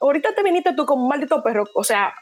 Ahorita 0.00 0.34
te 0.34 0.42
viniste 0.42 0.72
tú 0.74 0.84
como 0.84 1.02
un 1.04 1.08
maldito 1.08 1.42
perro, 1.42 1.64
o 1.74 1.82
sea, 1.82 2.12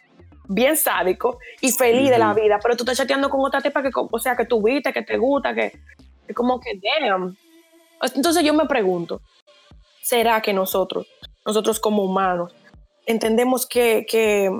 bien 0.48 0.76
sádico 0.76 1.38
y 1.60 1.72
feliz 1.72 2.08
de 2.10 2.18
la 2.18 2.32
vida, 2.32 2.58
pero 2.62 2.76
tú 2.76 2.84
estás 2.84 2.96
chateando 2.98 3.28
con 3.28 3.40
otra 3.44 3.60
tipa 3.60 3.82
que, 3.82 3.90
o 3.94 4.18
sea, 4.18 4.36
que 4.36 4.44
tú 4.46 4.62
viste, 4.62 4.92
que 4.92 5.02
te 5.02 5.18
gusta, 5.18 5.54
que 5.54 5.72
es 6.28 6.34
como 6.34 6.60
que, 6.60 6.80
damn. 7.00 7.36
Entonces 8.14 8.44
yo 8.44 8.54
me 8.54 8.66
pregunto, 8.66 9.20
¿será 10.02 10.40
que 10.40 10.52
nosotros, 10.54 11.06
nosotros 11.46 11.80
como 11.80 12.02
humanos, 12.04 12.54
entendemos 13.06 13.66
que, 13.66 14.04
que, 14.06 14.50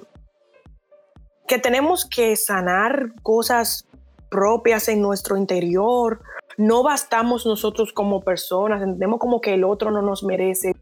que 1.47 1.59
tenemos 1.59 2.07
que 2.07 2.37
sanar 2.37 3.13
cosas 3.23 3.87
propias 4.31 4.89
en 4.89 5.03
nuestro 5.03 5.37
interior? 5.37 6.21
No 6.57 6.83
bastamos 6.83 7.45
nosotros 7.45 7.93
como 7.93 8.23
personas, 8.23 8.81
entendemos 8.83 9.19
como 9.19 9.41
que 9.41 9.55
el 9.55 9.65
otro 9.65 9.91
no 9.91 10.01
nos 10.01 10.23
merece 10.23 10.75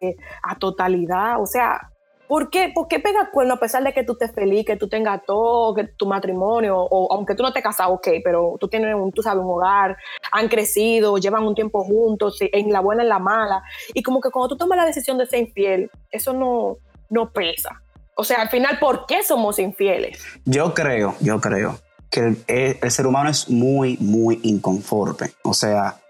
eh, 0.00 0.16
a 0.42 0.58
totalidad. 0.58 1.40
O 1.40 1.46
sea, 1.46 1.91
¿por 2.32 2.48
qué, 2.48 2.72
¿por 2.74 2.88
qué 2.88 2.98
pega 2.98 3.28
cuerno 3.30 3.52
a 3.52 3.60
pesar 3.60 3.84
de 3.84 3.92
que 3.92 4.04
tú 4.04 4.12
estés 4.12 4.32
feliz, 4.32 4.64
que 4.64 4.78
tú 4.78 4.88
tengas 4.88 5.20
todo, 5.26 5.74
que 5.74 5.84
tu 5.84 6.06
matrimonio, 6.06 6.78
o 6.78 7.12
aunque 7.12 7.34
tú 7.34 7.42
no 7.42 7.50
estés 7.50 7.62
casado, 7.62 7.92
ok, 7.92 8.08
pero 8.24 8.56
tú 8.58 8.68
tienes 8.68 8.94
un, 8.94 9.12
tú 9.12 9.20
sabes, 9.20 9.44
un 9.44 9.50
hogar, 9.50 9.98
han 10.30 10.48
crecido, 10.48 11.18
llevan 11.18 11.42
un 11.42 11.54
tiempo 11.54 11.84
juntos, 11.84 12.38
en 12.40 12.72
la 12.72 12.80
buena, 12.80 13.02
en 13.02 13.10
la 13.10 13.18
mala, 13.18 13.62
y 13.92 14.02
como 14.02 14.18
que 14.22 14.30
cuando 14.30 14.48
tú 14.48 14.56
tomas 14.56 14.78
la 14.78 14.86
decisión 14.86 15.18
de 15.18 15.26
ser 15.26 15.40
infiel, 15.40 15.90
eso 16.10 16.32
no, 16.32 16.78
no 17.10 17.30
pesa. 17.32 17.82
O 18.14 18.24
sea, 18.24 18.40
al 18.40 18.48
final, 18.48 18.78
¿por 18.78 19.04
qué 19.04 19.22
somos 19.22 19.58
infieles? 19.58 20.18
Yo 20.46 20.72
creo, 20.72 21.14
yo 21.20 21.38
creo 21.38 21.80
que 22.08 22.20
el, 22.46 22.78
el 22.80 22.90
ser 22.90 23.06
humano 23.06 23.28
es 23.28 23.50
muy, 23.50 23.98
muy 24.00 24.40
inconforme. 24.42 25.32
O 25.44 25.52
sea, 25.52 26.00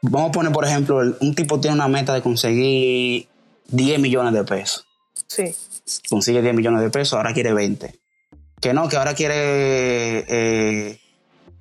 vamos 0.00 0.30
a 0.30 0.32
poner, 0.32 0.50
por 0.50 0.64
ejemplo, 0.64 1.02
un 1.20 1.34
tipo 1.34 1.60
tiene 1.60 1.74
una 1.74 1.88
meta 1.88 2.14
de 2.14 2.22
conseguir 2.22 3.28
10 3.66 4.00
millones 4.00 4.32
de 4.32 4.44
pesos. 4.44 4.86
Sí. 5.26 5.54
Consigue 6.08 6.42
10 6.42 6.54
millones 6.54 6.80
de 6.80 6.90
pesos, 6.90 7.14
ahora 7.14 7.32
quiere 7.34 7.52
20. 7.52 7.94
Que 8.60 8.72
no, 8.72 8.88
que 8.88 8.96
ahora 8.96 9.14
quiere 9.14 9.34
eh, 10.20 10.98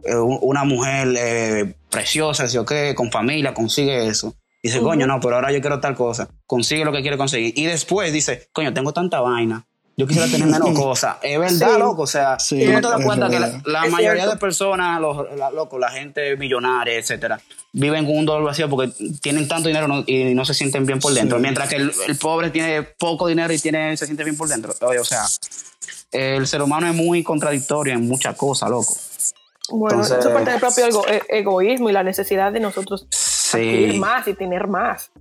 eh, 0.06 0.16
un- 0.16 0.40
una 0.42 0.64
mujer 0.64 1.14
eh, 1.18 1.76
preciosa, 1.90 2.48
¿sí 2.48 2.58
o 2.58 2.66
qué? 2.66 2.94
Con 2.96 3.12
familia, 3.12 3.54
consigue 3.54 4.08
eso. 4.08 4.36
Dice, 4.62 4.80
coño, 4.80 5.06
no, 5.08 5.20
pero 5.20 5.36
ahora 5.36 5.52
yo 5.52 5.60
quiero 5.60 5.82
tal 5.82 5.94
cosa. 5.96 6.30
Consigue 6.46 6.86
lo 6.86 6.94
que 6.94 7.02
quiere 7.02 7.18
conseguir. 7.18 7.54
Y 7.58 7.66
después 7.66 8.14
dice, 8.14 8.48
coño, 8.54 8.74
tengo 8.74 8.94
tanta 8.94 9.20
vaina. 9.20 9.66
Yo 9.96 10.08
quisiera 10.08 10.28
tener 10.28 10.48
menos 10.48 10.72
cosas. 10.80 11.18
Es 11.22 11.40
verdad, 11.40 11.74
Sí. 11.74 11.80
loco. 11.80 12.02
O 12.04 12.08
sea, 12.08 12.40
Sí, 12.40 12.66
tú 12.66 12.72
no 12.72 12.82
te 12.82 12.88
das 12.88 13.06
cuenta 13.06 13.30
que 13.30 13.40
la, 13.40 13.86
mayoría 13.88 14.14
cierto. 14.24 14.32
de 14.32 14.38
personas, 14.38 15.00
los, 15.00 15.28
la, 15.38 15.52
loco, 15.52 15.78
la 15.78 15.90
gente 15.92 16.36
millonaria, 16.36 16.96
etcétera, 16.98 17.40
viven 17.74 18.06
con 18.06 18.18
un 18.18 18.26
dolor 18.26 18.44
vacío 18.44 18.68
porque 18.70 18.92
tienen 19.22 19.48
tanto 19.48 19.68
dinero 19.68 19.88
no- 19.88 20.04
y 20.08 20.34
no 20.34 20.46
se 20.46 20.54
sienten 20.56 20.86
bien 20.86 21.00
por 21.00 21.14
dentro. 21.14 21.38
Sí. 21.38 21.42
Mientras 21.44 21.70
que 21.70 21.76
el, 21.76 21.92
el 22.08 22.18
pobre 22.18 22.50
tiene 22.50 22.82
poco 22.84 23.28
dinero 23.28 23.54
y 23.54 23.60
tiene, 23.60 23.96
se 23.98 24.06
siente 24.06 24.24
bien 24.24 24.36
por 24.36 24.48
dentro. 24.48 24.74
Oye, 24.82 25.00
o 25.00 25.06
sea, 25.06 25.26
el 26.12 26.48
ser 26.48 26.62
humano 26.62 26.88
es 26.88 26.96
muy 26.96 27.24
contradictorio 27.24 27.94
en 27.94 28.08
muchas 28.08 28.36
cosas, 28.36 28.70
loco. 28.70 28.94
Bueno, 29.70 30.02
Entonces- 30.02 30.20
eso 30.20 30.34
parte 30.34 30.52
del 30.52 30.60
propio 30.60 30.86
ego- 30.88 31.06
e- 31.08 31.22
egoísmo 31.30 31.90
y 31.90 31.94
la 31.94 32.04
necesidad 32.04 32.52
de 32.52 32.60
nosotros 32.60 33.08
adquirir 33.54 33.92
Sí. 33.94 34.00
más 34.00 34.28
y 34.28 34.34
tener 34.34 34.68
más. 34.68 35.12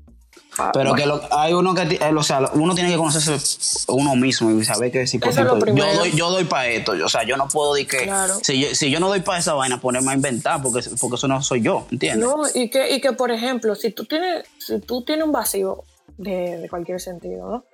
Pero 0.75 0.95
que 0.95 1.07
lo- 1.07 1.21
hay 1.31 1.55
uno 1.55 1.75
que, 1.75 1.83
eh, 1.83 2.13
o 2.15 2.23
sea, 2.23 2.41
uno 2.55 2.75
tiene 2.75 2.91
que 2.91 2.97
conocerse 2.97 3.85
uno 3.89 4.15
mismo 4.17 4.51
y 4.51 4.65
saber 4.65 4.93
que 4.93 5.07
si 5.07 5.19
por 5.19 5.31
ejemplo, 5.31 5.59
yo 5.75 5.95
doy, 5.95 6.13
yo 6.15 6.31
doy 6.31 6.45
para 6.45 6.67
esto, 6.69 6.95
yo- 6.95 7.07
o 7.07 7.09
sea, 7.09 7.23
yo 7.25 7.37
no 7.39 7.49
puedo 7.49 7.73
decir 7.75 7.89
que 7.89 8.05
Claro. 8.05 8.35
si, 8.43 8.61
yo, 8.61 8.75
si 8.75 8.91
yo 8.91 9.01
no 9.01 9.09
doy 9.09 9.21
para 9.21 9.39
esa 9.39 9.55
vaina, 9.55 9.81
ponerme 9.81 10.11
a 10.13 10.15
inventar 10.15 10.63
porque, 10.63 10.81
porque 11.01 11.17
eso 11.17 11.27
no 11.29 11.43
soy 11.43 11.63
yo, 11.63 11.87
¿entiendes? 11.91 12.27
No, 12.29 12.43
y 12.55 12.69
que, 12.69 12.95
y 12.95 13.01
que 13.01 13.13
por 13.13 13.31
ejemplo, 13.31 13.75
si 13.75 13.91
tú 13.93 14.05
tienes, 14.05 14.45
si 14.59 14.79
tú 14.81 15.03
tienes 15.05 15.25
un 15.25 15.33
vacío 15.33 15.85
de, 16.19 16.59
de 16.59 16.69
cualquier 16.69 17.01
sentido, 17.01 17.49
¿no? 17.51 17.65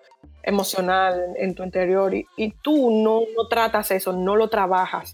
emocional 0.44 1.20
en, 1.36 1.48
en 1.48 1.54
tu 1.54 1.62
interior 1.62 2.14
y, 2.14 2.24
y 2.36 2.52
tú 2.62 2.90
no, 3.02 3.20
no 3.36 3.48
tratas 3.48 3.90
eso, 3.90 4.12
no 4.12 4.34
lo 4.36 4.48
trabajas, 4.48 5.12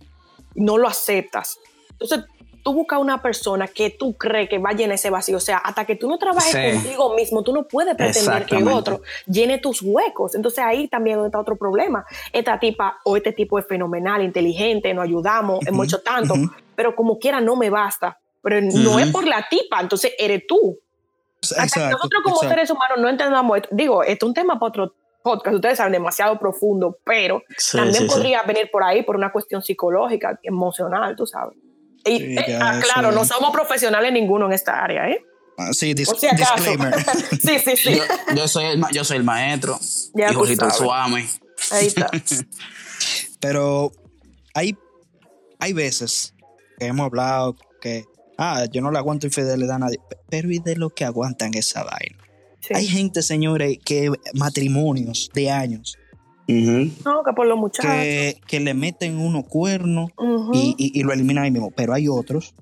no 0.55 0.79
lo 0.79 0.87
aceptas. 0.87 1.59
Entonces 1.91 2.21
tú 2.65 2.73
buscas 2.73 2.99
una 2.99 3.23
persona 3.23 3.69
que 3.69 3.91
tú 3.91 4.15
crees 4.15 4.49
que 4.49 4.59
va 4.59 4.71
a 4.71 4.73
llenar 4.73 4.95
ese 4.95 5.11
vacío. 5.11 5.37
O 5.37 5.41
sea, 5.41 5.59
hasta 5.59 5.85
que 5.85 5.95
tú 5.95 6.09
no 6.09 6.19
trabajes 6.19 6.51
Sí. 6.51 6.73
contigo 6.83 7.15
mismo, 7.15 7.43
tú 7.45 7.53
no 7.53 7.69
puedes 7.69 7.95
pretender 7.95 8.47
que 8.47 8.57
otro 8.65 9.03
llene 9.27 9.59
tus 9.59 9.83
huecos. 9.83 10.35
Entonces 10.35 10.65
ahí 10.65 10.89
también 10.89 11.25
está 11.25 11.39
otro 11.39 11.57
problema. 11.57 12.05
Esta 12.33 12.59
tipa 12.59 12.99
o 13.05 13.17
este 13.17 13.33
tipo 13.33 13.59
es 13.59 13.67
fenomenal, 13.69 14.23
inteligente, 14.23 14.93
nos 14.95 15.05
ayudamos, 15.05 15.65
hemos 15.67 15.87
hecho 15.87 16.01
tanto, 16.01 16.35
ujú. 16.35 16.51
pero 16.75 16.97
como 16.97 17.19
quiera 17.19 17.41
no 17.41 17.55
me 17.55 17.71
basta. 17.71 18.19
Pero 18.43 18.61
no 18.61 18.91
Ujú. 18.91 18.99
es 18.99 19.11
por 19.13 19.27
la 19.27 19.47
tipa, 19.49 19.81
entonces 19.81 20.13
eres 20.19 20.47
tú. 20.47 20.79
Hasta 21.43 21.57
que 21.57 21.63
Exacto, 21.65 21.97
nosotros 21.97 22.23
como 22.25 22.37
exacto. 22.37 22.55
seres 22.55 22.71
humanos 22.71 22.99
no 22.99 23.09
entendamos 23.11 23.57
esto. 23.59 23.69
Digo, 23.73 24.03
esto 24.03 24.25
es 24.27 24.29
un 24.29 24.35
tema 24.35 24.59
para 24.59 24.69
otro 24.69 24.95
podcast, 25.23 25.55
ustedes 25.57 25.77
saben, 25.79 25.93
demasiado 25.93 26.39
profundo, 26.39 26.99
pero 27.05 27.43
Sí, 27.59 27.77
también 27.77 28.03
sí. 28.03 28.09
podría 28.09 28.43
venir 28.43 28.71
por 28.71 28.83
ahí 28.83 29.03
por 29.03 29.17
una 29.17 29.31
cuestión 29.33 29.63
psicológica, 29.63 30.39
emocional, 30.43 31.15
tú 31.17 31.27
sabes. 31.27 31.57
Y, 32.05 32.37
eh, 32.39 32.59
ah, 32.61 32.81
claro, 32.83 33.13
no 33.13 33.25
somos 33.25 33.51
profesionales 33.51 34.13
ninguno 34.13 34.47
en 34.47 34.53
esta 34.53 34.83
área, 34.83 35.09
¿eh? 35.09 35.19
Ah, 35.57 35.73
sí, 35.73 35.95
dis- 35.95 36.13
si 36.19 36.27
disclaimer. 36.37 36.95
sí, 37.41 37.59
sí, 37.65 37.77
sí. 37.77 37.95
Yo, 37.97 38.35
yo 38.35 38.49
soy 38.49 38.65
el, 38.67 38.79
ma- 38.79 38.91
yo 38.91 39.05
soy 39.05 39.19
el 39.19 39.25
maestro 39.25 39.79
Ya 40.15 40.31
y 40.31 40.57
sabes. 40.57 40.77
suame. 40.77 41.29
Ahí 41.71 41.87
está. 41.87 42.11
Pero 43.41 43.93
hay, 44.55 44.77
hay 45.59 45.73
veces 45.73 46.35
que 46.79 46.87
hemos 46.87 47.07
hablado 47.07 47.57
que, 47.81 48.05
ah, 48.39 48.65
yo 48.73 48.81
no 48.81 48.91
le 48.91 48.99
aguanto 48.99 49.27
infidelidad 49.27 49.77
a 49.77 49.79
nadie, 49.79 49.99
pero 50.29 50.51
¿y 50.51 50.59
de 50.59 50.77
lo 50.77 50.91
que 50.91 51.05
aguantan 51.05 51.55
esa 51.55 51.85
vaina? 51.85 52.19
Sí. 52.61 52.75
Hay 52.75 52.87
gente, 52.87 53.23
señores, 53.23 53.79
que 53.85 54.11
matrimonios 54.33 55.31
de 55.35 55.51
años, 55.51 55.99
No, 56.47 57.23
que 57.25 57.33
por 57.35 57.47
los 57.47 57.59
muchachos. 57.59 57.91
que, 57.91 58.41
que 58.47 58.61
le 58.61 58.75
meten 58.75 59.19
unos 59.19 59.45
cuernos 59.47 60.11
y, 60.53 60.75
y- 60.79 60.99
y 61.01 61.03
lo 61.03 61.13
eliminan 61.13 61.45
ahí 61.45 61.51
mismo, 61.51 61.71
pero 61.71 61.95
hay 61.95 62.09
otros 62.09 62.55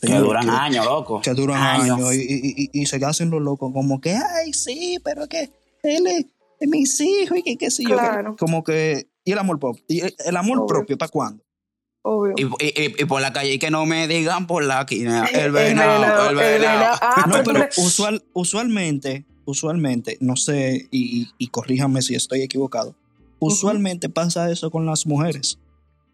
Que 0.00 0.14
duran 0.16 0.44
que- 0.44 0.50
años, 0.50 0.84
loco. 0.84 1.20
que 1.22 1.32
duran 1.32 1.62
años, 1.62 2.14
y, 2.14 2.18
y- 2.20 2.70
y- 2.72 2.80
y 2.82 2.86
se 2.86 2.96
hacen 3.04 3.30
los 3.30 3.40
locos, 3.40 3.72
como 3.72 4.00
que, 4.00 4.14
ay, 4.14 4.52
sí, 4.52 4.98
pero 5.02 5.26
que 5.28 5.50
él 5.82 6.06
es, 6.06 6.26
es 6.60 6.68
mis 6.68 7.00
hijos 7.00 7.38
y 7.38 7.42
que 7.42 7.56
qué 7.56 7.70
sé 7.70 7.84
yo. 7.84 7.90
qué". 7.90 7.94
Claro. 7.96 8.36
Como 8.38 8.62
que, 8.64 9.06
y 9.24 9.32
el 9.32 9.38
amor 9.38 9.58
propio, 9.58 9.82
y 9.88 10.00
el, 10.00 10.14
el 10.24 10.36
amor 10.36 10.58
Obvio. 10.58 10.66
propio, 10.66 10.98
¿para 10.98 11.08
cuándo? 11.10 11.42
Obvio. 12.02 12.34
Y, 12.36 12.42
y- 12.64 12.94
y- 12.98 13.04
por 13.06 13.20
la 13.20 13.32
calle 13.32 13.54
y 13.54 13.58
que 13.58 13.70
no 13.70 13.84
me 13.86 14.06
digan 14.08 14.46
por 14.46 14.62
la 14.64 14.80
esquina. 14.80 15.24
El 15.32 15.52
venado, 15.52 16.30
el 16.30 16.36
venado. 16.36 16.60
venado. 16.60 16.98
Ah, 17.02 17.24
no, 17.28 17.42
pero 17.44 17.66
usual, 17.78 18.22
usualmente, 18.32 19.24
usualmente, 19.44 20.16
no 20.20 20.36
sé, 20.36 20.86
y, 20.90 21.22
y, 21.22 21.28
y 21.38 21.48
corríjame 21.48 22.02
si 22.02 22.14
estoy 22.14 22.42
equivocado, 22.42 22.94
usualmente 23.38 24.08
pasa 24.08 24.50
eso 24.50 24.70
con 24.70 24.86
las 24.86 25.06
mujeres. 25.06 25.58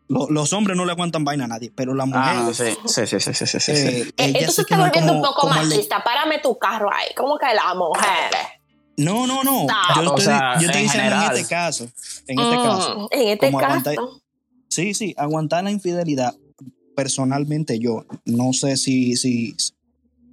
Lo- 0.09 0.29
los 0.31 0.53
hombres 0.53 0.77
no 0.77 0.85
le 0.85 0.93
aguantan 0.93 1.25
vaina 1.25 1.45
a 1.45 1.49
nadie, 1.49 1.73
pero 1.75 1.95
las 1.95 2.09
Ah, 2.13 2.35
no, 2.35 2.43
mujeres, 2.45 2.77
sí, 2.87 3.07
sí, 3.07 3.19
sí, 3.21 3.21
sí, 3.21 3.35
sí, 3.35 3.47
sí, 3.47 3.59
sí. 3.61 3.71
eh, 3.73 4.01
Eh, 4.03 4.13
Entonces 4.17 4.55
se 4.57 4.63
está 4.63 4.77
volviendo 4.79 5.13
como- 5.15 5.23
un 5.29 5.35
poco 5.35 5.49
machista. 5.49 6.03
Párame 6.05 6.39
tu 6.41 6.59
carro 6.59 6.91
ahí. 6.93 7.07
¿Cómo 7.17 7.39
que 7.39 7.47
las 7.55 7.75
mujeres? 7.77 8.47
No, 8.99 9.27
no, 9.27 9.43
no. 9.43 9.67
Ah, 9.71 9.95
Yo 9.97 10.03
estoy, 10.03 10.21
sea, 10.25 10.55
yo 10.61 10.67
estoy 10.67 10.83
en 10.83 10.87
diciendo 10.89 11.17
en 11.17 11.23
este 11.33 11.47
caso. 11.49 11.85
En 12.27 12.39
este 12.39 12.57
caso. 12.57 12.99
Mm, 12.99 13.07
en 13.13 13.29
este 13.29 13.47
como 13.47 13.59
caso. 13.59 13.91
aguantar- 13.91 13.97
Sí, 14.69 14.95
sí, 14.95 15.15
aguantar 15.17 15.65
la 15.65 15.71
infidelidad, 15.71 16.35
personalmente 16.95 17.79
yo, 17.79 18.05
no 18.27 18.53
sé 18.53 18.77
si, 18.77 19.17
si, 19.17 19.55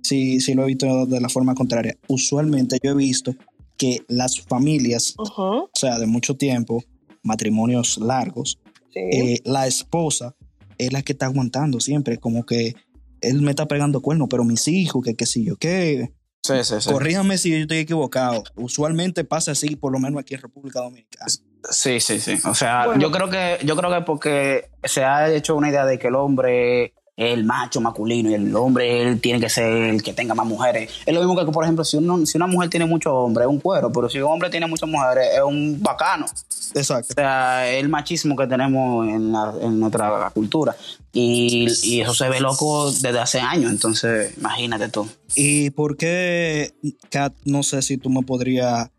si, 0.04 0.40
si 0.42 0.54
lo 0.56 0.64
he 0.64 0.68
visto 0.68 1.06
de 1.06 1.22
la 1.22 1.30
forma 1.30 1.56
contraria. 1.56 1.96
Usualmente 2.08 2.80
yo 2.84 2.92
he 2.92 2.96
visto 2.96 3.34
que 3.80 4.04
las 4.08 4.40
familias, 4.42 5.16
o 5.18 5.70
sea, 5.74 5.98
de 5.98 6.06
mucho 6.06 6.36
tiempo, 6.36 6.84
matrimonios 7.24 7.98
largos, 7.98 8.60
sí. 8.94 9.00
eh, 9.00 9.40
la 9.46 9.66
esposa 9.66 10.36
es 10.78 10.94
la 10.94 11.02
que 11.02 11.14
está 11.14 11.26
aguantando 11.26 11.80
siempre, 11.80 12.18
como 12.18 12.46
que 12.46 12.76
él 13.22 13.42
me 13.42 13.52
está 13.52 13.68
pegando 13.68 14.02
cuernos, 14.02 14.28
pero 14.30 14.44
mis 14.44 14.68
hijos, 14.68 15.04
que 15.04 15.16
qué 15.16 15.26
sé 15.26 15.44
yo, 15.44 15.56
qué. 15.56 16.12
Sí, 16.44 16.54
sí, 16.64 16.76
sí. 16.80 16.90
Corríjame 16.92 17.38
si 17.38 17.52
yo 17.52 17.58
estoy 17.58 17.80
equivocado. 17.80 18.44
Usualmente 18.56 19.24
pasa 19.24 19.52
así, 19.52 19.76
por 19.76 19.92
lo 19.92 20.00
menos 20.00 20.20
aquí 20.22 20.36
en 20.36 20.42
República 20.42 20.80
Dominicana. 20.82 21.26
Sí, 21.70 22.00
sí, 22.00 22.20
sí. 22.20 22.36
O 22.46 22.56
sea, 22.56 22.86
Bueno. 22.86 23.02
yo 23.02 23.12
creo 23.12 23.30
que, 23.30 23.58
yo 23.66 23.76
creo 23.76 23.92
que 23.92 24.02
porque 24.02 24.70
se 24.84 25.04
ha 25.04 25.32
hecho 25.34 25.56
una 25.58 25.70
idea 25.70 25.86
de 25.86 26.00
que 26.00 26.08
el 26.08 26.16
hombre 26.16 26.94
el 27.20 27.44
macho 27.44 27.82
masculino 27.82 28.30
y 28.30 28.34
el 28.34 28.56
hombre 28.56 29.02
él 29.02 29.20
tiene 29.20 29.42
que 29.42 29.50
ser 29.50 29.66
el 29.72 30.02
que 30.02 30.14
tenga 30.14 30.34
más 30.34 30.46
mujeres. 30.48 30.90
Es 31.06 31.14
lo 31.14 31.20
mismo 31.20 31.36
que, 31.38 31.52
por 31.52 31.64
ejemplo, 31.66 31.84
si, 31.84 31.98
uno, 31.98 32.26
si 32.26 32.38
una 32.38 32.48
mujer 32.48 32.70
tiene 32.70 32.86
muchos 32.86 33.12
hombres, 33.14 33.46
es 33.46 33.52
un 33.52 33.60
cuero, 33.60 33.92
pero 33.92 34.08
si 34.10 34.20
un 34.20 34.32
hombre 34.32 34.50
tiene 34.50 34.68
muchas 34.68 34.88
mujeres, 34.88 35.28
es 35.36 35.42
un 35.42 35.78
bacano. 35.82 36.26
Exacto. 36.74 37.08
O 37.12 37.14
sea, 37.16 37.70
el 37.70 37.90
machismo 37.90 38.36
que 38.38 38.48
tenemos 38.48 39.08
en, 39.08 39.32
la- 39.34 39.54
en 39.62 39.80
nuestra 39.80 40.30
cultura. 40.34 40.76
Y, 41.12 41.68
y 41.84 42.02
eso 42.02 42.14
se 42.14 42.30
ve 42.30 42.40
loco 42.40 42.90
desde 42.92 43.20
hace 43.20 43.40
años, 43.40 43.72
entonces 43.72 44.38
imagínate 44.38 44.88
tú. 44.90 45.08
¿Y 45.36 45.72
por 45.72 45.98
qué, 45.98 46.74
Kat, 47.10 47.34
no 47.46 47.64
sé 47.64 47.82
si 47.82 47.98
tú 47.98 48.10
me 48.10 48.22
podrías... 48.24 48.90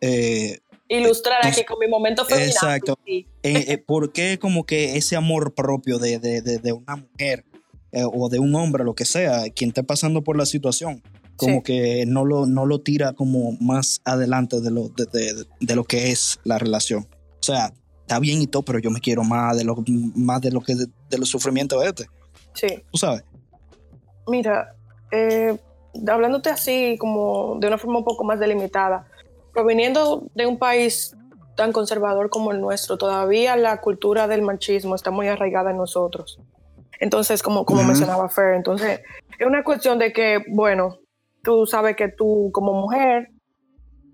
eh, 0.00 0.60
Ilustrar 0.88 1.38
Entonces- 1.42 1.62
aquí 1.62 1.66
con 1.66 1.80
mi 1.80 1.88
momento 1.88 2.24
femenino. 2.24 2.52
Exacto. 2.52 2.96
Sí. 3.04 3.26
eh, 3.42 3.64
eh, 3.68 3.78
¿Por 3.78 4.12
qué 4.12 4.38
como 4.38 4.64
que 4.64 4.96
ese 4.96 5.16
amor 5.16 5.52
propio 5.54 5.98
de, 5.98 6.20
de- 6.20 6.40
de- 6.42 6.58
de 6.58 6.72
una 6.72 6.94
mujer 6.96 7.44
eh, 7.96 8.04
o 8.04 8.28
de 8.28 8.38
un 8.38 8.54
hombre, 8.54 8.84
lo 8.84 8.94
que 8.94 9.04
sea, 9.04 9.48
quien 9.54 9.68
esté 9.70 9.82
pasando 9.82 10.22
por 10.22 10.36
la 10.36 10.44
situación, 10.46 11.02
como 11.36 11.56
Sí. 11.56 11.62
que 11.62 12.04
no 12.06 12.24
lo, 12.24 12.46
no 12.46 12.66
lo 12.66 12.80
tira 12.80 13.12
como 13.14 13.52
más 13.60 14.00
adelante 14.04 14.60
de 14.60 14.70
lo, 14.70 14.88
de, 14.90 15.06
de- 15.06 15.46
de 15.60 15.76
lo 15.76 15.84
que 15.84 16.10
es 16.12 16.38
la 16.44 16.58
relación? 16.58 17.06
O 17.40 17.42
sea, 17.42 17.72
está 18.02 18.18
bien 18.20 18.42
y 18.42 18.46
todo, 18.46 18.62
pero 18.62 18.78
yo 18.78 18.90
me 18.90 19.00
quiero 19.00 19.24
más 19.24 19.56
de 19.56 19.64
lo, 19.64 19.76
más 20.14 20.40
de 20.40 20.50
lo 20.50 20.60
que 20.60 20.74
de, 20.74 20.86
de 21.10 21.18
los 21.18 21.28
sufrimientos 21.28 21.80
de 21.82 21.88
este, 21.88 22.06
Sí. 22.54 22.82
tú 22.90 22.98
sabes. 22.98 23.22
Mira, 24.28 24.74
eh, 25.12 25.56
hablándote 26.08 26.50
así 26.50 26.96
como 26.98 27.56
de 27.60 27.68
una 27.68 27.78
forma 27.78 27.98
un 27.98 28.04
poco 28.04 28.24
más 28.24 28.38
delimitada, 28.40 29.06
proveniendo 29.52 30.26
de 30.34 30.46
un 30.46 30.58
país 30.58 31.16
tan 31.56 31.72
conservador 31.72 32.28
como 32.28 32.52
el 32.52 32.60
nuestro, 32.60 32.98
todavía 32.98 33.56
la 33.56 33.80
cultura 33.80 34.26
del 34.28 34.42
machismo 34.42 34.94
está 34.94 35.10
muy 35.10 35.28
arraigada 35.28 35.70
en 35.70 35.78
nosotros. 35.78 36.38
Entonces, 37.00 37.42
como, 37.42 37.64
como 37.64 37.82
mencionaba 37.82 38.28
Fer, 38.28 38.54
entonces 38.54 39.00
es 39.38 39.46
una 39.46 39.62
cuestión 39.64 39.98
de 39.98 40.12
que, 40.12 40.42
bueno, 40.48 40.98
tú 41.42 41.66
sabes 41.66 41.96
que 41.96 42.08
tú 42.08 42.50
como 42.52 42.72
mujer, 42.72 43.30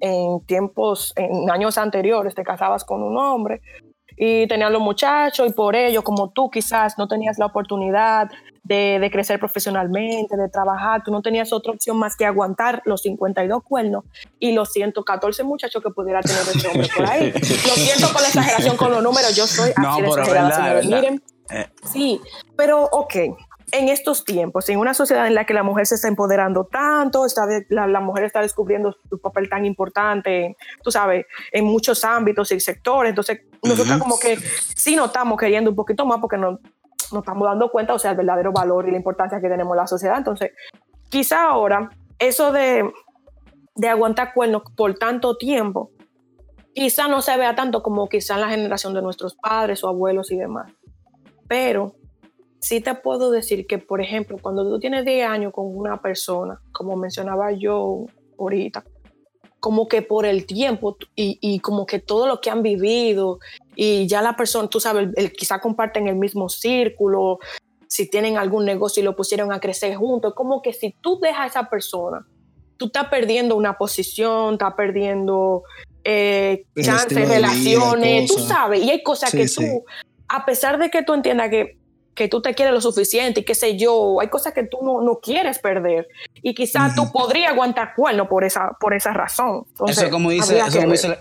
en 0.01 0.41
tiempos, 0.47 1.13
en 1.17 1.49
años 1.51 1.79
anteriores, 1.79 2.35
te 2.35 2.43
casabas 2.43 2.85
con 2.85 3.03
un 3.03 3.17
hombre 3.17 3.61
y 4.17 4.47
tenías 4.49 4.71
los 4.71 4.83
muchachos 4.83 5.49
y 5.49 5.53
por 5.53 5.75
ello, 5.77 6.03
como 6.03 6.31
tú 6.31 6.51
quizás 6.51 6.99
no 6.99 7.09
tenías 7.09 7.39
la 7.39 7.47
oportunidad 7.47 8.29
de, 8.65 8.99
de 9.01 9.11
crecer 9.11 9.39
profesionalmente, 9.39 10.37
de 10.37 10.49
trabajar, 10.49 11.03
tú 11.05 11.11
no 11.11 11.23
tenías 11.23 11.53
otra 11.53 11.73
opción 11.73 11.97
más 11.99 12.17
que 12.17 12.27
aguantar 12.27 12.83
los 12.85 13.03
52 13.03 13.63
cuernos 13.63 14.05
y 14.39 14.53
los 14.53 14.71
114 14.73 15.43
muchachos 15.45 15.83
que 15.83 15.91
pudiera 15.91 16.21
tener 16.21 16.43
ese 16.43 16.69
hombre 16.69 16.89
por 16.95 17.07
ahí. 17.07 17.33
Lo 17.33 17.41
siento 17.75 18.13
por 18.13 18.21
la 18.21 18.29
exageración 18.29 18.77
con 18.77 18.91
los 18.93 19.03
números, 19.03 19.35
yo 19.35 19.47
soy 19.47 19.71
así 19.71 19.81
No, 19.81 19.97
de 19.97 20.07
exagerada, 20.09 20.49
verdad, 20.49 20.81
señores. 20.83 20.85
es 20.85 20.91
verdad. 20.91 21.01
Miren. 21.03 21.23
Sí, 21.85 22.21
pero 22.57 22.85
ok, 22.93 23.15
en 23.73 23.89
estos 23.89 24.25
tiempos, 24.25 24.69
en 24.69 24.79
una 24.79 24.93
sociedad 24.93 25.27
en 25.27 25.35
la 25.35 25.47
que 25.47 25.55
la 25.55 25.63
mujer 25.63 25.87
se 25.87 25.95
está 25.95 26.09
empoderando 26.09 26.65
tanto, 26.65 27.25
está 27.25 27.47
de- 27.47 27.65
la, 27.71 27.87
la 27.87 28.01
mujer 28.01 28.25
está 28.25 28.41
descubriendo 28.41 28.95
su 29.09 29.19
papel 29.21 29.49
tan 29.49 29.65
importante, 29.65 30.57
tú 30.83 30.91
sabes, 30.91 31.27
en 31.53 31.65
muchos 31.65 32.05
ámbitos 32.05 32.53
y 32.53 32.61
sectores, 32.61 33.11
entonces 33.11 33.41
nosotros 33.63 33.97
Ujú. 33.97 34.03
como 34.03 34.19
que 34.19 34.37
sí 34.37 34.95
nos 34.97 35.07
estamos 35.07 35.39
queriendo 35.39 35.71
un 35.71 35.77
poquito 35.77 36.05
más 36.05 36.19
porque 36.21 36.37
no, 36.37 36.59
nos 37.13 37.23
estamos 37.23 37.49
dando 37.49 37.71
cuenta, 37.71 37.95
o 37.95 37.99
sea, 37.99 38.11
el 38.11 38.17
verdadero 38.19 38.53
valor 38.53 38.89
y 38.89 38.91
la 38.91 38.97
importancia 38.99 39.41
que 39.41 39.49
tenemos 39.49 39.73
en 39.75 39.79
la 39.79 39.87
sociedad. 39.87 40.19
Entonces, 40.19 40.51
quizá 41.09 41.45
ahora 41.49 41.91
eso 42.19 42.53
de, 42.53 42.91
de 43.75 43.89
aguantar 43.89 44.35
cuernos 44.35 44.63
por 44.77 44.95
tanto 44.95 45.37
tiempo, 45.39 45.91
quizá 46.75 47.09
no 47.09 47.23
se 47.23 47.37
vea 47.37 47.55
tanto 47.55 47.83
como 47.83 48.09
quizá 48.09 48.35
en 48.35 48.41
la 48.43 48.49
generación 48.49 48.93
de 48.95 49.03
nuestros 49.03 49.35
padres 49.35 49.83
o 49.85 49.89
abuelos 49.89 50.31
y 50.31 50.37
demás. 50.39 50.71
Pero 51.53 51.95
sí 52.61 52.81
te 52.81 52.95
puedo 52.95 53.31
decir 53.31 53.67
que, 53.67 53.77
por 53.77 54.01
ejemplo, 54.01 54.39
cuando 54.41 54.65
tú 54.67 54.81
tienes 54.81 55.05
10 55.05 55.29
años 55.29 55.53
con 55.53 55.67
una 55.77 56.01
persona, 56.01 56.59
como 56.73 56.97
mencionaba 56.97 57.53
yo 57.53 58.07
ahorita, 58.39 58.83
como 59.61 59.87
que 59.87 60.01
por 60.01 60.25
el 60.25 60.47
tiempo 60.47 60.97
y, 61.15 61.37
y 61.43 61.61
como 61.61 61.85
que 61.85 61.99
todo 61.99 62.27
lo 62.27 62.41
que 62.41 62.49
han 62.49 62.63
vivido 62.63 63.39
y 63.77 64.07
ya 64.07 64.23
la 64.23 64.35
persona, 64.35 64.67
tú 64.67 64.81
sabes, 64.81 65.09
el- 65.09 65.13
el- 65.15 65.33
quizá 65.35 65.61
comparten 65.61 66.09
el 66.09 66.17
mismo 66.17 66.49
círculo, 66.49 67.39
si 67.87 68.09
tienen 68.09 68.39
algún 68.39 68.65
negocio 68.65 69.03
y 69.03 69.05
lo 69.05 69.15
pusieron 69.15 69.53
a 69.53 69.61
crecer 69.61 69.95
juntos, 69.97 70.33
como 70.35 70.63
que 70.63 70.73
si 70.73 70.97
tú 71.03 71.21
dejas 71.21 71.41
a 71.41 71.47
esa 71.49 71.69
persona, 71.69 72.27
tú 72.79 72.87
estás 72.87 73.09
perdiendo 73.09 73.57
una 73.57 73.77
posición, 73.77 74.55
estás 74.55 74.73
perdiendo 74.75 75.65
eh, 76.03 76.65
chances, 76.81 77.29
relaciones, 77.29 78.27
tú 78.27 78.39
sabes, 78.39 78.83
y 78.83 78.91
hay 78.91 79.03
cosas 79.03 79.31
Sí, 79.31 79.37
que 79.37 79.49
sí. 79.49 79.67
A 80.37 80.45
pesar 80.45 80.79
de 80.79 80.91
que 80.91 81.03
tú 81.03 81.15
entiendas 81.15 81.51
que, 81.51 81.79
que 82.15 82.29
tú 82.29 82.43
te 82.43 82.55
quieres 82.55 82.75
lo 82.75 82.81
suficiente 82.81 83.41
y 83.41 83.45
qué 83.45 83.55
sé 83.55 83.77
yo, 83.77 84.21
hay 84.21 84.29
cosas 84.29 84.53
que 84.53 84.65
tú 84.65 84.79
no, 84.83 85.01
no 85.01 85.19
quieres 85.21 85.59
perder 85.59 86.09
y 86.43 86.55
quizás 86.55 86.95
tú 86.95 87.11
podrías 87.13 87.53
aguantar 87.53 87.95
cuerno 87.95 88.29
por 88.29 88.45
esa, 88.45 88.71
por 88.81 88.93
esa 88.95 89.13
razón. 89.13 89.65
Entonces, 89.69 89.97
Eso 89.99 90.07
es 90.07 90.13
como 90.13 90.31
dice, 90.31 90.59
eso 90.59 90.79
como 90.81 90.93
dice, 90.93 91.07
el- 91.09 91.17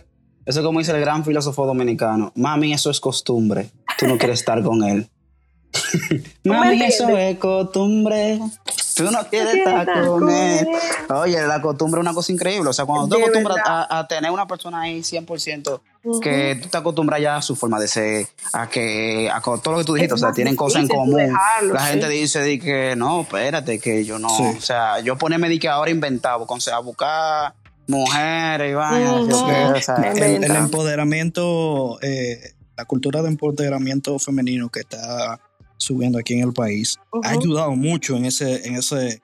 eso 0.45 0.59
es 0.59 0.65
como 0.65 0.79
dice 0.79 0.91
el 0.91 0.99
gran 1.01 1.23
filósofo 1.23 1.65
dominicano. 1.65 2.31
Mami, 2.35 2.73
eso 2.73 2.89
es 2.89 2.99
costumbre. 2.99 3.69
Tú 3.97 4.07
no 4.07 4.17
quieres 4.17 4.39
estar 4.39 4.61
con 4.63 4.83
él. 4.83 5.07
Mami, 6.43 6.81
eso 6.83 7.07
es 7.17 7.37
costumbre. 7.37 8.39
Tú 8.95 9.03
no 9.11 9.19
quieres 9.29 9.55
estar 9.55 9.85
con 10.05 10.29
él. 10.29 10.67
Oye, 11.09 11.41
la 11.47 11.61
costumbre 11.61 11.99
es 11.99 12.03
una 12.05 12.13
cosa 12.13 12.31
increíble. 12.31 12.69
O 12.69 12.73
sea, 12.73 12.85
cuando 12.85 13.07
tú 13.07 13.15
De 13.15 13.21
acostumbras 13.23 13.57
a, 13.65 13.99
a 13.99 14.07
tener 14.07 14.31
una 14.31 14.47
persona 14.47 14.81
ahí 14.81 14.99
100%, 15.01 15.81
Ujú. 16.03 16.19
que 16.19 16.59
tú 16.61 16.67
te 16.67 16.77
acostumbras 16.77 17.21
ya 17.21 17.35
a 17.37 17.41
su 17.43 17.55
forma 17.55 17.79
de 17.79 17.87
ser, 17.87 18.27
a 18.53 18.67
que 18.67 19.29
a 19.31 19.39
todo 19.39 19.71
lo 19.73 19.77
que 19.77 19.83
tú 19.85 19.93
dijiste, 19.93 20.15
Es 20.15 20.21
o 20.21 20.25
sea, 20.25 20.33
tienen 20.33 20.55
cosas 20.55 20.81
en 20.83 20.87
común. 20.87 21.15
dejarlo, 21.15 21.73
la 21.75 21.81
sí. 21.85 21.87
gente 21.91 22.09
dice 22.09 22.41
di 22.43 22.59
que 22.59 22.95
no, 22.95 23.21
espérate, 23.21 23.79
que 23.79 24.03
yo 24.03 24.17
no, 24.17 24.29
Sí. 24.29 24.43
o 24.57 24.61
sea, 24.61 24.99
yo 25.01 25.15
ponerme 25.17 25.47
di 25.47 25.59
que 25.59 25.69
ahora 25.69 25.91
inventado, 25.91 26.47
con- 26.47 26.59
a 26.73 26.79
buscar 26.79 27.53
mujeres 27.87 28.71
y 28.71 28.73
vainas, 28.73 29.13
o 29.13 29.79
sea, 29.81 29.95
En 30.11 30.17
el, 30.23 30.43
el 30.43 30.55
empoderamiento, 30.55 31.99
eh, 32.01 32.53
la 32.77 32.85
cultura 32.85 33.21
de 33.21 33.27
empoderamiento 33.29 34.17
femenino 34.17 34.69
que 34.69 34.79
está 34.81 35.39
subiendo 35.81 36.19
aquí 36.19 36.33
en 36.35 36.47
el 36.47 36.53
país 36.53 36.97
Ujú. 37.11 37.21
ha 37.25 37.29
ayudado 37.31 37.71
mucho 37.75 38.15
en 38.15 38.25
ese, 38.25 38.67
en 38.67 38.75
ese, 38.75 39.21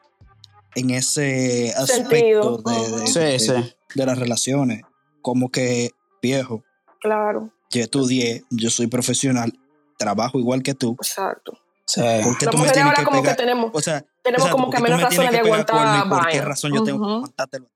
en 0.76 0.90
ese 0.90 1.74
aspecto 1.78 2.58
de, 2.58 2.98
de- 3.02 3.08
sí, 3.08 3.20
de- 3.20 3.40
sí. 3.40 3.54
de 3.96 4.06
las 4.06 4.18
relaciones. 4.18 4.82
Como 5.22 5.50
que, 5.50 5.92
viejo, 6.22 6.64
Claro, 7.00 7.52
yo 7.70 7.82
estudié, 7.82 8.44
yo 8.50 8.70
soy 8.70 8.88
profesional, 8.88 9.54
trabajo 9.98 10.40
igual 10.40 10.64
que 10.64 10.74
tú. 10.74 10.94
exacto. 11.00 11.54
sí. 11.86 12.02
¿Por 12.24 12.38
qué 12.38 12.48
tú 12.48 12.58
me 12.58 12.64
tienes 12.70 12.84
ahora 12.86 12.98
que 12.98 13.04
como 13.06 13.18
que 13.18 13.22
pegar? 13.24 13.38
tenemos, 13.38 13.72
O 13.74 13.82
sea, 13.82 14.02
tenemos 14.24 14.46
exacto, 14.48 14.58
como 14.58 14.70
que 14.72 14.82
menos 14.82 15.02
razones 15.02 15.32
de 15.32 15.40
que 15.42 15.48
aguantar 15.48 16.10
¿Por 16.10 16.28
qué 16.30 16.42
razón 16.42 16.74
yo 16.74 16.84
tengo 16.84 17.06
que 17.06 17.14
aguantártelo? 17.14 17.68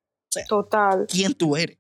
Total. 0.48 1.06
quién 1.10 1.34
tú 1.34 1.56
eres. 1.56 1.78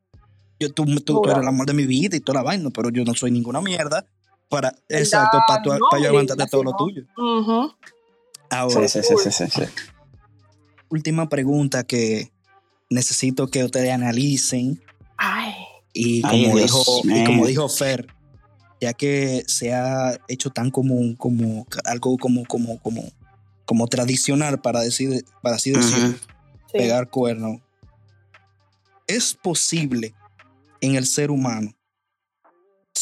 Yo, 0.59 0.71
tú, 0.71 0.85
tú, 0.85 1.21
tú 1.21 1.23
eres 1.25 1.37
el 1.41 1.47
amor 1.47 1.65
de 1.65 1.73
mi 1.73 1.85
vida 1.87 2.15
y 2.15 2.19
toda 2.19 2.39
la 2.39 2.43
vaina, 2.43 2.69
pero 2.69 2.89
yo 2.91 3.03
no 3.03 3.15
soy 3.15 3.31
ninguna 3.31 3.61
mierda 3.61 4.05
para, 4.51 4.75
exacto, 4.89 5.39
para, 5.47 5.61
no, 5.79 5.87
para 5.89 6.03
yo 6.03 6.09
aguantarte 6.09 6.43
así 6.43 6.51
todo 6.51 6.63
lo 6.63 6.75
tuyo. 6.75 7.03
Ujú. 7.15 7.73
Ahora, 8.49 8.87
Sí, 8.89 9.01
sí, 9.01 9.15
sí, 9.31 9.47
sí, 9.49 9.61
última 10.89 11.29
pregunta 11.29 11.85
que 11.85 12.29
necesito 12.89 13.47
que 13.47 13.63
ustedes 13.63 13.91
analicen 13.91 14.83
Ay, 15.15 15.53
y 15.93 16.21
como, 16.21 16.57
dijo, 16.57 16.83
y 17.05 17.23
como 17.23 17.47
dijo 17.47 17.69
Fer, 17.69 18.09
ya 18.81 18.93
que 18.93 19.45
se 19.47 19.73
ha 19.73 20.19
hecho 20.27 20.49
tan 20.49 20.69
común 20.69 21.15
como 21.15 21.65
algo 21.85 22.17
como, 22.17 22.45
como, 22.45 22.77
como, 22.79 23.03
como 23.63 23.87
tradicional 23.87 24.59
para 24.59 24.81
decir, 24.81 25.23
para 25.41 25.55
así 25.55 25.71
decirlo, 25.71 26.09
Ujú. 26.09 26.17
sí. 26.71 26.77
pegar 26.77 27.09
cuernos. 27.09 27.61
¿Es 29.07 29.33
posible 29.33 30.13
en 30.81 30.95
el 30.95 31.05
ser 31.05 31.31
humano 31.31 31.73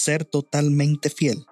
ser 0.09 0.25
totalmente 0.25 1.09
fiel? 1.09 1.45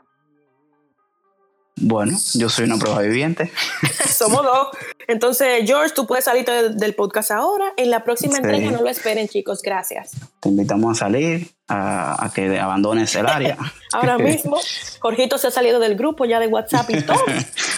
Bueno, 1.80 2.18
yo 2.34 2.50
soy 2.50 2.66
una 2.66 2.78
prueba 2.78 3.02
viviente. 3.02 3.52
Somos 4.10 4.42
dos. 4.44 4.70
Entonces, 5.08 5.62
George, 5.68 5.94
tú 5.94 6.08
puedes 6.08 6.26
salir 6.26 6.44
de- 6.44 6.70
del 6.70 6.96
podcast 6.96 7.30
ahora. 7.30 7.66
En 7.78 7.92
la 7.92 8.04
próxima 8.04 8.34
Sí. 8.34 8.40
entrega 8.42 8.72
no 8.72 8.82
lo 8.82 8.90
esperen, 8.90 9.28
chicos. 9.28 9.62
Gracias. 9.62 10.14
Te 10.40 10.50
invitamos 10.50 10.98
a 10.98 11.06
salir, 11.06 11.52
a, 11.68 12.26
a 12.26 12.34
que 12.34 12.60
abandones 12.60 13.14
el 13.16 13.28
área. 13.28 13.58
Ahora 13.94 14.18
mismo, 14.30 14.58
Jorgito 15.02 15.38
se 15.38 15.48
ha 15.48 15.52
salido 15.52 15.80
del 15.80 15.96
grupo 15.96 16.26
ya 16.26 16.40
de 16.40 16.48
WhatsApp 16.48 16.90
y 16.90 17.02
todo. 17.04 17.22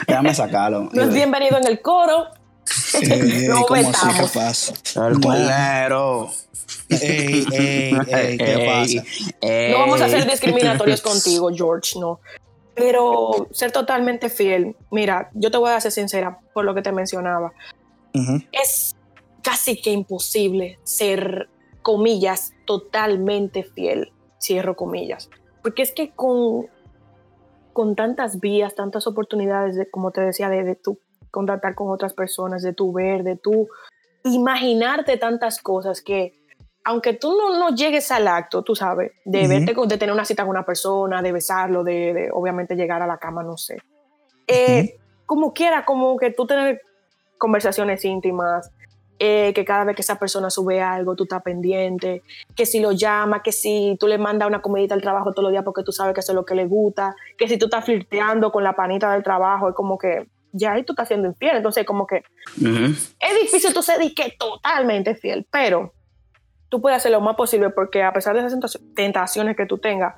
Déjame 0.08 0.34
sacarlo. 0.34 0.90
No 0.94 1.02
es 1.04 1.14
bienvenido 1.14 1.58
en 1.58 1.68
el 1.68 1.82
coro. 1.82 2.28
Ey, 2.94 3.48
Lo 3.48 3.66
¿Cómo 3.66 3.76
así? 3.76 3.84
¿Qué 3.84 3.88
vetamos. 3.92 4.32
pasa? 4.32 4.74
El 5.08 5.14
No. 5.16 5.20
cuernero. 5.20 6.32
Ey, 6.90 7.46
ey, 7.52 7.94
ey, 8.08 8.38
¿Qué 8.38 8.54
Ey, 8.54 8.66
pasa? 8.66 9.04
ey. 9.42 9.72
No 9.72 9.80
vamos 9.80 10.02
a 10.02 10.10
ser 10.10 10.30
discriminatorios 10.30 11.02
contigo, 11.02 11.50
George, 11.54 12.00
no. 12.00 12.20
Pero 12.76 13.48
ser 13.52 13.72
totalmente 13.72 14.30
fiel, 14.30 14.76
mira, 14.90 15.30
yo 15.34 15.52
te 15.52 15.58
voy 15.58 15.72
a 15.72 15.82
ser 15.82 15.92
sincera 15.92 16.40
por 16.54 16.64
lo 16.66 16.74
que 16.74 16.82
te 16.82 16.92
mencionaba. 16.92 17.52
Es 18.52 18.96
casi 19.44 19.82
que 19.82 19.92
imposible 19.92 20.80
ser, 20.84 21.50
comillas, 21.82 22.54
totalmente 22.66 23.64
fiel, 23.64 24.12
cierro 24.40 24.76
comillas. 24.76 25.30
Porque 25.62 25.82
es 25.82 25.92
que 25.92 26.12
con, 26.12 26.68
con 27.74 27.96
tantas 27.96 28.40
vías, 28.40 28.76
tantas 28.76 29.08
oportunidades, 29.08 29.76
de, 29.76 29.90
como 29.90 30.12
te 30.12 30.22
decía, 30.22 30.50
de, 30.50 30.64
de 30.64 30.76
tú 30.76 31.00
contactar 31.32 31.76
con 31.76 31.90
otras 31.92 32.14
personas, 32.14 32.64
de 32.64 32.74
tu 32.74 32.94
ver, 32.94 33.24
de 33.24 33.36
tú 33.36 33.68
imaginarte 34.24 35.18
tantas 35.18 35.60
cosas 35.62 36.02
que 36.02 36.39
aunque 36.90 37.14
tú 37.14 37.38
no, 37.38 37.58
no 37.60 37.76
llegues 37.76 38.12
al 38.12 38.28
acto, 38.28 38.64
tú 38.64 38.76
sabes, 38.76 39.12
de 39.26 39.42
Ujú. 39.42 39.50
verte, 39.50 39.74
con- 39.76 39.88
de 39.88 39.98
tener 39.98 40.14
una 40.14 40.26
cita 40.26 40.44
con 40.44 40.50
una 40.52 40.66
persona, 40.66 41.22
de 41.22 41.32
besarlo, 41.32 41.84
de, 41.84 42.14
de 42.14 42.30
obviamente 42.34 42.76
llegar 42.76 43.02
a 43.02 43.08
la 43.08 43.18
cama, 43.18 43.44
no 43.44 43.58
sé. 43.58 43.78
Eh, 44.48 44.96
Como 45.26 45.54
quiera, 45.54 45.86
como 45.86 46.18
que 46.18 46.32
tú 46.32 46.48
tener 46.48 46.82
conversaciones 47.38 48.04
íntimas, 48.04 48.72
eh, 49.20 49.52
que 49.54 49.64
cada 49.66 49.84
vez 49.84 49.96
que 49.96 50.02
esa 50.02 50.18
persona 50.18 50.50
sube 50.50 50.82
algo, 50.82 51.16
tú 51.16 51.24
estás 51.26 51.44
pendiente, 51.44 52.24
que 52.56 52.66
si 52.66 52.80
lo 52.80 52.92
llama, 52.94 53.44
que 53.44 53.52
si 53.52 53.96
tú 54.00 54.08
le 54.08 54.18
mandas 54.18 54.48
una 54.48 54.62
comidita 54.62 54.96
al 54.96 55.02
trabajo 55.02 55.32
todos 55.32 55.44
los 55.44 55.52
días 55.52 55.64
porque 55.64 55.84
tú 55.84 55.92
sabes 55.92 56.14
que 56.16 56.22
eso 56.22 56.32
es 56.32 56.36
lo 56.36 56.46
que 56.46 56.56
le 56.56 56.66
gusta, 56.66 57.16
que 57.38 57.48
si 57.48 57.58
tú 57.60 57.66
estás 57.66 57.86
flirteando 57.86 58.52
con 58.52 58.64
la 58.64 58.74
panita 58.74 59.12
del 59.14 59.22
trabajo, 59.24 59.70
es 59.70 59.76
como 59.76 59.98
que 59.98 60.26
ya 60.52 60.72
ahí 60.72 60.84
tú 60.84 60.94
estás 60.94 61.08
siendo 61.10 61.28
infiel. 61.28 61.58
Entonces, 61.58 61.86
como 61.86 62.08
que 62.08 62.24
Ujú. 62.60 62.86
es 63.20 63.42
difícil 63.42 63.72
tú 63.74 63.84
ser 63.84 64.00
que 64.16 64.34
totalmente 64.40 65.14
fiel, 65.16 65.46
pero 65.52 65.94
tú 66.70 66.82
puedes 66.82 66.98
hacer 66.98 67.12
lo 67.12 67.22
más 67.22 67.36
posible 67.36 67.70
porque 67.72 68.04
a 68.04 68.14
pesar 68.14 68.34
de 68.36 68.40
esas 68.46 68.54
tentaci- 68.54 68.94
tentaciones 68.96 69.56
que 69.58 69.66
tú 69.66 69.78
tengas, 69.78 70.16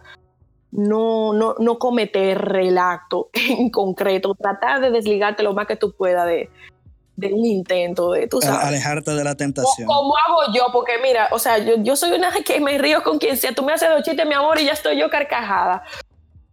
no, 0.71 1.33
no, 1.33 1.55
no 1.59 1.79
cometer 1.79 2.55
el 2.61 2.77
acto 2.77 3.29
en 3.33 3.69
concreto, 3.69 4.35
tratar 4.35 4.81
de 4.81 4.91
desligarte 4.91 5.43
lo 5.43 5.53
más 5.53 5.67
que 5.67 5.75
tú 5.75 5.93
puedas 5.97 6.25
de, 6.27 6.49
de 7.17 7.33
un 7.33 7.45
intento 7.45 8.11
de, 8.11 8.27
tú 8.27 8.39
sabes. 8.41 8.65
Alejarte 8.65 9.11
de 9.11 9.23
la 9.23 9.35
tentación. 9.35 9.87
Como 9.87 10.13
hago 10.17 10.53
yo, 10.53 10.67
porque 10.71 10.93
mira, 11.01 11.27
o 11.31 11.39
sea, 11.39 11.57
yo, 11.57 11.73
yo 11.83 11.95
soy 11.95 12.11
una 12.17 12.31
que 12.45 12.59
me 12.59 12.77
río 12.77 13.03
con 13.03 13.17
quien 13.19 13.37
sea, 13.37 13.53
tú 13.53 13.63
me 13.63 13.73
haces 13.73 13.89
dos 13.89 14.03
chistes, 14.03 14.25
mi 14.25 14.33
amor, 14.33 14.59
y 14.59 14.65
ya 14.65 14.71
estoy 14.73 14.97
yo 14.99 15.09
carcajada. 15.09 15.83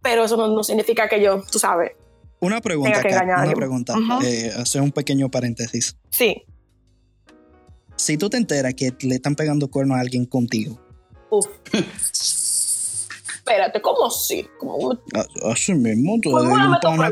Pero 0.01 0.23
eso 0.23 0.37
no, 0.37 0.47
no 0.47 0.63
significa 0.63 1.09
que 1.09 1.21
yo, 1.21 1.41
tú 1.51 1.59
sabes, 1.59 1.91
Una 2.39 2.61
pregunta, 2.61 3.01
Tenga 3.01 3.21
que 3.25 3.31
acá, 3.31 3.43
una 3.43 3.53
pregunta. 3.53 3.93
Ujú. 3.97 4.23
eh, 4.23 4.49
hacer 4.57 4.81
un 4.81 4.91
pequeño 4.93 5.29
paréntesis. 5.29 5.97
sí, 6.09 6.43
Si 7.99 8.17
tú 8.17 8.29
te 8.29 8.37
enteras 8.37 8.73
que 8.75 8.93
le 9.01 9.15
están 9.15 9.35
pegando 9.35 9.69
cuerno 9.69 9.93
a 9.93 9.99
alguien 9.99 10.25
contigo. 10.25 10.79
Espérate, 12.13 13.81
¿cómo 13.81 14.05
así? 14.07 14.47
¿Cómo, 14.57 14.93
a- 15.13 15.51
así 15.51 15.73
mismo, 15.73 16.17
tú 16.21 16.37
hay 16.37 16.45
un 16.45 16.77
pana, 16.81 17.11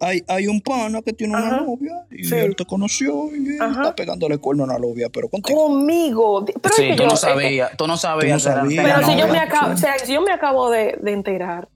hay, 0.00 0.22
hay 0.28 0.46
un 0.46 0.60
pana 0.60 1.02
que 1.02 1.12
tiene 1.12 1.34
una 1.36 1.46
Ajá. 1.48 1.60
novia 1.62 2.06
y 2.10 2.24
Sí. 2.24 2.34
él 2.34 2.54
te 2.54 2.64
conoció 2.66 3.34
y 3.34 3.48
él 3.48 3.54
está 3.60 3.94
pegándole 3.96 4.38
cuerno 4.38 4.64
a 4.64 4.66
la 4.68 4.78
novia, 4.78 5.08
pero 5.10 5.28
contigo. 5.28 5.58
Conmigo. 5.66 6.44
Pero 6.44 6.58
es 6.68 6.74
Sí, 6.76 6.82
que 6.88 6.94
tú 6.96 7.02
yo- 7.04 7.08
no 7.08 7.16
sabías, 7.16 7.76
tú 7.76 7.86
no 7.86 7.96
sabías. 7.96 8.42
Tú 8.42 8.48
no 8.50 8.54
que 8.54 8.74
eran- 8.74 8.84
sabías. 8.84 8.84
pero 8.96 9.06
si 9.12 9.18
yo 9.18 9.28
me 9.28 9.38
acabo, 9.38 9.66
sí. 9.68 9.72
o 9.74 9.76
sea, 9.78 9.98
si 9.98 10.12
yo 10.12 10.20
me 10.22 10.30
acabo 10.32 10.70
de, 10.70 10.96
de 11.02 11.12
enterar. 11.12 11.68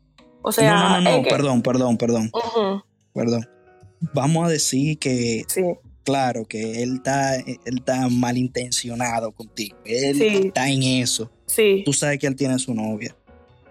O 0.43 0.53
sea, 0.53 0.73
no, 0.73 1.01
no, 1.01 1.17
no, 1.19 1.23
que- 1.25 1.31
perdón, 1.31 1.63
perdón, 1.63 1.97
perdón, 1.99 2.31
Ujú, 2.33 2.83
perdón. 3.13 3.49
Vamos 4.15 4.47
a 4.47 4.51
decir 4.51 4.99
que, 4.99 5.45
sí, 5.49 5.63
claro, 6.11 6.45
que 6.45 6.83
él 6.83 6.95
está, 6.97 7.37
él 7.37 7.59
está 7.65 8.09
malintencionado 8.09 9.33
contigo. 9.33 9.77
Él 9.85 10.17
Sí. 10.17 10.27
está 10.47 10.69
en 10.69 10.83
eso. 10.83 11.31
sí. 11.47 11.83
Tú 11.85 11.93
sabes 11.93 12.19
que 12.19 12.27
él 12.27 12.37
tiene 12.37 12.59
su 12.59 12.75
novia. 12.75 13.17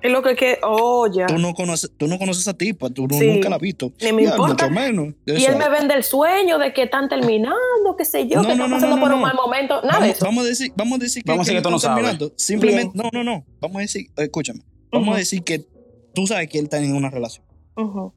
Es 0.02 0.12
lo 0.12 0.22
que 0.24 0.34
que. 0.36 0.58
Oh, 0.64 1.08
ya. 1.14 1.26
Tú 1.28 1.38
no 1.38 1.54
conoces, 1.54 1.92
tú 1.98 2.08
no 2.08 2.18
conoces 2.18 2.48
a 2.48 2.52
esa 2.52 2.58
tipa, 2.58 2.90
tú 2.90 3.06
Sí. 3.12 3.26
nunca 3.28 3.50
la 3.50 3.58
has 3.58 3.62
visto. 3.62 3.92
Ni 4.02 4.14
me 4.14 4.24
Ya, 4.24 4.30
importa. 4.32 4.70
Mucho 4.70 4.80
menos. 4.80 5.14
Y 5.26 5.44
él 5.44 5.58
me 5.58 5.70
vende 5.70 5.94
el 5.94 6.04
sueño 6.04 6.58
de 6.58 6.74
que 6.74 6.84
están 6.84 7.10
terminando, 7.10 7.96
qué 7.98 8.06
sé 8.06 8.26
yo, 8.28 8.38
No, 8.42 8.44
que 8.44 8.48
no, 8.48 8.54
están 8.54 8.70
no, 8.70 8.76
pasando 8.78 8.96
no, 8.96 9.02
por 9.02 9.10
no, 9.12 9.16
un 9.18 9.22
mal 9.24 9.36
momento. 9.36 9.82
Nada 9.82 9.88
de 9.88 10.00
Vamos, 10.00 10.16
eso. 10.16 10.26
vamos 10.26 10.46
a 10.46 10.48
decir, 10.48 10.72
vamos 10.78 11.00
a 11.00 11.04
decir 11.04 11.24
que, 11.24 11.30
Vamos 11.32 11.48
a 11.48 11.52
que 11.52 11.56
decir 11.56 11.62
que 11.62 11.64
tú 11.64 11.70
no 11.72 11.76
están 11.78 11.92
sabes. 11.98 12.06
terminando. 12.12 12.34
Simplemente, 12.38 12.92
no, 12.98 13.10
no, 13.12 13.24
no. 13.26 13.46
Vamos 13.60 13.78
a 13.78 13.82
decir, 13.82 14.08
escúchame. 14.16 14.62
Vamos 14.92 15.16
a 15.16 15.18
decir 15.20 15.44
que 15.44 15.66
tú 16.14 16.28
sabes 16.28 16.48
que 16.50 16.60
él 16.60 16.66
está 16.66 16.78
en 16.82 16.96
una 16.96 17.10
relación, 17.10 17.46
Ujú. 17.76 18.14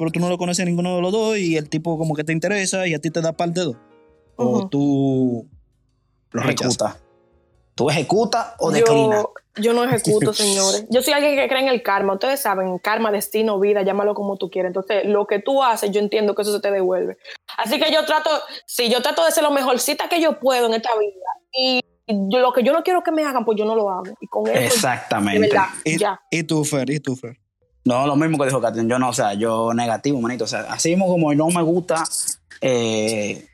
Pero 0.00 0.10
tú 0.10 0.18
no 0.18 0.28
lo 0.30 0.38
conoces 0.38 0.62
a 0.62 0.66
ninguno 0.66 0.96
de 0.96 1.02
los 1.02 1.12
dos 1.12 1.36
y 1.36 1.56
el 1.58 1.68
tipo 1.68 1.98
como 1.98 2.14
que 2.14 2.24
te 2.24 2.32
interesa 2.32 2.86
y 2.86 2.94
a 2.94 2.98
ti 2.98 3.10
te 3.10 3.20
da 3.20 3.32
par 3.32 3.50
de 3.50 3.60
dos. 3.64 3.76
O 4.36 4.66
tú 4.68 5.46
lo 6.32 6.42
rechazas. 6.42 6.76
Ejecuta. 6.78 7.00
¿Tú 7.74 7.90
ejecutas 7.90 8.54
o 8.58 8.70
declinas? 8.70 9.22
Yo, 9.56 9.62
yo 9.62 9.72
no 9.74 9.84
ejecuto, 9.84 10.32
señores. 10.34 10.86
Yo 10.90 11.02
soy 11.02 11.12
alguien 11.12 11.36
que 11.36 11.46
cree 11.48 11.60
en 11.62 11.68
el 11.68 11.82
karma. 11.82 12.14
Ustedes 12.14 12.40
saben, 12.40 12.78
karma, 12.78 13.12
destino, 13.12 13.60
vida, 13.60 13.82
llámalo 13.82 14.14
como 14.14 14.36
tú 14.38 14.50
quieras. 14.50 14.70
Entonces, 14.70 15.04
lo 15.04 15.26
que 15.26 15.38
tú 15.38 15.62
haces, 15.62 15.90
yo 15.90 16.00
entiendo 16.00 16.34
que 16.34 16.42
eso 16.42 16.52
se 16.52 16.60
te 16.60 16.70
devuelve. 16.70 17.18
Así 17.58 17.78
que 17.78 17.92
yo 17.92 18.04
trato, 18.06 18.30
si 18.66 18.88
yo 18.90 19.02
trato 19.02 19.22
de 19.24 19.30
ser 19.32 19.42
lo 19.44 19.50
mejorcita 19.50 20.08
que 20.08 20.20
yo 20.20 20.40
puedo 20.40 20.66
en 20.66 20.74
esta 20.74 20.90
vida 20.98 21.26
y 21.52 21.80
yo- 22.06 22.40
lo 22.40 22.52
que 22.54 22.62
yo 22.62 22.72
no 22.72 22.82
quiero 22.82 23.02
que 23.02 23.12
me 23.12 23.22
hagan, 23.24 23.44
pues 23.44 23.58
yo 23.58 23.66
no 23.66 23.74
lo 23.74 23.90
hago. 23.90 24.04
Y 24.20 24.26
con 24.26 24.46
eso, 24.48 24.58
Exactamente. 24.58 25.48
verdad, 25.48 25.66
¿Y, 25.84 25.98
ya. 25.98 26.18
y 26.30 26.42
tú, 26.42 26.64
Fer? 26.64 26.88
¿Y 26.90 27.00
tú, 27.00 27.14
Fer? 27.16 27.38
No, 27.84 28.06
lo 28.06 28.16
mismo 28.16 28.38
que 28.38 28.44
dijo 28.46 28.60
Catherine. 28.60 28.88
Yo 28.90 28.98
no, 28.98 29.08
o 29.08 29.12
sea, 29.12 29.34
yo 29.34 29.72
negativo, 29.74 30.20
manito. 30.20 30.44
O 30.44 30.46
sea, 30.48 30.66
así 30.70 30.90
mismo 30.90 31.06
como 31.08 31.32
no 31.34 31.48
me 31.48 31.62
gusta 31.62 32.04
eh, 32.60 33.46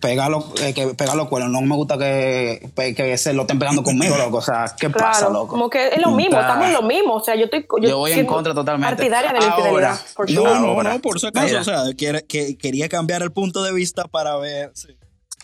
pegar, 0.00 0.30
los, 0.30 0.44
eh, 0.62 0.72
que 0.72 0.86
pegar 0.94 1.14
los 1.16 1.28
cuernos, 1.28 1.52
no 1.52 1.60
me 1.60 1.74
gusta 1.76 1.98
que, 1.98 2.70
que 2.96 3.18
se 3.18 3.32
lo 3.34 3.42
estén 3.42 3.58
pegando 3.58 3.82
conmigo, 3.82 4.16
loco. 4.16 4.38
O 4.38 4.42
sea, 4.42 4.74
¿qué 4.78 4.88
pasa, 4.88 5.28
loco? 5.28 5.48
como 5.48 5.68
que 5.68 5.88
es 5.88 5.98
lo 6.00 6.10
mismo, 6.12 6.36
Ah. 6.38 6.40
estamos 6.40 6.66
en 6.68 6.72
lo 6.72 6.82
mismo. 6.82 7.14
O 7.14 7.24
sea, 7.24 7.34
yo 7.36 7.44
estoy. 7.44 7.66
Yo 7.82 7.98
voy 7.98 8.12
en 8.12 8.24
contra 8.26 8.54
totalmente. 8.54 8.96
Partidaria 8.96 9.32
de 9.32 9.40
la 9.40 9.46
Ahora, 9.50 9.62
infidelidad. 9.66 10.00
por 10.16 10.30
No, 10.30 10.74
no, 10.82 10.82
no, 10.82 10.98
por 11.00 11.20
si 11.20 11.26
acaso. 11.26 11.46
mira. 11.46 11.60
O 11.60 11.64
sea, 11.64 11.82
que, 12.26 12.56
quería 12.56 12.88
cambiar 12.88 13.22
el 13.22 13.30
punto 13.32 13.62
de 13.62 13.72
vista 13.72 14.04
para 14.04 14.36
ver. 14.36 14.70
sí. 14.74 14.88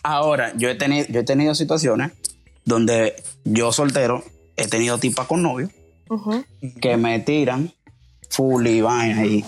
Ahora, 0.03 0.53
yo 0.55 0.69
he 0.69 0.75
tenido, 0.75 1.05
yo 1.09 1.19
he 1.19 1.23
tenido 1.23 1.53
situaciones 1.53 2.11
donde 2.65 3.15
yo 3.43 3.71
soltero 3.73 4.23
he 4.55 4.67
tenido 4.67 4.97
tipas 4.99 5.27
con 5.27 5.41
novio 5.43 5.69
que 6.81 6.95
me 6.97 7.19
tiran 7.19 7.73
full 8.29 8.65
y 8.67 8.81
vaina 8.81 9.25
y, 9.25 9.45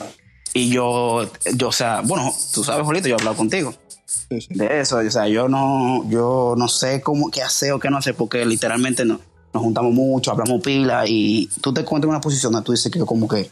y 0.54 0.70
yo, 0.70 1.30
yo, 1.54 1.68
o 1.68 1.72
sea, 1.72 2.02
bueno, 2.04 2.34
tú 2.54 2.64
sabes, 2.64 2.86
Jolito, 2.86 3.08
yo 3.08 3.16
he 3.16 3.20
hablado 3.20 3.38
contigo 3.38 3.74
Sí, 4.06 4.42
sí. 4.42 4.48
de 4.52 4.80
eso, 4.82 4.98
o 4.98 5.12
sea, 5.12 5.28
yo 5.28 5.48
no, 5.48 6.08
yo 6.10 6.56
no 6.58 6.68
sé 6.68 7.02
cómo, 7.02 7.30
qué 7.32 7.42
hacer 7.42 7.74
o 7.74 7.80
qué 7.80 7.90
no 7.90 7.98
hacer 7.98 8.16
porque 8.16 8.46
literalmente 8.46 9.06
no, 9.06 9.20
nos 9.54 9.64
juntamos 9.64 9.92
mucho, 9.94 10.32
hablamos 10.32 10.62
pila 10.62 11.04
y 11.08 11.48
tú 11.62 11.74
te 11.74 11.82
encuentras 11.82 12.08
en 12.08 12.12
una 12.12 12.22
posición 12.22 12.52
donde 12.52 12.66
tú 12.66 12.72
dices 12.72 12.92
que 12.92 13.00
como 13.00 13.28
que, 13.28 13.50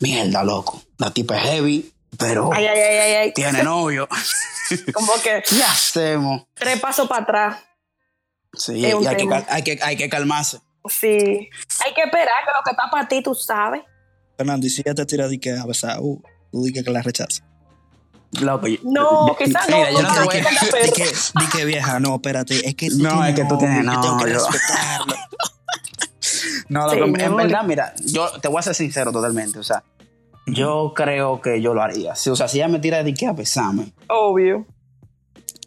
mierda, 0.00 0.42
loco, 0.44 0.82
la 0.98 1.10
tipa 1.10 1.36
es 1.36 1.42
heavy, 1.42 1.92
pero 2.18 2.50
Ay, 2.52 2.66
ay, 2.66 2.78
ay, 2.78 2.98
ay, 2.98 3.14
ay. 3.14 3.32
tiene 3.32 3.62
novio, 3.62 4.08
Como 4.92 5.12
que 5.22 5.42
¿qué 5.48 5.62
hacemos? 5.62 6.42
tres 6.54 6.80
pasos 6.80 7.08
para 7.08 7.22
atrás. 7.22 7.56
Sí, 8.52 8.84
hay 8.84 8.92
que, 9.16 9.44
hay, 9.48 9.62
que, 9.62 9.78
hay 9.82 9.96
que 9.96 10.08
calmarse. 10.08 10.58
Sí. 10.88 11.06
Hay 11.84 11.94
que 11.94 12.02
esperar 12.02 12.34
que 12.44 12.52
lo 12.56 12.62
que 12.64 12.70
está 12.70 12.90
para 12.90 13.06
ti, 13.06 13.22
tú 13.22 13.34
sabes. 13.34 13.82
Fernando, 14.36 14.66
y 14.66 14.70
si 14.70 14.82
ella 14.82 14.94
te 14.94 15.06
tira 15.06 15.28
de 15.28 15.38
que 15.38 15.52
a 15.56 15.64
besar, 15.66 15.98
uh, 16.00 16.20
tú 16.52 16.62
dices 16.64 16.84
que 16.84 16.90
la 16.90 17.02
rechazas. 17.02 17.42
Loco, 18.40 18.66
No, 18.82 19.28
yo- 19.28 19.36
quizás 19.38 19.66
mira, 19.68 19.90
no, 19.92 19.98
yo 19.98 20.02
no 20.02 20.12
te 20.12 20.20
no, 20.20 20.24
voy 20.26 20.36
a- 20.36 20.42
no, 20.42 20.50
Di 20.50 20.56
pero- 20.72 20.92
que, 20.92 21.04
di 21.04 21.46
que 21.52 21.64
vieja, 21.64 22.00
no, 22.00 22.14
espérate, 22.16 22.68
es 22.68 22.74
que 22.74 22.90
tú 22.90 22.98
No, 22.98 23.24
es 23.24 23.34
que 23.34 23.44
tú 23.44 23.56
tienes 23.56 23.84
tengo 24.00 24.16
que 24.18 24.24
respetarlo. 24.26 25.14
No, 26.68 26.86
loco, 26.92 27.04
en 27.04 27.14
Señor. 27.16 27.36
verdad, 27.36 27.62
mira, 27.64 27.94
yo 28.04 28.28
te 28.40 28.48
voy 28.48 28.58
a 28.58 28.62
ser 28.62 28.74
sincero 28.74 29.12
totalmente. 29.12 29.58
O 29.58 29.62
sea, 29.62 29.84
yo 30.46 30.92
creo 30.96 31.40
que 31.40 31.62
yo 31.62 31.72
lo 31.74 31.82
haría. 31.82 32.16
Si, 32.16 32.28
o 32.30 32.34
sea, 32.36 32.48
si 32.48 32.58
ella 32.58 32.66
me 32.68 32.80
tira 32.80 33.02
de 33.04 33.14
que 33.14 33.26
a 33.26 33.32
besarme, 33.32 33.92
Obvio. 34.08 34.66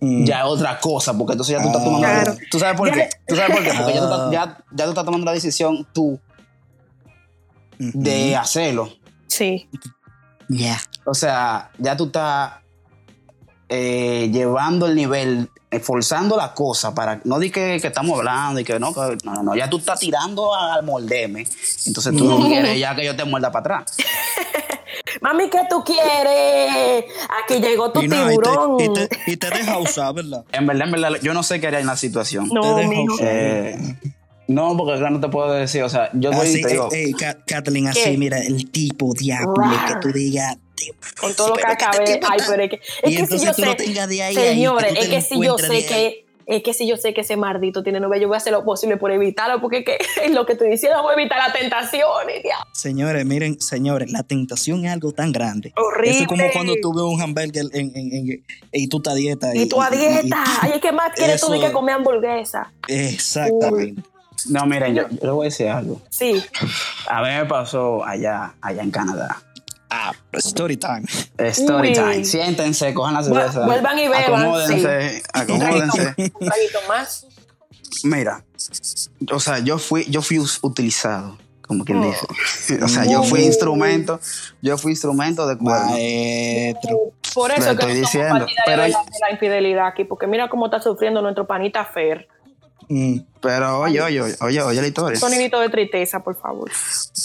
Mm. 0.02 0.26
ya 0.26 0.40
es 0.40 0.46
otra 0.46 0.80
cosa, 0.80 1.18
porque 1.18 1.34
entonces 1.34 1.56
ya 1.56 1.62
tú 1.62 1.68
estás 1.68 1.82
Ah. 1.82 1.86
tomando. 1.86 2.08
Claro. 2.08 2.38
¿Tú 2.52 2.60
sabes 2.60 2.78
por 2.78 2.92
qué? 2.92 3.10
¿Tú 3.28 3.36
sabes 3.36 3.52
por 3.56 3.64
qué? 3.64 3.72
Porque 3.78 3.94
ya, 3.94 4.00
tú 4.02 4.08
Ah. 4.08 4.16
estás, 4.16 4.32
ya, 4.32 4.64
ya 4.72 4.84
tú 4.86 4.90
estás 4.92 5.06
tomando 5.06 5.26
la 5.26 5.32
decisión 5.34 5.88
tú 5.94 6.20
De 7.80 8.36
hacerlo. 8.36 8.94
Sí. 9.28 9.70
Ya. 10.50 10.80
O 11.06 11.14
sea, 11.14 11.72
ya 11.78 11.96
tú 11.98 12.06
estás 12.08 12.54
eh, 13.70 14.30
llevando 14.34 14.86
el 14.88 14.96
nivel, 14.96 15.50
eh, 15.72 15.80
forzando 15.80 16.36
la 16.36 16.54
cosa 16.54 16.94
para. 16.94 17.22
No 17.24 17.40
di 17.40 17.50
que, 17.52 17.78
que 17.80 17.88
estamos 17.88 18.18
hablando 18.18 18.60
y 18.60 18.64
que 18.64 18.80
no, 18.80 18.94
que- 18.94 19.18
no, 19.24 19.34
no, 19.36 19.44
no. 19.44 19.56
Ya 19.56 19.70
tú 19.70 19.78
estás 19.78 20.00
tirando 20.00 20.54
al 20.56 20.84
morderme. 20.84 21.46
Entonces 21.86 22.16
tú 22.16 22.26
no 22.26 22.46
quieres 22.48 22.78
ya 22.80 22.96
que 22.96 23.06
yo 23.06 23.16
te 23.16 23.24
muerda 23.26 23.52
para 23.52 23.78
atrás. 23.80 23.98
Mami, 25.22 25.50
¿qué 25.50 25.60
tú 25.70 25.84
quieres? 25.84 27.06
Aquí 27.44 27.60
llegó 27.60 27.92
tu 27.92 28.02
Y, 28.02 28.08
no, 28.08 28.26
y, 28.26 28.30
tiburón. 28.30 28.78
te, 28.78 28.84
y, 28.86 28.94
te, 28.94 29.10
y 29.32 29.38
te 29.38 29.50
deja 29.50 29.78
usar, 29.78 30.14
¿verdad? 30.14 30.44
En 30.52 30.66
verdad, 30.68 30.86
en 30.88 30.92
verdad, 30.92 31.20
yo 31.22 31.34
no 31.34 31.44
sé 31.44 31.60
qué 31.60 31.68
haría 31.68 31.80
en 31.80 31.88
la 31.88 31.98
situación. 31.98 32.50
No, 32.52 32.62
te 32.62 32.68
deja 32.82 32.90
mijo. 32.90 33.14
usar. 33.16 33.28
Eh, 33.30 33.78
no, 34.50 34.76
porque 34.76 34.94
acá 35.00 35.10
no 35.10 35.20
te 35.22 35.30
puedo 35.30 35.52
decir. 35.54 35.84
O 35.84 35.90
sea, 35.90 36.10
yo 36.14 36.32
voy 36.32 36.48
Así, 36.48 36.60
y 36.60 36.62
te 36.64 36.68
digo. 36.70 36.90
eh, 36.92 37.04
eh, 37.10 37.14
Ka- 37.18 37.38
Kathleen, 37.46 37.88
así, 37.88 38.02
¿Qué? 38.04 38.18
mira, 38.18 38.40
el 38.40 38.70
tipo 38.70 39.14
diablo 39.14 39.54
Rar. 39.56 39.88
que 40.02 40.08
tú 40.08 40.14
digas. 40.14 40.58
"Tío, 40.76 40.94
Con 41.22 41.34
todo 41.36 41.50
lo 41.50 41.56
que 41.56 41.62
que 41.62 41.68
acabé. 41.72 42.04
este 42.04 42.20
Ay, 42.28 42.38
está-" 42.40 42.52
pero 42.52 42.64
es 42.64 42.70
que. 42.70 42.76
Es 42.76 42.82
Y 42.82 43.02
que 43.04 43.10
si 43.10 43.18
entonces 43.24 43.42
yo 43.48 43.54
tú 43.56 43.62
sé. 43.62 43.68
lo 43.68 43.76
tengas 43.76 44.10
de 44.10 44.24
ahí 44.24 44.36
a 44.36 44.40
ahí, 44.42 44.48
Señores, 44.50 44.94
que 44.94 45.00
es 45.00 45.08
que 45.10 45.22
si 45.22 45.42
yo 45.42 45.58
sé 45.58 45.86
que. 45.86 46.26
Es 46.52 46.64
que 46.64 46.74
si 46.74 46.88
yo 46.88 46.98
sé 46.98 47.14
que 47.14 47.22
ese 47.22 47.38
maldito 47.38 47.84
tiene 47.84 48.00
novia, 48.00 48.20
yo 48.20 48.28
voy 48.28 48.34
a 48.34 48.38
hacer 48.40 48.52
lo 48.52 48.66
posible 48.66 48.98
por 48.98 49.12
evitarlo, 49.12 49.62
porque 49.62 49.78
es 49.80 49.86
que 49.86 49.98
es 50.26 50.32
lo 50.32 50.48
que 50.48 50.54
estoy 50.54 50.72
diciendo, 50.72 51.00
voy 51.04 51.12
a 51.12 51.14
evitar 51.14 51.38
las 51.38 51.54
tentaciones, 51.54 52.42
diablo. 52.42 52.66
Señores, 52.74 53.24
miren, 53.24 53.62
señores, 53.62 54.12
la 54.12 54.24
tentación 54.24 54.84
es 54.84 54.92
algo 54.92 55.12
tan 55.12 55.32
grande. 55.32 55.72
Horrible. 55.78 56.10
Eso 56.10 56.22
es 56.22 56.28
como 56.28 56.44
cuando 56.52 56.74
tú 56.82 56.92
ves 56.92 57.04
un 57.04 57.22
hamburger 57.22 57.66
en, 57.72 57.92
en- 57.96 58.14
en- 58.16 58.44
y 58.72 58.88
tú 58.88 58.98
estás 58.98 59.14
a 59.14 59.16
dieta. 59.18 59.56
Y 59.56 59.68
tú 59.70 59.80
a 59.80 59.92
dieta. 59.92 60.44
Ay, 60.62 60.80
¿qué 60.82 60.92
más 60.92 61.12
quieres 61.14 61.40
tú 61.40 61.52
que 61.52 61.72
comer 61.72 61.94
hamburguesa? 61.94 62.72
Exactamente. 62.88 64.02
No, 64.48 64.66
miren, 64.66 64.96
yo, 64.96 65.04
yo 65.10 65.18
le 65.22 65.32
voy 65.32 65.46
a 65.46 65.50
decir 65.50 65.68
algo. 65.70 66.02
Sí. 66.10 66.44
A 67.08 67.22
mí 67.22 67.28
me 67.30 67.46
pasó 67.46 68.04
allá, 68.06 68.54
allá 68.62 68.82
en 68.84 68.92
Canadá. 68.92 69.42
Ah, 69.92 70.12
story 70.34 70.78
time. 70.78 71.04
Story 71.38 71.90
Uy. 71.90 71.94
time. 71.96 72.24
Siéntense, 72.26 72.94
cojan 72.94 73.16
la 73.16 73.24
cerveza. 73.24 73.66
vuelvan 73.66 73.98
y 73.98 74.08
beban, 74.08 74.24
Acomódense, 74.24 75.24
acomódense. 75.34 76.14
Un 76.18 76.48
traguito 76.48 76.80
más. 76.88 77.26
Mira, 78.04 78.44
o 79.34 79.40
sea, 79.40 79.60
yo 79.60 79.80
fui, 79.80 80.06
yo 80.06 80.22
fui 80.22 80.40
utilizado, 80.62 81.38
como 81.68 81.84
quien 81.86 81.98
Oh. 82.00 82.06
dice. 82.06 82.28
O 82.84 82.88
sea, 82.88 83.06
yo 83.06 83.24
fui 83.24 83.42
instrumento, 83.44 84.20
yo 84.62 84.78
fui 84.78 84.92
instrumento 84.92 85.48
de 85.48 85.58
cuerno. 85.58 85.90
Maestro. 85.92 87.00
Por 87.34 87.52
eso 87.52 87.64
que 87.66 87.72
estoy 87.72 87.94
no 87.94 88.00
diciendo, 88.00 88.46
pero- 88.66 88.84
de, 88.84 88.90
la, 88.90 88.98
de 89.00 89.20
la 89.22 89.32
infidelidad 89.32 89.88
aquí, 89.88 90.04
porque 90.04 90.28
mira 90.28 90.50
cómo 90.50 90.66
está 90.68 90.80
sufriendo 90.82 91.22
nuestro 91.24 91.48
panita 91.48 91.84
Fer. 91.86 92.28
Mm. 92.90 93.20
Pero 93.42 93.80
oye, 93.82 94.02
oye, 94.02 94.20
oye, 94.22 94.36
oye, 94.42 94.62
oye 94.62 94.82
la 94.82 94.88
historia. 94.88 95.20
Sonidito 95.20 95.60
de 95.60 95.70
tristeza, 95.70 96.22
por 96.22 96.36
favor. 96.36 96.70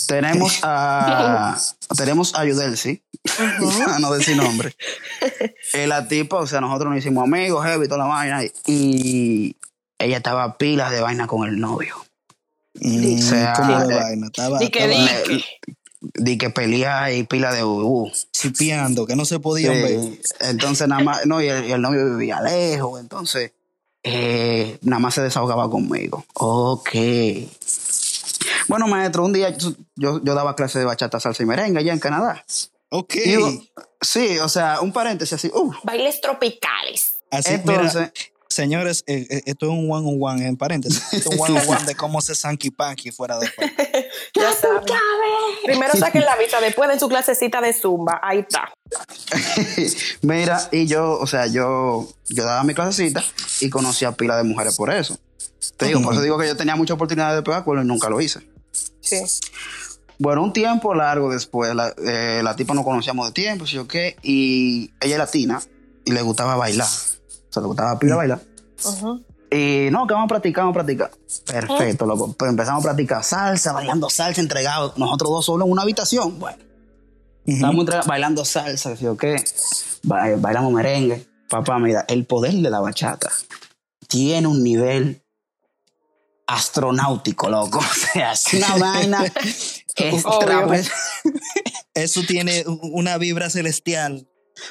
Tenemos 0.07 0.61
a 0.63 1.57
tenemos 1.97 2.35
a 2.35 2.45
Yudelsi, 2.45 3.03
a 3.89 3.99
no 4.01 4.13
decir 4.13 4.37
nombre. 4.43 4.77
Eh, 5.73 5.87
la 5.87 6.07
tipa, 6.07 6.37
o 6.37 6.47
sea, 6.47 6.61
nosotros 6.61 6.91
nos 6.91 6.99
hicimos 6.99 7.25
amigos, 7.25 7.65
heavy, 7.65 7.89
toda 7.89 7.99
la 7.99 8.05
vaina, 8.07 8.43
y 8.67 9.57
ella 9.99 10.19
estaba 10.19 10.57
pilas 10.59 10.91
de 10.93 11.01
vaina 11.01 11.27
con 11.27 11.49
el 11.49 11.59
novio. 11.59 11.97
Mm, 12.75 13.19
O 13.19 13.23
sea, 13.23 13.53
¿Cómo 13.57 13.79
de 13.87 13.95
eh, 13.95 13.99
vaina? 14.01 14.27
Estaba, 14.27 14.59
Di 14.59 14.69
que 14.69 14.81
estaba 14.85 15.23
di. 15.29 15.35
Le- 15.35 15.45
Di 16.17 16.37
que 16.37 16.51
pelea 16.51 17.11
y 17.15 17.23
pila 17.23 17.51
de 17.55 17.65
uh, 17.65 18.13
chipeando, 18.31 19.07
que 19.07 19.17
no 19.17 19.25
se 19.25 19.41
podían 19.41 19.73
ver. 19.73 19.99
Sí, 20.01 20.21
entonces 20.41 20.87
nada 20.87 21.03
más, 21.03 21.25
no, 21.25 21.41
y 21.41 21.49
el, 21.49 21.65
y 21.65 21.73
el 21.73 21.81
novio 21.81 22.05
vivía 22.11 22.43
lejos, 22.43 23.01
entonces 23.01 23.53
eh, 24.05 24.79
nada 24.83 25.01
más 25.01 25.15
se 25.15 25.23
desahogaba 25.23 25.69
conmigo. 25.69 26.25
Ok. 26.35 26.91
Bueno, 28.69 28.87
maestro, 28.87 29.25
un 29.25 29.33
día 29.33 29.51
yo, 29.57 29.73
yo, 29.97 30.21
daba 30.21 30.55
clase 30.55 30.79
de 30.79 30.85
bachata, 30.85 31.19
salsa 31.21 31.43
y 31.43 31.47
merengue 31.47 31.81
allá 31.81 31.93
en 31.93 31.99
Canadá. 31.99 32.45
Ok. 32.91 33.15
Yo- 33.27 33.51
sí, 34.01 34.39
o 34.39 34.49
sea, 34.49 34.81
un 34.81 34.93
paréntesis 34.93 35.33
así. 35.35 35.51
uh, 35.53 35.73
Bailes 35.83 36.21
tropicales. 36.21 37.15
Así, 37.31 37.55
entonces, 37.55 37.95
mira, 37.95 38.13
señores, 38.55 39.05
eh, 39.07 39.27
eh, 39.29 39.43
esto 39.47 39.67
es 39.67 39.73
un 39.73 39.91
one 39.91 40.07
on 40.09 40.19
one, 40.21 40.47
en 40.47 40.57
paréntesis. 40.57 41.03
Esto 41.13 41.31
es 41.31 41.39
un 41.39 41.41
one 41.41 41.61
on 41.61 41.69
one 41.69 41.85
de 41.85 41.95
cómo 41.95 42.21
se 42.21 42.35
sanky 42.35 42.71
panky 42.71 43.11
fuera 43.11 43.39
de 43.39 43.49
juego. 43.49 43.73
Ya 44.35 44.53
saben. 44.53 44.83
Primero 45.65 45.95
saquen 45.95 46.25
la 46.25 46.37
visa, 46.37 46.61
después 46.61 46.89
den 46.89 47.01
su 47.01 47.09
clasecita 47.09 47.61
de 47.61 47.73
zumba. 47.73 48.21
Ahí 48.23 48.41
está. 48.41 48.73
mira, 50.23 50.69
y 50.71 50.87
yo, 50.87 51.19
o 51.19 51.27
sea, 51.27 51.47
yo, 51.47 52.09
yo 52.29 52.45
daba 52.45 52.63
mi 52.65 52.75
clasecita 52.75 53.25
y 53.61 53.71
conocía 53.71 54.13
pila 54.13 54.37
de 54.37 54.45
mujeres 54.45 54.77
por 54.77 54.91
eso. 54.91 55.19
Te 55.77 55.87
digo, 55.87 56.03
por 56.03 56.15
eso 56.15 56.23
digo 56.23 56.39
que 56.39 56.47
yo 56.47 56.57
tenía 56.57 56.77
mucha 56.77 56.95
oportunidad 56.95 57.35
de 57.35 57.43
pegar 57.43 57.65
cuerno 57.65 57.83
y 57.83 57.87
nunca 57.87 58.09
lo 58.09 58.21
hice. 58.21 58.41
Sí. 59.01 59.23
Bueno, 60.19 60.43
un 60.43 60.53
tiempo 60.53 60.95
largo 60.95 61.33
después, 61.33 61.75
la, 61.75 61.95
eh, 62.05 62.41
la 62.43 62.55
tipa 62.55 62.75
nos 62.75 62.85
conocíamos 62.85 63.27
de 63.29 63.33
tiempo, 63.33 63.67
¿sí 63.67 63.79
o 63.79 63.89
qué? 63.89 64.17
Y 64.23 64.93
ella 65.01 65.15
es 65.15 65.19
latina 65.19 65.63
y 66.05 66.13
le 66.13 66.23
gustaba 66.23 66.57
bailar. 66.57 66.89
O 67.55 67.61
sea, 67.61 67.61
le 67.63 67.67
gustaba 67.69 67.97
pila 67.99 68.17
bailar. 68.17 68.41
Y 69.51 69.89
no, 69.93 70.07
que 70.09 70.15
vamos 70.15 70.27
a 70.27 70.29
practicar, 70.29 70.65
vamos 70.65 70.75
a 70.75 70.83
practicar. 70.83 71.11
Perfecto, 71.47 72.07
loco. 72.07 72.35
Pues 72.37 72.51
empezamos 72.51 72.83
a 72.83 72.89
practicar 72.89 73.23
salsa, 73.23 73.73
bailando 73.73 74.11
salsa, 74.11 74.41
entregados. 74.41 74.99
Nosotros 74.99 75.31
dos 75.31 75.47
solos 75.47 75.67
en 75.67 75.73
una 75.73 75.83
habitación. 75.83 76.41
Bueno, 76.41 76.59
estábamos 77.47 77.81
entregados, 77.83 78.07
bailando 78.09 78.45
salsa, 78.45 78.97
¿sí 78.97 79.07
o 79.07 79.17
qué? 79.17 79.37
Ba- 80.03 80.31
eh, 80.31 80.37
bailamos 80.37 80.73
merengue. 80.73 81.25
Papá, 81.49 81.79
mira, 81.79 82.05
el 82.09 82.27
poder 82.27 82.55
de 82.55 82.71
la 82.71 82.81
bachata 82.81 83.31
tiene 84.09 84.49
un 84.49 84.65
nivel 84.65 85.23
astronáutico, 86.47 87.49
loco. 87.49 87.79
O 87.91 87.95
sea, 88.13 88.33
es 88.33 88.53
una 88.55 88.77
vaina 88.79 89.25
extra. 89.25 90.67
Eso 91.95 92.23
tiene 92.27 92.65
una 92.67 93.19
vibra 93.19 93.51
celestial, 93.51 94.27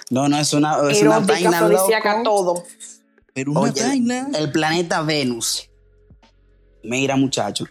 No, 0.09 0.27
no, 0.29 0.37
es 0.37 0.53
una, 0.53 0.77
es 0.89 1.01
una 1.01 1.19
vaina 1.19 1.61
loco. 1.67 1.89
todo. 2.23 2.63
pero 3.33 3.51
una 3.51 3.61
Oye, 3.61 3.81
vaina. 3.83 4.29
el 4.35 4.51
planeta 4.51 5.01
Venus. 5.01 5.69
Mira, 6.83 7.15
muchacho. 7.15 7.65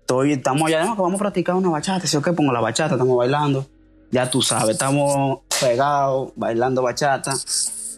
Estoy, 0.00 0.32
estamos 0.32 0.68
allá, 0.68 0.84
"No, 0.84 0.94
que 0.96 1.02
vamos 1.02 1.16
a 1.16 1.22
practicar 1.22 1.54
una 1.56 1.68
bachata. 1.70 2.06
¿Sí 2.06 2.16
o 2.16 2.22
qué? 2.22 2.32
Pongo 2.32 2.52
la 2.52 2.60
bachata, 2.60 2.94
estamos 2.94 3.16
bailando. 3.16 3.66
Ya 4.10 4.30
tú 4.30 4.40
sabes, 4.40 4.70
estamos 4.70 5.40
pegados, 5.60 6.32
bailando 6.36 6.80
bachata. 6.82 7.34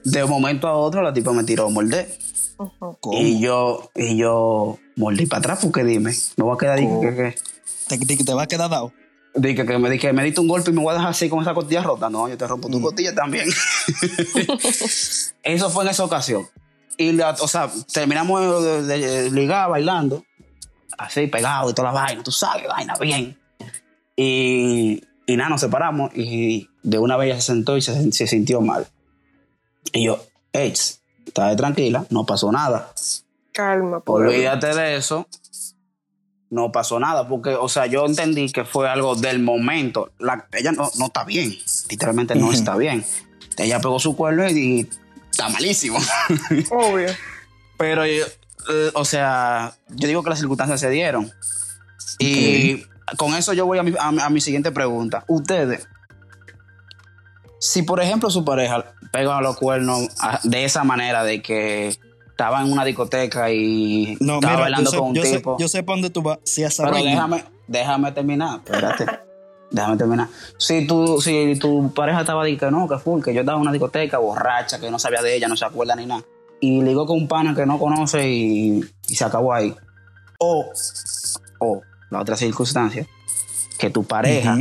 De 0.04 0.24
un 0.24 0.30
momento 0.30 0.66
a 0.68 0.74
otro, 0.74 1.02
la 1.02 1.12
tipa 1.12 1.32
me 1.32 1.44
tiró 1.44 1.66
a 1.66 1.70
morder. 1.70 2.16
Y 3.12 3.38
yo, 3.40 3.90
y 3.94 4.16
yo 4.16 4.78
mordí 4.96 5.26
para 5.26 5.40
atrás 5.40 5.58
porque 5.62 5.84
dime, 5.84 6.12
me 6.36 6.44
voy 6.44 6.54
a 6.54 6.58
quedar 6.58 6.78
que, 6.78 6.86
que, 6.86 7.34
¿Te, 7.88 7.98
te- 8.16 8.24
te 8.24 8.34
va 8.34 8.42
a 8.42 8.46
quedar 8.46 8.70
dado? 8.70 8.92
Dije 9.40 9.64
que 9.64 9.78
me, 9.78 9.98
que 9.98 10.12
me 10.12 10.24
diste 10.24 10.40
un 10.40 10.48
golpe 10.48 10.70
y 10.70 10.74
me 10.74 10.82
voy 10.82 10.90
a 10.92 10.94
dejar 10.94 11.10
así 11.10 11.28
con 11.28 11.40
esa 11.42 11.54
costilla 11.54 11.82
rota. 11.82 12.10
No, 12.10 12.28
yo 12.28 12.36
te 12.36 12.46
rompo 12.46 12.68
tu 12.68 12.80
Mm. 12.80 12.82
costilla 12.82 13.14
también. 13.14 13.48
Eso 15.42 15.70
fue 15.70 15.84
en 15.84 15.90
esa 15.90 16.04
ocasión. 16.04 16.46
Y, 16.96 17.12
la- 17.12 17.30
o 17.40 17.48
sea, 17.48 17.70
terminamos 17.92 18.64
de, 18.64 18.82
de 18.98 19.30
ligar 19.30 19.70
bailando, 19.70 20.24
así 20.98 21.26
pegado 21.28 21.70
y 21.70 21.74
toda 21.74 21.92
la 21.92 22.00
vaina, 22.00 22.22
tú 22.22 22.32
sabes, 22.32 22.66
vaina 22.66 22.94
bien. 23.00 23.38
Y, 24.16 25.02
y 25.26 25.36
nada, 25.36 25.50
nos 25.50 25.60
separamos 25.60 26.10
y 26.16 26.68
de 26.82 26.98
una 26.98 27.16
vez 27.16 27.28
ella 27.30 27.40
se 27.40 27.46
sentó 27.52 27.76
y 27.76 27.82
se, 27.82 28.10
se 28.12 28.26
sintió 28.26 28.60
mal. 28.60 28.86
Y 29.92 30.06
yo, 30.06 30.20
hey, 30.52 30.74
estás 31.26 31.56
tranquila, 31.56 32.04
no 32.10 32.26
pasó 32.26 32.50
nada. 32.50 32.92
Calma, 33.52 34.00
por 34.00 34.26
Olvídate 34.26 34.74
de 34.74 34.96
eso. 34.96 35.26
No 36.50 36.72
pasó 36.72 36.98
nada, 36.98 37.28
porque, 37.28 37.50
o 37.50 37.68
sea, 37.68 37.86
yo 37.86 38.06
entendí 38.06 38.50
que 38.50 38.64
fue 38.64 38.88
algo 38.88 39.14
del 39.14 39.38
momento. 39.40 40.12
La, 40.18 40.46
ella 40.52 40.72
no, 40.72 40.90
no 40.98 41.06
está 41.06 41.24
bien, 41.24 41.54
literalmente 41.90 42.34
no 42.34 42.50
está 42.52 42.74
bien. 42.76 43.04
Ella 43.58 43.80
pegó 43.80 43.98
su 44.00 44.16
cuerno 44.16 44.48
y 44.48 44.88
está 45.30 45.48
malísimo. 45.50 45.98
Obvio. 46.70 47.08
Pero, 47.76 48.04
eh, 48.04 48.22
o 48.94 49.04
sea, 49.04 49.74
yo 49.90 50.08
digo 50.08 50.22
que 50.22 50.30
las 50.30 50.38
circunstancias 50.38 50.80
se 50.80 50.88
dieron. 50.90 51.30
Y 52.18 52.84
con 53.18 53.34
eso 53.34 53.52
yo 53.52 53.66
voy 53.66 53.78
a 53.78 53.82
mi, 53.82 53.92
a 53.98 54.10
mi- 54.10 54.20
a 54.22 54.28
mi 54.30 54.40
siguiente 54.40 54.72
pregunta. 54.72 55.24
Ustedes, 55.28 55.86
si 57.60 57.82
por 57.82 58.00
ejemplo 58.00 58.30
su 58.30 58.44
pareja 58.44 58.92
pega 59.12 59.40
los 59.40 59.56
cuernos 59.56 60.08
ah, 60.20 60.40
de 60.44 60.64
esa 60.64 60.84
manera, 60.84 61.24
de 61.24 61.42
que 61.42 61.97
estaba 62.38 62.62
en 62.62 62.70
una 62.70 62.84
discoteca 62.84 63.50
y 63.50 64.16
No, 64.20 64.36
estaba 64.36 64.52
mira, 64.52 64.60
bailando 64.60 64.84
yo 64.84 64.90
sé, 64.92 64.96
con 64.98 65.08
un 65.08 65.14
yo, 65.16 65.22
sé, 65.24 65.36
tipo. 65.38 65.56
yo 65.58 65.66
sé 65.68 65.82
para 65.82 65.96
dónde 65.96 66.10
tú 66.10 66.22
vas. 66.22 66.38
Si 66.44 66.62
a 66.62 66.68
pero 66.76 66.94
déjame, 66.94 67.44
déjame 67.66 68.12
terminar, 68.12 68.60
espérate. 68.64 69.06
déjame 69.72 69.96
terminar. 69.96 70.28
Si 70.56 70.86
tu, 70.86 71.20
si 71.20 71.58
tu 71.58 71.92
pareja 71.92 72.20
estaba 72.20 72.44
diciendo 72.44 72.78
que 72.78 72.82
no, 72.82 72.88
que 72.88 73.02
fue, 73.02 73.20
que 73.20 73.34
yo 73.34 73.40
estaba 73.40 73.56
en 73.56 73.62
una 73.62 73.72
discoteca 73.72 74.18
borracha, 74.18 74.78
que 74.78 74.88
no 74.88 75.00
sabía 75.00 75.20
de 75.20 75.34
ella, 75.34 75.48
no 75.48 75.56
se 75.56 75.64
acuerda 75.64 75.96
ni 75.96 76.06
nada. 76.06 76.22
Y 76.60 76.80
ligó 76.80 77.06
con 77.06 77.16
un 77.16 77.26
pana 77.26 77.56
que 77.56 77.66
no 77.66 77.76
conoce 77.76 78.28
y, 78.30 78.84
y 79.08 79.14
se 79.16 79.24
acabó 79.24 79.52
ahí. 79.52 79.74
O, 80.38 80.64
o, 81.58 81.82
la 82.10 82.20
otra 82.20 82.36
circunstancia, 82.36 83.04
que 83.78 83.90
tu 83.90 84.04
pareja. 84.04 84.56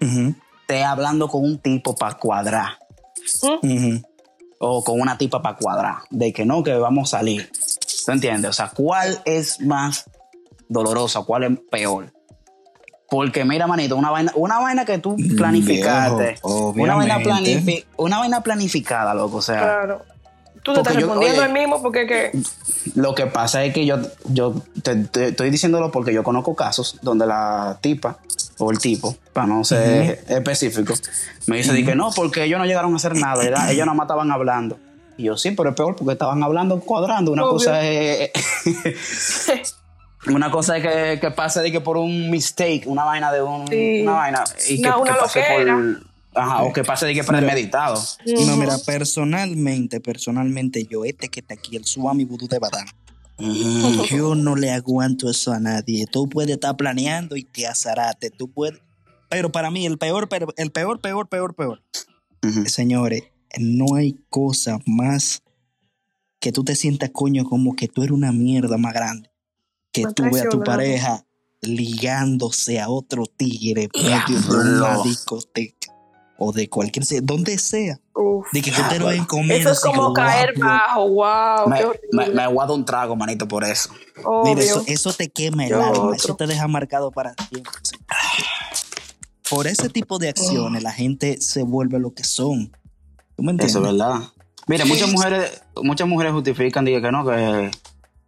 Ujú. 0.00 0.34
esté 0.62 0.84
hablando 0.84 1.28
con 1.28 1.44
un 1.44 1.58
tipo 1.58 1.94
para 1.94 2.14
cuadrar. 2.14 2.78
Ujú. 3.62 4.07
O 4.60 4.82
con 4.82 5.00
una 5.00 5.16
tipa 5.18 5.40
para 5.42 5.56
cuadrar. 5.56 5.96
De 6.10 6.32
que 6.32 6.44
no, 6.44 6.62
que 6.62 6.74
vamos 6.74 7.12
a 7.14 7.18
salir. 7.18 7.50
¿Tú 8.04 8.12
entiendes? 8.12 8.50
O 8.50 8.52
sea, 8.52 8.70
¿cuál 8.74 9.20
es 9.24 9.60
más 9.60 10.04
dolorosa? 10.68 11.20
¿Cuál 11.22 11.44
es 11.44 11.58
peor? 11.70 12.12
Porque 13.10 13.44
mira, 13.44 13.66
manito, 13.66 13.96
una 13.96 14.10
vaina, 14.10 14.32
una 14.34 14.58
vaina 14.58 14.84
que 14.84 14.98
tú 14.98 15.16
planificaste. 15.36 16.24
Viejo, 16.32 16.70
una, 16.76 16.94
vaina 16.96 17.18
planifi- 17.20 17.84
una 17.96 18.18
vaina 18.18 18.42
planificada, 18.42 19.14
loco. 19.14 19.38
O 19.38 19.42
sea, 19.42 19.58
Claro. 19.60 20.02
Tú 20.62 20.74
te 20.74 20.80
estás 20.80 20.94
yo- 20.94 21.00
respondiendo 21.00 21.40
oye. 21.40 21.46
el 21.46 21.52
mismo 21.54 21.80
porque 21.80 22.06
que. 22.06 22.32
Lo 22.96 23.14
que 23.14 23.26
pasa 23.26 23.64
es 23.64 23.72
que 23.72 23.86
yo, 23.86 23.96
yo 24.26 24.54
te, 24.82 24.96
te- 24.96 25.28
estoy 25.28 25.48
diciéndolo 25.50 25.90
porque 25.90 26.12
yo 26.12 26.22
conozco 26.22 26.54
casos 26.54 26.98
donde 27.00 27.26
la 27.26 27.78
tipa 27.80 28.18
o 28.58 28.70
el 28.70 28.78
tipo, 28.78 29.16
para 29.32 29.46
no 29.46 29.64
ser 29.64 30.24
específico, 30.28 30.94
me 31.46 31.56
dice 31.58 31.72
di 31.72 31.84
que 31.84 31.94
no, 31.94 32.10
porque 32.12 32.44
ellos 32.44 32.58
no 32.58 32.66
llegaron 32.66 32.92
a 32.92 32.96
hacer 32.96 33.14
nada, 33.16 33.42
era- 33.44 33.70
ellos 33.70 33.86
nada 33.86 33.96
más 33.96 34.04
estaban 34.04 34.30
hablando. 34.30 34.78
Y 35.16 35.24
yo 35.24 35.36
sí, 35.36 35.50
pero 35.52 35.70
es 35.70 35.74
peor 35.76 35.96
porque 35.96 36.12
estaban 36.12 36.42
hablando 36.42 36.78
cuadrando. 36.80 37.32
Una 37.32 37.42
Obvio. 37.44 37.52
cosa 37.54 37.84
es. 37.84 38.30
Una 40.26 40.50
cosa 40.50 40.76
es 40.76 40.82
que, 40.82 41.20
que 41.20 41.30
pase 41.30 41.60
de 41.60 41.72
que 41.72 41.80
por 41.80 41.96
un 41.96 42.28
mistake, 42.30 42.82
una 42.86 43.04
vaina 43.04 43.32
de 43.32 43.40
un, 43.42 43.66
Sí. 43.68 44.02
una 44.02 44.12
vaina, 44.12 44.44
y 44.68 44.82
que, 44.82 44.88
Una- 44.88 44.96
una 44.98 45.12
que 45.14 45.18
pase 45.20 45.42
por. 45.56 46.08
Ajá, 46.34 46.62
o 46.62 46.72
que 46.72 46.84
pase 46.84 47.06
de 47.06 47.14
que 47.14 47.24
premeditado. 47.24 48.00
No, 48.46 48.56
mira, 48.56 48.76
personalmente, 48.84 50.00
personalmente, 50.00 50.84
yo, 50.88 51.04
este 51.04 51.28
que 51.28 51.40
está 51.40 51.54
aquí, 51.54 51.76
el 51.76 51.84
Swami 51.84 52.24
Vudú 52.24 52.46
de 52.46 52.58
Badán, 52.58 52.86
Yo 53.38 54.34
no 54.34 54.56
le 54.56 54.70
aguanto 54.70 55.30
eso 55.30 55.52
a 55.52 55.60
nadie. 55.60 56.06
Tú 56.06 56.28
puedes 56.28 56.50
estar 56.52 56.76
planeando 56.76 57.36
y 57.36 57.44
te 57.44 57.66
azarate. 57.66 58.30
Tú 58.30 58.50
puedes. 58.50 58.80
Pero 59.30 59.52
para 59.52 59.70
mí, 59.70 59.86
el 59.86 59.98
peor, 59.98 60.28
pero- 60.28 60.52
el 60.56 60.70
peor, 60.70 61.00
peor, 61.00 61.28
peor, 61.28 61.54
peor. 61.54 61.82
Señores, 62.66 63.24
no 63.58 63.96
hay 63.96 64.16
cosa 64.30 64.78
más 64.86 65.42
que 66.40 66.52
tú 66.52 66.62
te 66.64 66.76
sientas, 66.76 67.10
coño, 67.12 67.44
como 67.44 67.74
que 67.74 67.88
tú 67.88 68.02
eres 68.02 68.12
una 68.12 68.32
mierda 68.32 68.78
más 68.78 68.94
grande. 68.94 69.30
Que 69.92 70.04
Más 70.04 70.14
tú 70.14 70.22
veas 70.24 70.46
a 70.46 70.48
tu 70.48 70.62
pareja 70.62 71.24
ligándose 71.60 72.78
a 72.80 72.88
otro 72.88 73.24
tigre 73.26 73.88
en 73.92 74.04
medio 74.04 74.40
de 74.40 74.76
una 74.78 75.02
discoteca 75.02 75.77
o 76.38 76.52
de 76.52 76.70
cualquier 76.70 77.04
sea, 77.04 77.20
donde 77.22 77.58
sea. 77.58 78.00
Uf. 78.14 78.46
De 78.52 78.62
que 78.62 78.70
ustedes 78.70 79.00
lo 79.00 79.06
ven 79.06 79.24
comer. 79.24 79.60
Eso 79.60 79.72
es 79.72 79.80
como 79.80 80.12
caer 80.12 80.56
bajo, 80.56 81.08
wow. 81.08 81.68
Me, 82.12 82.28
me, 82.28 82.42
aguado 82.42 82.74
un 82.74 82.84
trago, 82.84 83.16
manito, 83.16 83.48
por 83.48 83.64
eso. 83.64 83.90
Obvio. 84.24 84.54
Mira, 84.54 84.64
eso, 84.64 84.84
eso 84.86 85.12
te 85.12 85.28
quema 85.28 85.66
el 85.66 85.74
alma, 85.74 85.90
otro. 85.90 86.14
eso 86.14 86.36
te 86.36 86.46
deja 86.46 86.68
marcado 86.68 87.10
para 87.10 87.34
siempre. 87.50 87.72
Por 89.50 89.66
ese 89.66 89.88
tipo 89.88 90.18
de 90.18 90.28
acciones, 90.28 90.82
la 90.82 90.92
gente 90.92 91.40
se 91.40 91.64
vuelve 91.64 91.98
lo 91.98 92.14
que 92.14 92.22
son. 92.22 92.70
¿Tú 93.36 93.42
me 93.42 93.50
entiendes? 93.50 93.70
Eso 93.70 93.78
es 93.78 93.84
verdad. 93.84 94.20
Mire, 94.68 94.84
muchas 94.84 95.10
mujeres, 95.10 95.62
muchas 95.82 96.06
mujeres 96.06 96.32
justifican 96.32 96.84
digo, 96.84 97.00
que 97.00 97.10
no, 97.10 97.24
que, 97.24 97.70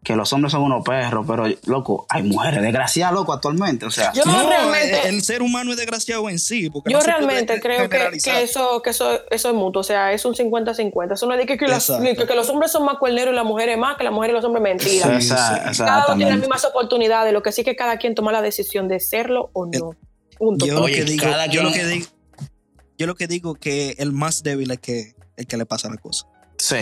que 0.03 0.17
los 0.17 0.33
hombres 0.33 0.53
son 0.53 0.63
unos 0.63 0.83
perros, 0.83 1.27
pero 1.29 1.45
loco, 1.67 2.07
hay 2.09 2.23
mujeres 2.23 2.63
desgraciadas, 2.63 3.13
loco, 3.13 3.35
actualmente. 3.35 3.85
O 3.85 3.91
sea, 3.91 4.13
Yo 4.15 4.25
No, 4.25 4.49
realmente. 4.49 5.09
el 5.09 5.23
ser 5.23 5.43
humano 5.43 5.73
es 5.73 5.77
desgraciado 5.77 6.29
en 6.31 6.39
sí. 6.39 6.71
Porque 6.71 6.91
Yo 6.91 6.99
no 7.01 7.05
realmente 7.05 7.61
creo 7.61 7.87
que, 7.91 8.09
eso, 8.43 8.81
que 8.81 8.91
eso, 8.91 9.21
eso 9.31 9.49
es 9.51 9.55
mutuo, 9.55 9.81
o 9.81 9.85
sea, 9.85 10.13
es 10.15 10.25
un 10.25 10.35
50-50. 10.35 11.13
Eso 11.13 11.27
no 11.27 11.35
es 11.35 11.41
de 11.41 11.45
que, 11.47 11.59
que, 11.59 11.67
las- 11.69 11.91
Exacto. 11.91 12.27
que 12.27 12.35
los 12.35 12.49
hombres 12.49 12.73
son 12.73 12.87
más 12.87 12.97
cuerneros 12.97 13.33
y 13.35 13.37
las 13.37 13.45
mujeres 13.45 13.77
más, 13.77 13.99
que 13.99 14.05
las 14.05 14.13
mujeres 14.15 14.33
y 14.33 14.37
los 14.37 14.45
hombres 14.47 14.63
mentira. 14.63 15.21
Sí, 15.21 15.29
sí. 15.29 15.83
Cada 15.85 16.07
uno 16.07 16.17
tiene 16.17 16.31
las 16.31 16.41
mismas 16.41 16.65
oportunidades, 16.65 17.33
lo 17.35 17.43
que 17.43 17.53
sí 17.53 17.63
que 17.63 17.77
cada 17.77 17.99
quien 17.99 18.15
toma 18.15 18.33
la 18.33 18.41
decisión 18.41 18.89
de 18.89 19.01
serlo 19.01 19.51
o 19.53 19.67
no. 19.67 19.95
Punto. 20.39 20.65
Yo 20.65 20.81
lo 20.81 20.87
que 20.87 21.05
digo, 21.05 21.27
yo 21.51 21.63
lo 21.63 21.73
que 21.73 21.85
digo, 21.85 22.07
yo 22.97 23.07
lo 23.07 23.15
que 23.17 23.27
digo 23.27 23.55
que 23.55 23.97
el 23.99 24.13
más 24.13 24.43
débil 24.43 24.71
es 24.71 24.79
que 24.81 25.13
el 25.37 25.47
que 25.47 25.59
le 25.59 25.67
pasa 25.67 25.91
la 25.91 25.99
cosa. 25.99 26.27
Sí. 26.57 26.77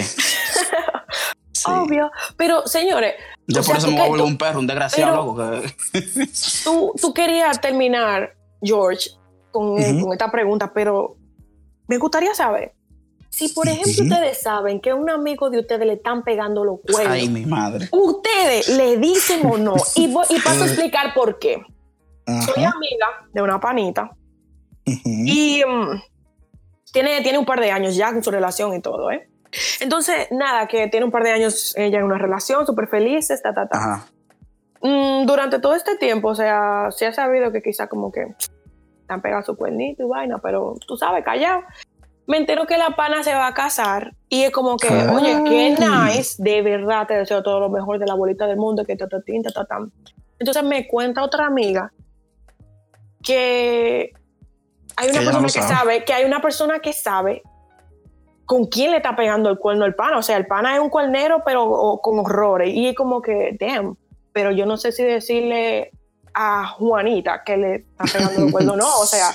Sí. 1.59 1.71
Obvio. 1.71 2.11
Pero, 2.37 2.67
señores, 2.67 3.15
Yo 3.47 3.57
por 3.57 3.65
sea, 3.65 3.77
eso 3.79 3.87
me 3.89 3.93
voy 3.95 4.03
a 4.03 4.09
volver 4.09 4.27
un 4.27 4.39
perro, 4.39 4.59
un 4.61 4.67
desgraciado, 4.67 5.17
loco. 5.17 5.37
que- 5.37 6.27
tú, 6.65 6.93
tú 7.01 7.15
querías 7.15 7.61
terminar, 7.61 8.35
George, 8.63 9.11
con, 9.51 9.79
eh, 9.79 10.01
con 10.01 10.13
esta 10.13 10.31
pregunta, 10.31 10.73
pero 10.73 11.17
me 11.87 11.99
gustaría 11.99 12.35
saber 12.35 12.75
si, 13.31 13.49
por 13.49 13.69
ejemplo, 13.69 14.05
ustedes 14.05 14.41
saben 14.41 14.81
que 14.81 14.91
a 14.91 14.95
un 14.95 15.09
amigo 15.11 15.51
de 15.51 15.61
ustedes 15.61 15.87
le 15.87 15.93
están 15.95 16.23
pegando 16.25 16.65
los 16.65 16.81
cuernos. 16.81 17.13
Ay, 17.15 17.29
mi 17.29 17.45
madre. 17.47 17.89
Ustedes 17.93 18.69
le 18.71 18.97
dicen 18.97 19.45
o 19.47 19.57
no. 19.59 19.75
Y, 19.97 20.09
voy- 20.13 20.27
y 20.31 20.41
paso 20.41 20.65
a 20.65 20.67
explicar 20.69 21.13
por 21.15 21.39
qué. 21.39 21.63
Soy 22.27 22.65
amiga 22.65 23.07
de 23.33 23.41
una 23.43 23.59
panita 23.61 24.11
y 24.85 25.63
mm, 25.67 26.01
tiene, 26.93 27.21
tiene 27.23 27.39
un 27.39 27.45
par 27.47 27.61
de 27.61 27.71
años 27.71 27.95
ya 27.97 28.13
con 28.13 28.23
su 28.23 28.31
relación 28.31 28.75
y 28.75 28.81
todo, 28.83 29.11
¿eh? 29.11 29.28
Entonces, 29.81 30.29
nada, 30.31 30.67
que 30.69 30.89
tiene 30.89 31.07
un 31.07 31.13
par 31.13 31.23
de 31.25 31.31
años 31.33 31.75
ella 31.77 31.99
en 31.99 32.05
una 32.05 32.19
relación, 32.19 32.67
súper 32.67 32.89
felices, 32.89 33.43
ta, 33.43 33.55
ta, 33.55 33.67
ta. 33.69 33.79
Ajá. 33.79 34.07
Mm, 34.83 35.27
durante 35.27 35.59
todo 35.59 35.75
este 35.75 35.97
tiempo, 35.97 36.29
o 36.29 36.35
sea, 36.35 36.89
se 36.91 37.07
ha 37.07 37.13
sabido 37.13 37.51
que 37.51 37.63
quizá 37.63 37.89
como 37.89 38.13
que 38.13 38.35
han 39.09 39.23
pegado 39.23 39.43
su 39.43 39.57
cuernito 39.57 40.05
y 40.05 40.09
vaina, 40.09 40.39
pero 40.39 40.75
tú 40.87 40.97
sabes, 40.97 41.25
callado. 41.25 41.63
Me 42.27 42.37
entero 42.37 42.67
que 42.67 42.77
la 42.77 42.91
pana 42.91 43.23
se 43.23 43.33
va 43.33 43.47
a 43.47 43.55
casar 43.55 44.13
y 44.29 44.43
es 44.43 44.51
como 44.51 44.77
que, 44.77 44.89
Ah. 44.89 45.13
oye, 45.15 45.43
qué 45.47 45.71
nice, 45.81 46.35
de 46.43 46.61
verdad 46.61 47.07
te 47.07 47.15
deseo 47.15 47.43
todo 47.43 47.59
lo 47.59 47.71
mejor 47.71 47.99
de 47.99 48.07
la 48.07 48.15
bolita 48.15 48.47
del 48.47 48.59
mundo, 48.59 48.85
que 48.85 48.97
ta, 48.97 49.09
ta, 49.09 49.23
tin, 49.23 49.43
ta, 49.43 49.51
ta, 49.51 49.65
tam. 49.65 49.91
Entonces 50.39 50.63
me 50.63 50.87
cuenta 50.87 51.23
otra 51.25 51.47
amiga 51.47 51.91
que 53.23 54.13
hay 54.97 55.09
una 55.11 55.19
Que 55.19 55.25
ella 55.25 55.33
no 55.33 55.41
persona 55.41 55.47
que 55.47 55.53
sabe. 55.63 55.75
sabe, 55.75 56.05
que 56.05 56.13
hay 56.13 56.25
una 56.25 56.41
persona 56.43 56.79
que 56.81 56.93
sabe 56.93 57.43
con 58.49 58.65
quién 58.65 58.93
le 58.93 58.97
está 58.97 59.15
pegando 59.15 59.51
el 59.51 59.59
cuerno 59.59 59.85
el 59.85 59.95
pana. 59.95 60.17
O 60.17 60.23
sea, 60.23 60.39
el 60.39 60.47
pana 60.47 60.75
es 60.75 60.81
un 60.81 60.89
cuernero, 60.89 61.43
pero 61.45 62.01
con 62.03 62.19
horrores. 62.19 62.71
Y 62.71 62.89
es 62.89 62.97
como 62.97 63.21
que, 63.21 63.55
damn. 63.61 63.95
Pero 64.33 64.53
yo 64.53 64.65
no 64.65 64.79
sé 64.79 64.91
si 64.91 65.05
decirle 65.05 65.91
a 66.33 66.67
Juanita 66.67 67.43
que 67.45 67.59
le 67.59 67.75
está 67.75 68.05
pegando 68.11 68.47
el 68.47 68.51
cuerno 68.51 68.73
o 68.73 68.77
no. 68.77 69.01
O 69.01 69.05
sea, 69.05 69.35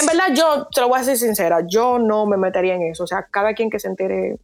en 0.00 0.06
verdad 0.06 0.34
yo, 0.34 0.68
te 0.74 0.80
lo 0.80 0.88
voy 0.88 0.96
a 0.96 1.02
decir 1.02 1.18
sincera, 1.18 1.58
yo 1.68 1.98
no 1.98 2.24
me 2.24 2.38
metería 2.38 2.76
en 2.76 2.82
eso. 2.90 3.04
O 3.04 3.06
sea, 3.06 3.26
cada 3.30 3.52
quien 3.52 3.68
que 3.68 3.78
se 3.78 3.88
entere 3.88 4.38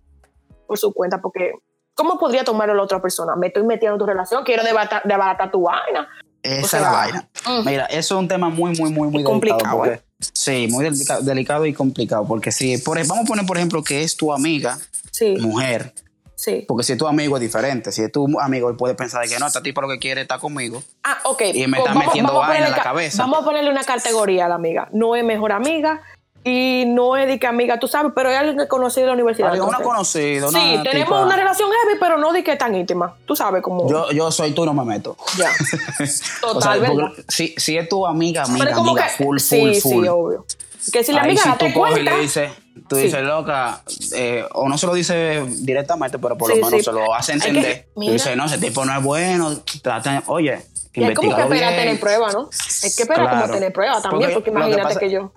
por 0.66 0.76
su 0.76 0.92
cuenta, 0.92 1.22
porque 1.22 1.52
¿cómo 1.94 2.18
podría 2.18 2.44
tomarlo 2.44 2.74
la 2.74 2.82
otra 2.82 3.00
persona? 3.00 3.34
Me 3.34 3.46
estoy 3.46 3.62
metiendo 3.62 3.94
en 3.94 3.98
tu 4.00 4.04
relación, 4.06 4.44
quiero 4.44 4.62
debata- 4.62 5.00
desbaratar 5.04 5.50
tu 5.50 5.62
vaina. 5.62 6.06
Esa 6.46 6.64
O 6.64 6.68
sea, 6.68 6.78
es 6.80 6.84
la 6.86 6.90
vaina. 6.92 7.28
mm. 7.46 7.64
Mira, 7.66 7.84
eso 7.86 8.14
es 8.16 8.20
un 8.20 8.28
tema 8.28 8.48
muy, 8.48 8.72
muy, 8.78 8.90
muy, 8.90 9.08
muy 9.08 9.24
complicado, 9.24 9.78
porque- 9.78 9.94
¿eh? 9.94 10.00
Sí, 10.32 10.66
muy 10.70 10.84
delica- 10.84 11.20
delicado 11.20 11.66
y 11.66 11.74
complicado. 11.74 12.26
Porque 12.26 12.50
si, 12.52 12.78
por, 12.78 12.98
vamos 13.06 13.24
a 13.24 13.26
poner, 13.26 13.44
por 13.46 13.56
ejemplo, 13.58 13.82
que 13.84 14.02
es 14.02 14.16
tu 14.16 14.32
amiga, 14.32 14.78
Sí. 15.10 15.36
mujer, 15.40 15.92
Sí. 16.38 16.66
Porque 16.68 16.84
si 16.84 16.92
es 16.92 16.98
tu 16.98 17.08
amigo 17.08 17.34
es 17.38 17.40
diferente. 17.40 17.90
Si 17.92 18.02
es 18.02 18.12
tu 18.12 18.38
amigo, 18.38 18.68
él 18.68 18.76
puede 18.76 18.94
pensar 18.94 19.26
que 19.26 19.38
no, 19.38 19.46
este 19.46 19.62
tipo 19.62 19.80
lo 19.80 19.88
que 19.88 19.98
quiere 19.98 20.20
está 20.20 20.38
conmigo. 20.38 20.82
Ah, 21.02 21.16
ok. 21.24 21.40
Y 21.54 21.66
me 21.66 21.78
Pues 21.78 21.88
está 21.88 21.98
metiendo 21.98 22.42
a 22.42 22.46
vaina 22.48 22.66
en 22.66 22.70
la 22.72 22.76
ca- 22.76 22.82
cabeza. 22.84 23.22
Vamos 23.22 23.40
a 23.40 23.44
ponerle 23.46 23.70
una 23.70 23.82
categoría 23.84 24.44
a 24.44 24.48
la 24.50 24.56
amiga. 24.56 24.86
No 24.92 25.16
es 25.16 25.24
mejor 25.24 25.52
amiga 25.52 26.02
y 26.48 26.84
no 26.86 27.16
es 27.16 27.26
de 27.26 27.40
que 27.40 27.46
amiga, 27.48 27.78
tú 27.80 27.88
sabes, 27.88 28.12
pero 28.14 28.30
es 28.30 28.36
alguien 28.38 28.56
que 28.56 28.68
conocí 28.68 29.00
de 29.00 29.06
la 29.08 29.14
universidad. 29.14 29.48
Alguien- 29.50 29.68
Una 29.68 29.80
conocida, 29.80 30.48
Sí, 30.48 30.74
una 30.74 30.82
tenemos 30.84 31.08
tipa- 31.08 31.24
una 31.24 31.34
relación 31.36 31.68
heavy, 31.70 31.98
pero 31.98 32.18
no 32.18 32.32
de 32.32 32.44
que 32.44 32.54
tan 32.54 32.72
íntima. 32.76 33.16
Tú 33.26 33.34
sabes 33.34 33.62
cómo. 33.62 33.90
Yo, 33.90 34.12
yo 34.12 34.30
soy 34.30 34.52
tú, 34.52 34.64
no 34.64 34.72
me 34.72 34.84
meto. 34.84 35.16
Ya. 35.36 35.50
O 36.44 36.52
Total, 36.52 36.62
sea, 36.62 36.80
¿verdad? 36.80 36.94
porque 37.08 37.24
si, 37.28 37.54
si 37.56 37.76
es 37.76 37.88
tu 37.88 38.06
amiga, 38.06 38.42
Pero 38.44 38.54
amiga, 38.54 38.70
es 38.70 38.76
como 38.76 38.90
amiga, 38.92 39.06
que- 39.16 39.24
full, 39.24 39.38
sí, 39.38 39.60
full, 39.80 39.92
full. 39.92 40.02
sí, 40.04 40.08
obvio. 40.08 40.46
Que 40.92 41.02
si 41.02 41.12
la 41.12 41.22
Ahí 41.22 41.30
amiga 41.30 41.42
si 41.42 41.48
date 41.48 41.72
tú 41.72 41.80
coges 41.80 41.98
y 41.98 42.02
le 42.02 42.16
dices, 42.20 42.50
tú 42.88 42.94
Sí. 42.94 43.02
dices, 43.02 43.22
loca, 43.24 43.82
eh, 44.14 44.44
o 44.52 44.68
no 44.68 44.78
se 44.78 44.86
lo 44.86 44.94
dices 44.94 45.66
directamente, 45.66 46.16
pero 46.20 46.38
por 46.38 46.52
Sí, 46.52 46.60
lo 46.60 46.66
menos 46.66 46.78
sí. 46.78 46.84
se 46.84 46.92
lo 46.92 47.12
hace 47.12 47.32
que- 47.32 47.38
entender. 47.48 47.88
y 47.96 48.10
dice, 48.12 48.36
no, 48.36 48.44
ese 48.44 48.58
tipo 48.58 48.84
no 48.84 48.96
es 48.96 49.02
bueno, 49.02 49.50
trata, 49.82 50.22
oye, 50.28 50.60
Y 50.94 51.02
hay 51.02 51.12
como 51.14 51.34
que 51.34 51.44
bien. 51.46 51.74
tener 51.74 51.98
prueba, 51.98 52.30
¿no? 52.30 52.42
Hay 52.84 52.90
que 52.94 53.02
esperar 53.02 53.18
como 53.28 53.30
Claro. 53.42 53.52
tener 53.54 53.72
prueba 53.72 54.00
también, 54.00 54.30
Porque 54.32 54.34
porque, 54.34 54.50
lo 54.50 54.54
que 54.54 54.60
imagínate 54.68 54.82
pasa- 54.94 55.00
que 55.00 55.10
yo. 55.10 55.32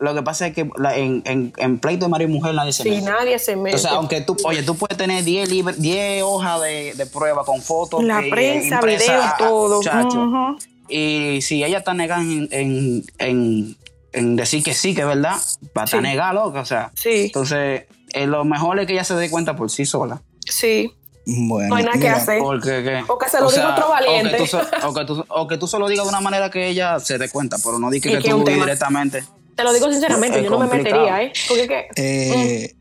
Lo 0.00 0.12
que 0.14 0.22
pasa 0.22 0.48
es 0.48 0.54
que 0.54 0.68
la- 0.76 0.96
en, 0.96 1.22
en, 1.24 1.52
en 1.56 1.78
pleito 1.78 2.06
de 2.06 2.10
marido 2.10 2.30
y 2.30 2.34
mujer 2.34 2.54
nadie 2.54 2.72
se 2.72 2.82
Si 2.82 2.90
mete. 2.90 3.02
nadie 3.02 3.38
se 3.38 3.54
mete. 3.56 3.76
O 3.76 3.78
sea, 3.78 3.92
aunque 3.92 4.20
tú, 4.20 4.36
oye, 4.44 4.62
tú 4.62 4.74
puedes 4.76 4.96
tener 4.96 5.22
10 5.24 5.48
libres, 5.48 5.80
10 5.80 6.22
hojas 6.24 6.60
de, 6.62 6.94
de 6.94 7.06
prueba 7.06 7.44
con 7.44 7.62
fotos. 7.62 8.02
la 8.02 8.20
eh, 8.20 8.30
prensa, 8.30 8.80
videos, 8.80 9.10
ah, 9.24 9.36
todo. 9.38 9.80
chacho. 9.82 10.56
Y 10.88 11.40
si 11.42 11.62
ella 11.64 11.78
está 11.78 11.94
negada 11.94 12.22
en, 12.22 12.48
en, 12.50 13.04
en, 13.18 13.76
en 14.12 14.36
decir 14.36 14.62
que 14.62 14.74
sí, 14.74 14.94
que 14.94 15.02
es 15.02 15.06
verdad, 15.06 15.36
para 15.72 15.86
Sí. 15.86 15.96
estar 15.96 16.02
negada, 16.02 16.32
loca, 16.34 16.60
o 16.60 16.64
sea. 16.66 16.90
Sí. 16.94 17.26
Entonces, 17.26 17.84
eh, 18.12 18.26
lo 18.26 18.44
mejor 18.44 18.78
es 18.80 18.86
que 18.86 18.92
ella 18.94 19.04
se 19.04 19.14
dé 19.14 19.30
cuenta 19.30 19.56
por 19.56 19.70
sí 19.70 19.86
sola. 19.86 20.22
Sí. 20.40 20.92
Bueno, 21.26 21.70
No 21.70 21.76
hay 21.76 21.84
nada 21.84 21.98
que 21.98 22.08
hacer. 22.10 22.38
Porque, 22.38 22.82
que, 22.84 23.02
O 23.08 23.16
que 23.16 23.28
se 23.30 23.40
lo 23.40 23.50
diga 23.50 23.72
otro 23.74 23.88
valiente. 23.88 24.36
O 24.42 24.44
que, 24.44 24.46
tú, 24.46 24.58
o, 24.86 24.92
que 24.94 25.04
tú, 25.06 25.24
o 25.28 25.48
que 25.48 25.56
tú 25.56 25.66
solo 25.66 25.88
digas 25.88 26.04
de 26.04 26.10
una 26.10 26.20
manera 26.20 26.50
que 26.50 26.68
ella 26.68 27.00
se 27.00 27.16
dé 27.16 27.30
cuenta, 27.30 27.56
pero 27.64 27.78
no 27.78 27.88
digas 27.90 28.12
que, 28.12 28.22
que 28.22 28.28
tú 28.28 28.44
directamente. 28.44 29.24
Te 29.56 29.62
lo 29.64 29.72
digo 29.72 29.90
sinceramente, 29.90 30.38
Es 30.38 30.44
yo 30.44 30.50
no 30.50 30.58
me 30.58 30.66
metería, 30.66 31.22
¿eh? 31.22 31.32
Porque 31.48 31.68
que. 31.68 31.86
eh, 31.96 32.74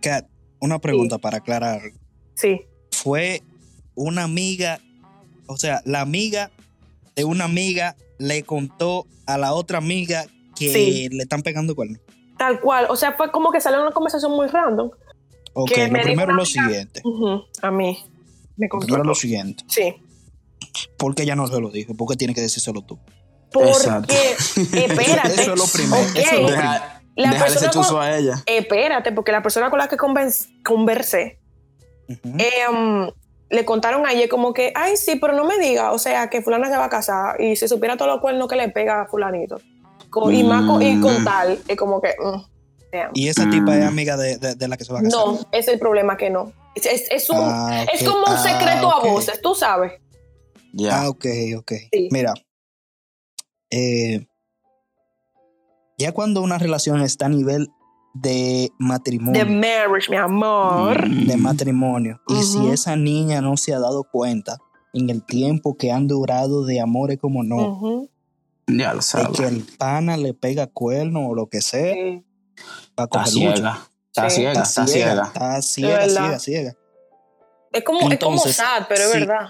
Kat, 0.00 0.26
una 0.60 0.78
pregunta 0.78 1.18
para 1.18 1.38
aclarar. 1.38 1.80
Sí. 2.34 2.62
Fue 2.90 3.42
una 3.94 4.24
amiga, 4.24 4.80
o 5.46 5.56
sea, 5.56 5.82
la 5.84 6.00
amiga 6.00 6.50
de 7.16 7.24
una 7.24 7.44
amiga 7.44 7.96
le 8.18 8.42
contó 8.42 9.06
a 9.26 9.38
la 9.38 9.52
otra 9.52 9.78
amiga 9.78 10.26
que 10.56 10.72
Sí. 10.72 11.08
le 11.10 11.22
están 11.24 11.42
pegando 11.42 11.74
cuernos. 11.74 12.00
Tal 12.38 12.60
cual. 12.60 12.86
O 12.90 12.96
sea, 12.96 13.12
fue 13.12 13.30
como 13.30 13.50
que 13.52 13.60
salió 13.60 13.80
una 13.82 13.92
conversación 13.92 14.32
muy 14.32 14.46
random. 14.48 14.90
Ok, 15.52 15.70
Que 15.72 15.86
lo 15.88 16.00
primero 16.02 16.24
una 16.32 16.40
lo 16.40 16.46
siguiente. 16.46 17.02
A 17.62 17.70
mí. 17.70 17.96
Me 18.56 18.66
Lo 18.66 18.70
contó. 18.70 18.86
primero 18.86 19.04
lo 19.04 19.14
siguiente. 19.14 19.64
Sí. 19.68 19.94
¿Por 20.96 21.14
qué 21.14 21.22
ella 21.22 21.36
no 21.36 21.46
se 21.46 21.60
lo 21.60 21.70
dijo? 21.70 21.94
¿Por 21.94 22.08
qué 22.08 22.16
tiene 22.16 22.34
que 22.34 22.40
decírselo 22.40 22.82
tú? 22.82 22.98
Porque, 23.54 24.32
espérate. 24.84 25.32
Eso 25.42 25.52
es 25.54 25.58
lo 25.58 25.66
primero, 25.66 26.02
Ok, 26.02 26.16
eso 26.16 26.34
es 26.34 26.40
lo 26.40 26.48
Deja, 26.48 27.00
La 27.16 27.30
deja 27.30 27.46
ese 27.46 27.60
persona 27.66 27.88
con- 27.88 28.02
a 28.02 28.16
ella. 28.16 28.42
Espérate, 28.46 29.12
porque 29.12 29.32
la 29.32 29.42
persona 29.42 29.70
con 29.70 29.78
la 29.78 29.88
que 29.88 29.96
conversé 30.64 31.38
em, 32.08 33.10
le 33.50 33.64
contaron 33.64 34.06
ayer 34.06 34.28
como 34.28 34.52
que, 34.52 34.72
ay, 34.74 34.96
sí, 34.96 35.16
pero 35.16 35.32
no 35.32 35.44
me 35.44 35.58
diga, 35.58 35.92
o 35.92 35.98
sea, 35.98 36.28
que 36.28 36.42
fulana 36.42 36.68
se 36.68 36.76
va 36.76 36.86
a 36.86 36.88
casar 36.90 37.40
y 37.40 37.56
si 37.56 37.68
supiera 37.68 37.96
todos 37.96 38.10
los 38.10 38.20
cuernos 38.20 38.48
que 38.48 38.56
le 38.56 38.68
pega 38.68 39.02
a 39.02 39.06
fulanito. 39.06 39.60
Con- 40.10 40.34
y 40.34 40.42
más 40.44 40.64
con, 40.66 40.82
y 40.82 41.00
con 41.00 41.22
Mm. 41.22 41.24
tal, 41.24 41.58
es 41.68 41.76
como 41.76 42.00
que, 42.00 42.14
mm. 42.22 42.40
Y 43.14 43.26
esa 43.28 43.50
tipa 43.50 43.76
es 43.76 43.84
Mm. 43.84 43.88
amiga 43.88 44.16
de, 44.16 44.36
de- 44.38 44.54
de 44.54 44.68
la 44.68 44.76
que 44.76 44.84
se 44.84 44.92
va 44.92 45.00
a 45.00 45.02
casar. 45.02 45.18
No, 45.18 45.34
ese 45.50 45.58
es 45.58 45.68
el 45.68 45.78
problema 45.80 46.16
que 46.16 46.30
no. 46.30 46.52
Es, 46.76 46.86
es- 46.86 47.10
es 47.10 47.30
un, 47.30 47.38
Ah, 47.40 47.84
es 47.92 48.02
como 48.04 48.18
un 48.18 48.24
Ah, 48.28 48.38
secreto 48.42 48.90
a 48.92 49.00
voces, 49.00 49.40
tú 49.42 49.54
sabes. 49.54 49.92
Ya. 50.72 51.02
Ah, 51.02 51.08
ok, 51.08 51.24
ok. 51.58 51.72
Sí. 51.92 52.08
Mira, 52.12 52.34
eh, 53.76 54.26
ya 55.98 56.12
cuando 56.12 56.42
una 56.42 56.58
relación 56.58 57.00
está 57.02 57.26
a 57.26 57.28
nivel 57.28 57.68
de 58.14 58.70
matrimonio, 58.78 59.44
The 59.44 59.50
marriage, 59.50 60.10
mi 60.10 60.16
amor. 60.16 61.08
de 61.08 61.36
matrimonio, 61.36 62.20
y 62.28 62.42
si 62.42 62.68
esa 62.68 62.94
niña 62.96 63.40
no 63.40 63.56
se 63.56 63.74
ha 63.74 63.78
dado 63.78 64.04
cuenta 64.04 64.58
en 64.92 65.10
el 65.10 65.24
tiempo 65.24 65.76
que 65.76 65.90
han 65.90 66.06
durado 66.06 66.64
de 66.64 66.80
amores 66.80 67.18
como 67.18 67.42
no, 67.42 67.56
Ujú, 67.72 68.10
Ya 68.68 68.90
lo 68.90 68.96
de 68.98 69.02
sabes. 69.02 69.38
que 69.40 69.46
el 69.46 69.64
pana 69.78 70.16
le 70.16 70.32
pega 70.34 70.66
cuerno 70.68 71.28
o 71.28 71.34
lo 71.34 71.48
que 71.48 71.60
sea, 71.60 71.92
sí. 71.94 72.24
va 72.98 73.04
a 73.04 73.04
Está 73.04 73.24
coger 73.24 73.34
lucha. 73.34 73.54
ciega. 73.56 73.90
Está 74.06 74.30
Sí. 74.30 74.36
ciega, 74.36 74.52
Está 74.52 74.62
está 74.62 74.86
ciega, 74.86 75.10
ciega. 75.10 75.26
está 75.26 75.62
ciega, 75.62 75.96
verdad. 75.98 76.08
ciega, 76.08 76.38
ciega. 76.38 76.74
Es 77.72 77.82
como, 77.82 77.98
es 77.98 78.04
como 78.04 78.12
Entonces, 78.12 78.56
sad, 78.56 78.84
pero 78.88 79.02
es 79.02 79.10
sí. 79.12 79.18
verdad. 79.18 79.48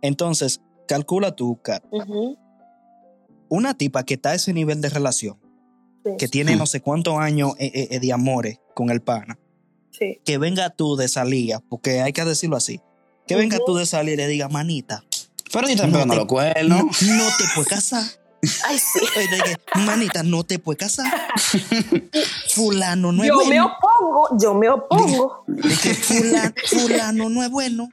Entonces, 0.00 0.62
calcula 0.88 1.36
tú, 1.36 1.60
Kat, 1.62 1.84
Ujú, 1.90 2.38
una 3.50 3.74
tipa 3.74 4.04
que 4.04 4.14
está 4.14 4.30
a 4.30 4.34
ese 4.36 4.54
nivel 4.54 4.80
de 4.80 4.88
relación, 4.88 5.38
sí, 6.04 6.12
que 6.18 6.28
tiene 6.28 6.56
no 6.56 6.64
sé 6.64 6.80
cuántos 6.80 7.18
años 7.18 7.52
eh, 7.58 7.70
eh, 7.74 7.88
eh, 7.90 8.00
de 8.00 8.12
amores 8.14 8.58
con 8.74 8.88
el 8.90 9.02
pana, 9.02 9.38
sí. 9.90 10.18
que 10.24 10.38
venga 10.38 10.70
tú 10.70 10.96
de 10.96 11.08
salida, 11.08 11.62
porque 11.68 12.00
hay 12.00 12.14
que 12.14 12.24
decirlo 12.24 12.56
así, 12.56 12.80
que 13.26 13.36
venga 13.36 13.58
tú 13.66 13.74
de 13.76 13.84
salida 13.84 14.14
y 14.14 14.16
le 14.16 14.26
diga, 14.28 14.48
manita, 14.48 15.04
Pero 15.52 15.66
si 15.66 15.74
están 15.74 15.90
No 15.92 16.06
te- 16.06 16.16
los 16.16 16.26
cuernos. 16.26 16.78
no, 17.02 17.14
no 17.16 17.24
te 17.36 17.44
puedes 17.54 17.68
casar. 17.68 18.04
Ay, 18.66 18.78
sí. 18.78 19.00
Manita, 19.84 20.22
no 20.22 20.44
te 20.44 20.58
puedes 20.58 20.78
casar. 20.78 21.12
Fulano 22.54 23.12
no 23.12 23.22
es 23.22 23.28
Yo 23.28 23.36
me 23.36 23.44
bueno. 23.44 23.66
opongo, 23.78 24.38
yo 24.40 24.54
me 24.54 24.68
opongo. 24.70 25.44
De 25.46 25.62
que 25.76 25.94
fulano, 25.94 26.52
fulano 26.66 27.28
no 27.30 27.42
es 27.44 27.50
bueno. 27.50 27.88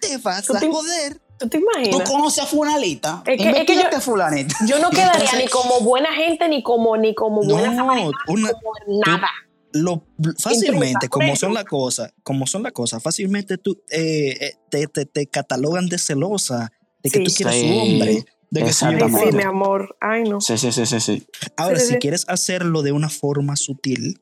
Te 0.00 0.16
vas 0.18 0.50
a 0.50 0.58
te- 0.58 0.66
joder. 0.68 1.20
¿Tú 1.38 1.48
te 1.48 1.58
Tú 1.58 1.64
imaginas? 1.64 2.10
conoces 2.10 2.44
a 2.44 2.46
fulanita. 2.46 3.22
Es 3.26 3.36
que- 3.40 3.50
es 3.50 3.64
que 3.66 3.74
yo- 3.76 4.00
fulanita. 4.00 4.54
Yo 4.68 4.78
no 4.78 4.90
quedaría 4.90 5.12
Entonces- 5.24 5.38
ni 5.40 5.48
como 5.48 5.80
buena 5.80 6.12
gente, 6.12 6.48
ni 6.48 6.62
como, 6.62 6.96
ni 6.96 7.14
como 7.14 7.42
buena 7.42 7.72
No, 7.72 7.84
una- 7.84 8.52
como 8.52 9.02
nada. 9.06 9.28
lo 9.72 10.02
fácilmente 10.38 11.08
como 11.10 11.36
son 11.36 11.52
las 11.52 11.64
cosas 11.64 12.12
como 12.22 12.46
son 12.46 12.62
las 12.62 12.72
cosas 12.72 13.02
fácilmente 13.02 13.58
tú 13.58 13.82
eh, 13.90 14.36
eh, 14.40 14.52
te, 14.70 14.86
te, 14.86 15.04
te 15.04 15.26
catalogan 15.26 15.86
de 15.88 15.98
celosa 15.98 16.72
de 17.02 17.10
que 17.10 17.18
Sí. 17.18 17.24
tú 17.24 17.32
quieres 17.34 17.54
Sí, 17.56 17.68
su 17.68 17.74
hombre 17.78 18.24
de 18.50 18.62
que 18.64 18.72
sí, 18.72 18.86
mi 19.34 19.42
amor. 19.42 19.96
Ay, 20.00 20.22
no. 20.22 20.40
Sí, 20.40 20.56
sí, 20.56 20.72
sí, 20.72 20.86
sí, 20.86 21.00
sí. 21.00 21.26
ahora 21.56 21.78
Sí, 21.80 21.86
si 21.88 21.92
sí. 21.94 21.98
quieres 21.98 22.24
hacerlo 22.28 22.80
de 22.82 22.92
una 22.92 23.10
forma 23.10 23.56
sutil 23.56 24.20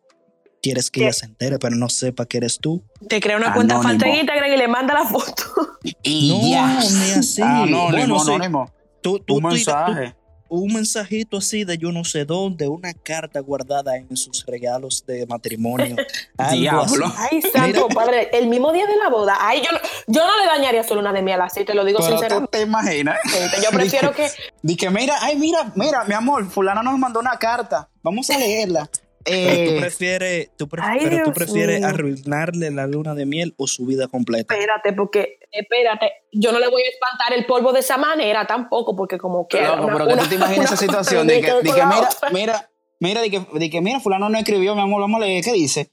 quieres 0.65 0.91
que 0.91 1.01
¿Qué? 1.01 1.05
ella 1.07 1.13
se 1.13 1.27
entere 1.27 1.59
pero 1.59 1.77
no 1.77 1.89
sepa 1.89 2.27
que 2.27 2.39
eres 2.39 2.59
tú 2.59 2.83
Te 3.09 3.21
crea 3.21 3.37
una 3.37 3.53
cuenta 3.55 3.75
Anónimo. 3.75 3.91
falta 3.91 4.09
en 4.09 4.15
Instagram 4.21 4.53
y 4.53 4.57
le 4.57 4.69
manda 4.69 4.95
la 4.95 5.05
foto. 5.05 5.43
Y 6.03 6.29
no 6.31 6.49
ya. 6.51 6.67
ni 6.81 7.11
así 7.13 7.43
Anónimo, 7.43 7.91
bueno 7.91 8.19
sí, 8.21 8.31
anónimo. 8.31 8.73
tú, 9.03 9.19
tú- 9.19 9.37
Un 9.37 9.43
tú- 9.43 9.49
mensaje. 9.49 10.11
tú- 10.11 10.25
un 10.47 10.73
mensajito 10.73 11.39
así 11.39 11.65
de 11.65 11.77
yo 11.79 11.91
no 11.91 12.05
sé 12.05 12.25
dónde 12.25 12.69
una 12.69 12.93
carta 12.95 13.41
guardada 13.41 13.97
en 13.97 14.17
sus 14.17 14.45
regalos 14.47 15.05
de 15.05 15.27
matrimonio 15.27 15.97
Diablo. 16.53 17.13
Ay, 17.17 17.43
santo 17.43 17.89
padre. 17.89 18.29
El 18.33 18.47
mismo 18.49 18.71
día 18.73 18.87
de 18.87 18.97
la 18.97 19.09
boda. 19.09 19.37
Ay, 19.41 19.63
yo 19.65 19.73
no, 19.73 19.79
yo 20.07 20.25
no 20.25 20.39
le 20.41 20.47
dañaría 20.47 20.85
solo 20.85 21.01
una 21.01 21.13
de 21.13 21.23
miel 21.23 21.41
así, 21.41 21.65
te 21.65 21.75
lo 21.75 21.85
digo 21.85 21.99
Pero 21.99 22.11
tú 22.11 22.19
sinceramente. 22.19 22.59
te 22.59 22.63
imaginas. 22.65 23.19
Yo 23.65 23.71
prefiero 23.73 24.13
que. 24.13 24.29
Di 24.63 24.77
que 24.77 24.91
mira, 24.91 25.17
ay, 25.23 25.37
mira, 25.37 25.73
mira, 25.75 26.05
mi 26.05 26.15
amor, 26.15 26.49
fulana 26.49 26.83
nos 26.85 26.99
mandó 26.99 27.19
una 27.21 27.37
carta. 27.39 27.89
Vamos 28.03 28.31
a 28.31 28.39
leerla. 28.39 28.89
Pero 29.25 29.55
tú 29.55 29.71
Eh, 29.73 29.77
prefieres, 29.81 30.51
tú 30.57 30.67
pref- 30.69 30.85
Ay, 30.87 30.99
pero 31.03 31.25
tú 31.25 31.33
prefieres 31.33 31.81
mío. 31.81 31.89
arruinarle 31.89 32.71
la 32.71 32.87
luna 32.87 33.15
de 33.15 33.25
miel 33.27 33.55
o 33.57 33.67
su 33.67 33.87
vida 33.87 34.07
completa. 34.09 34.55
Espérate, 34.55 34.93
porque. 34.93 35.39
Espérate. 35.51 36.13
Yo 36.33 36.53
no 36.53 36.59
le 36.59 36.69
voy 36.69 36.83
a 36.83 36.89
espantar 36.89 37.33
el 37.33 37.47
polvo 37.47 37.73
de 37.73 37.81
esa 37.81 37.97
manera 37.97 38.47
tampoco, 38.47 38.95
porque 38.95 39.17
como 39.19 39.47
que. 39.49 39.59
una- 39.59 39.87
pero 39.93 40.07
que 40.07 40.13
una- 40.15 40.23
tú 40.25 40.29
te 40.29 40.35
imaginas 40.35 40.67
esa 40.67 40.77
situación 40.77 41.27
de 41.27 41.41
que, 41.41 41.49
con 41.51 41.65
de 41.65 41.71
que 41.73 41.79
la 41.79 41.87
mira, 41.87 42.09
otra. 42.09 42.31
mira, 42.31 42.71
mira, 43.01 43.21
de 43.23 43.31
que, 43.31 43.47
de 43.55 43.71
que 43.71 43.81
mira, 43.81 44.01
fulano 44.01 44.29
no 44.29 44.37
escribió, 44.39 44.75
mi 44.75 44.83
amor, 44.83 45.01
vamos 45.01 45.23
a 45.23 45.25
leer, 45.27 45.43
¿qué 45.45 45.53
dice? 45.53 45.91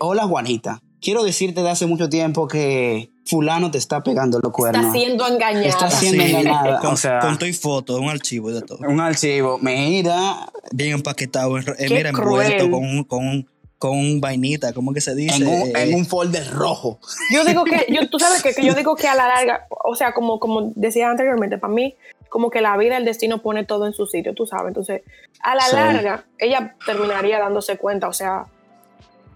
Hola, 0.00 0.24
Juanita. 0.24 0.80
Quiero 1.00 1.22
decirte 1.24 1.62
de 1.62 1.70
hace 1.70 1.86
mucho 1.86 2.08
tiempo 2.08 2.46
que 2.48 3.10
fulano 3.28 3.70
te 3.70 3.78
está 3.78 4.02
pegando 4.02 4.40
los 4.42 4.52
cuernos. 4.52 4.86
Está 4.86 4.92
siendo 4.98 5.26
engañada. 5.28 5.66
Está 5.66 5.90
siendo 5.90 6.24
Sí, 6.24 6.30
engañada. 6.30 6.78
con, 6.80 6.94
o 6.94 6.96
sea, 6.96 7.20
con 7.20 7.36
todo 7.38 7.48
y 7.48 7.52
foto, 7.52 7.96
un 8.00 8.08
archivo 8.08 8.50
y 8.50 8.54
de 8.54 8.62
todo. 8.62 8.78
un 8.88 9.00
archivo. 9.00 9.58
Mira, 9.60 10.48
Bien 10.72 10.94
empaquetado, 10.94 11.58
en- 11.58 11.64
eh, 11.78 11.88
mira, 11.90 12.12
cruel. 12.12 12.52
envuelto 12.52 12.70
con 12.70 12.84
un, 12.84 13.04
con, 13.04 13.26
un- 13.26 13.48
con 13.78 13.90
un 13.96 14.20
vainita, 14.20 14.72
¿cómo 14.72 14.92
que 14.92 15.00
se 15.00 15.14
dice? 15.14 15.36
en 15.36 15.46
un, 15.46 15.68
Eh, 15.68 15.72
en 15.76 15.94
un 15.94 16.04
folder 16.06 16.50
rojo. 16.50 16.98
Yo 17.32 17.44
digo 17.44 17.64
que, 17.64 17.86
yo, 17.90 18.08
tú 18.10 18.18
sabes 18.18 18.42
que, 18.42 18.52
que 18.54 18.64
yo 18.66 18.74
digo 18.82 18.96
que 18.96 19.06
a 19.08 19.14
la 19.14 19.28
larga, 19.28 19.66
o 19.84 19.94
sea, 19.94 20.12
como, 20.14 20.40
como 20.40 20.72
decía 20.74 21.08
anteriormente, 21.10 21.58
para 21.58 21.72
mí, 21.72 21.94
como 22.28 22.50
que 22.50 22.60
la 22.60 22.76
vida, 22.76 22.96
el 22.96 23.04
destino 23.04 23.40
pone 23.40 23.64
todo 23.64 23.86
en 23.86 23.92
su 23.92 24.06
sitio, 24.06 24.34
tú 24.34 24.46
sabes. 24.46 24.68
Entonces, 24.68 25.02
a 25.42 25.54
la 25.54 25.62
Sí. 25.62 25.76
larga, 25.76 26.24
ella 26.38 26.76
terminaría 26.84 27.38
dándose 27.38 27.78
cuenta, 27.78 28.08
o 28.08 28.12
sea, 28.12 28.46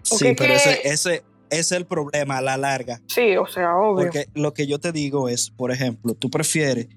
sí, 0.02 0.34
pero 0.36 0.54
que- 0.54 0.54
ese, 0.56 0.88
ese 0.88 1.22
es 1.52 1.70
el 1.72 1.86
problema 1.86 2.38
a 2.38 2.42
la 2.42 2.56
larga. 2.56 3.00
sí, 3.06 3.36
o 3.36 3.46
sea, 3.46 3.76
obvio. 3.76 4.04
Porque 4.06 4.26
lo 4.34 4.52
que 4.54 4.66
yo 4.66 4.78
te 4.80 4.90
digo 4.92 5.28
es, 5.28 5.50
por 5.50 5.70
ejemplo, 5.70 6.14
tú 6.14 6.30
prefieres 6.30 6.88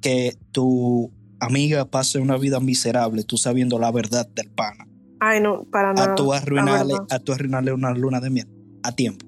que 0.00 0.36
tu 0.52 1.12
amiga 1.40 1.84
pase 1.84 2.18
una 2.18 2.36
vida 2.36 2.58
miserable, 2.60 3.22
tú 3.24 3.36
sabiendo 3.36 3.78
la 3.78 3.90
verdad 3.92 4.26
del 4.34 4.50
pana, 4.50 4.86
Ay, 5.20 5.40
no, 5.40 5.64
para 5.64 5.92
nada. 5.92 6.12
a 6.12 6.14
tú 6.14 6.32
arruinarle, 6.32 6.94
a 7.10 7.18
tú 7.18 7.32
arruinarle 7.32 7.72
una 7.72 7.92
luna 7.92 8.20
de 8.20 8.30
miel 8.30 8.48
a 8.82 8.92
tiempo. 8.92 9.26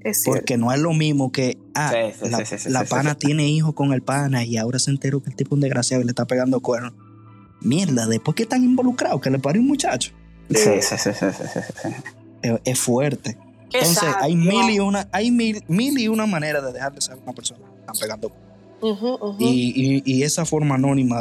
Es 0.00 0.22
cierto. 0.22 0.40
Porque 0.40 0.56
no 0.56 0.72
es 0.72 0.80
lo 0.80 0.92
mismo 0.92 1.30
que, 1.30 1.58
ah, 1.76 1.92
Sí, 1.92 2.18
sí, 2.24 2.28
la, 2.30 2.38
sí, 2.38 2.44
sí, 2.46 2.58
sí, 2.58 2.70
la 2.70 2.84
sí, 2.84 2.90
pana 2.90 3.10
sí. 3.12 3.18
tiene 3.26 3.48
hijos 3.48 3.72
con 3.74 3.92
el 3.92 4.02
pana 4.02 4.44
y 4.44 4.56
ahora 4.56 4.80
se 4.80 4.90
enteró 4.90 5.22
que 5.22 5.30
el 5.30 5.36
tipo 5.36 5.50
es 5.50 5.58
un 5.58 5.60
desgraciado 5.60 6.02
y 6.02 6.04
le 6.06 6.10
está 6.10 6.24
pegando 6.26 6.60
cuernos. 6.60 6.94
Mierda, 7.60 8.08
después 8.08 8.34
que 8.34 8.42
están 8.42 8.64
involucrados, 8.64 9.20
que 9.20 9.30
le 9.30 9.38
parió 9.38 9.62
un 9.62 9.68
muchacho. 9.68 10.10
Sí, 10.50 10.56
sí, 10.80 10.96
sí, 10.96 10.96
sí, 10.98 11.10
sí, 11.14 11.26
sí, 11.32 11.60
sí. 11.82 11.88
Es, 12.42 12.60
es 12.64 12.78
fuerte. 12.80 13.38
Entonces, 13.72 14.02
Exacto. 14.02 14.24
hay 14.24 14.36
mil 14.36 14.70
y 14.70 14.78
una, 14.80 15.08
hay 15.12 15.30
mil, 15.30 15.62
mil 15.68 15.98
y 15.98 16.08
una 16.08 16.26
maneras 16.26 16.64
de 16.64 16.72
dejar 16.72 16.92
de 16.92 17.00
ser 17.00 17.16
una 17.22 17.32
persona 17.32 17.60
que 17.60 17.80
están 17.80 17.96
pegando 18.00 18.32
ujú. 18.80 19.36
y, 19.38 20.00
y- 20.02 20.02
y 20.04 20.22
esa 20.24 20.44
forma 20.44 20.74
anónima 20.74 21.20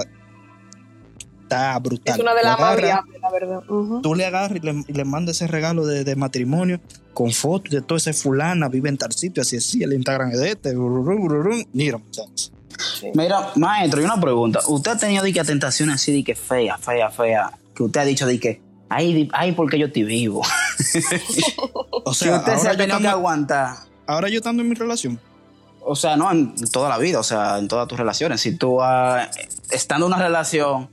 está 1.43 1.77
brutal. 1.79 2.15
es 2.15 2.21
una 2.21 2.33
de 2.33 2.43
las 2.43 2.59
más 2.59 2.75
la 2.81 3.31
verdad. 3.31 3.61
Tú 4.01 4.15
le 4.15 4.25
agarras 4.25 4.57
y 4.57 4.65
le, 4.65 4.83
y 4.87 4.93
le 4.93 5.05
mandas 5.05 5.35
ese 5.37 5.47
regalo 5.47 5.85
de, 5.85 6.03
de 6.03 6.15
matrimonio 6.15 6.79
con 7.13 7.31
fotos 7.31 7.71
de 7.71 7.81
todo 7.81 7.97
ese 7.97 8.13
fulana, 8.13 8.69
vive 8.69 8.89
en 8.89 8.97
tal 8.97 9.11
sitio, 9.11 9.41
así 9.41 9.57
así, 9.57 9.83
el 9.83 9.93
Instagram 9.93 10.31
es 10.31 10.39
de 10.39 10.49
este. 10.51 10.73
Mira, 11.73 11.97
muchachos. 11.97 12.51
Mira, 13.13 13.51
maestro, 13.57 14.01
y 14.01 14.05
una 14.05 14.19
pregunta. 14.19 14.59
¿Usted 14.67 14.91
ha 14.91 14.97
tenido 14.97 15.23
de 15.23 15.33
que 15.33 15.43
tentaciones 15.43 15.95
así 15.95 16.11
de 16.13 16.23
que 16.23 16.35
fea, 16.35 16.77
fea, 16.77 17.09
fea? 17.09 17.51
Que 17.75 17.83
usted 17.83 17.99
ha 17.99 18.05
dicho 18.05 18.25
de 18.25 18.39
que, 18.39 18.61
ay, 18.91 19.29
ay, 19.33 19.51
porque 19.53 19.79
yo 19.79 19.87
estoy 19.87 20.03
vivo. 20.03 20.41
O 22.03 22.13
Si 22.13 22.25
sea, 22.25 22.37
usted 22.37 22.53
se 22.53 22.57
ahora 22.57 22.69
ha 22.69 22.73
yo, 22.73 22.77
tenido 22.77 22.99
que 22.99 23.07
aguantar. 23.07 23.75
ahora 24.07 24.27
yo 24.29 24.37
estando 24.37 24.61
en 24.63 24.69
mi 24.69 24.75
relación. 24.75 25.19
O 25.83 25.95
sea, 25.95 26.15
no 26.15 26.31
en 26.31 26.53
toda 26.71 26.89
la 26.89 26.97
vida, 26.97 27.19
o 27.19 27.23
sea, 27.23 27.57
en 27.59 27.67
todas 27.67 27.87
tus 27.87 27.97
relaciones. 27.97 28.41
Si 28.41 28.55
tú, 28.55 28.81
ah, 28.81 29.29
estando 29.71 30.05
en 30.07 30.13
una 30.13 30.21
relación, 30.23 30.89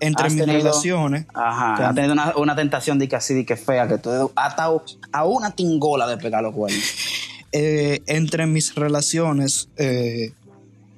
Entre 0.00 0.26
Has 0.26 0.32
mis 0.32 0.42
tenido- 0.44 0.58
relaciones, 0.58 1.26
ajá, 1.32 1.74
Claro. 1.76 1.88
has 1.90 1.94
tenido 1.94 2.12
una, 2.12 2.36
una 2.36 2.56
tentación 2.56 2.98
de 2.98 3.08
que 3.08 3.14
así, 3.14 3.34
de 3.34 3.46
que 3.46 3.56
fea, 3.56 3.86
que 3.86 3.98
tú 3.98 4.32
has 4.34 4.50
estado 4.50 4.84
a 5.12 5.24
una 5.24 5.52
tingola 5.52 6.08
de 6.08 6.16
pegar 6.16 6.42
los 6.42 6.52
cuernos. 6.54 6.82
eh, 7.52 8.02
entre 8.06 8.46
mis 8.46 8.74
relaciones 8.74 9.68
eh, 9.76 10.32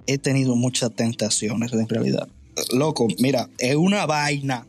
he 0.07 0.17
tenido 0.19 0.57
muchas 0.57 0.91
tentaciones 0.93 1.71
en 1.75 1.87
realidad. 1.89 2.29
Loco, 2.73 3.07
mira, 3.19 3.49
es 3.59 3.75
una 3.77 4.07
vaina. 4.07 4.65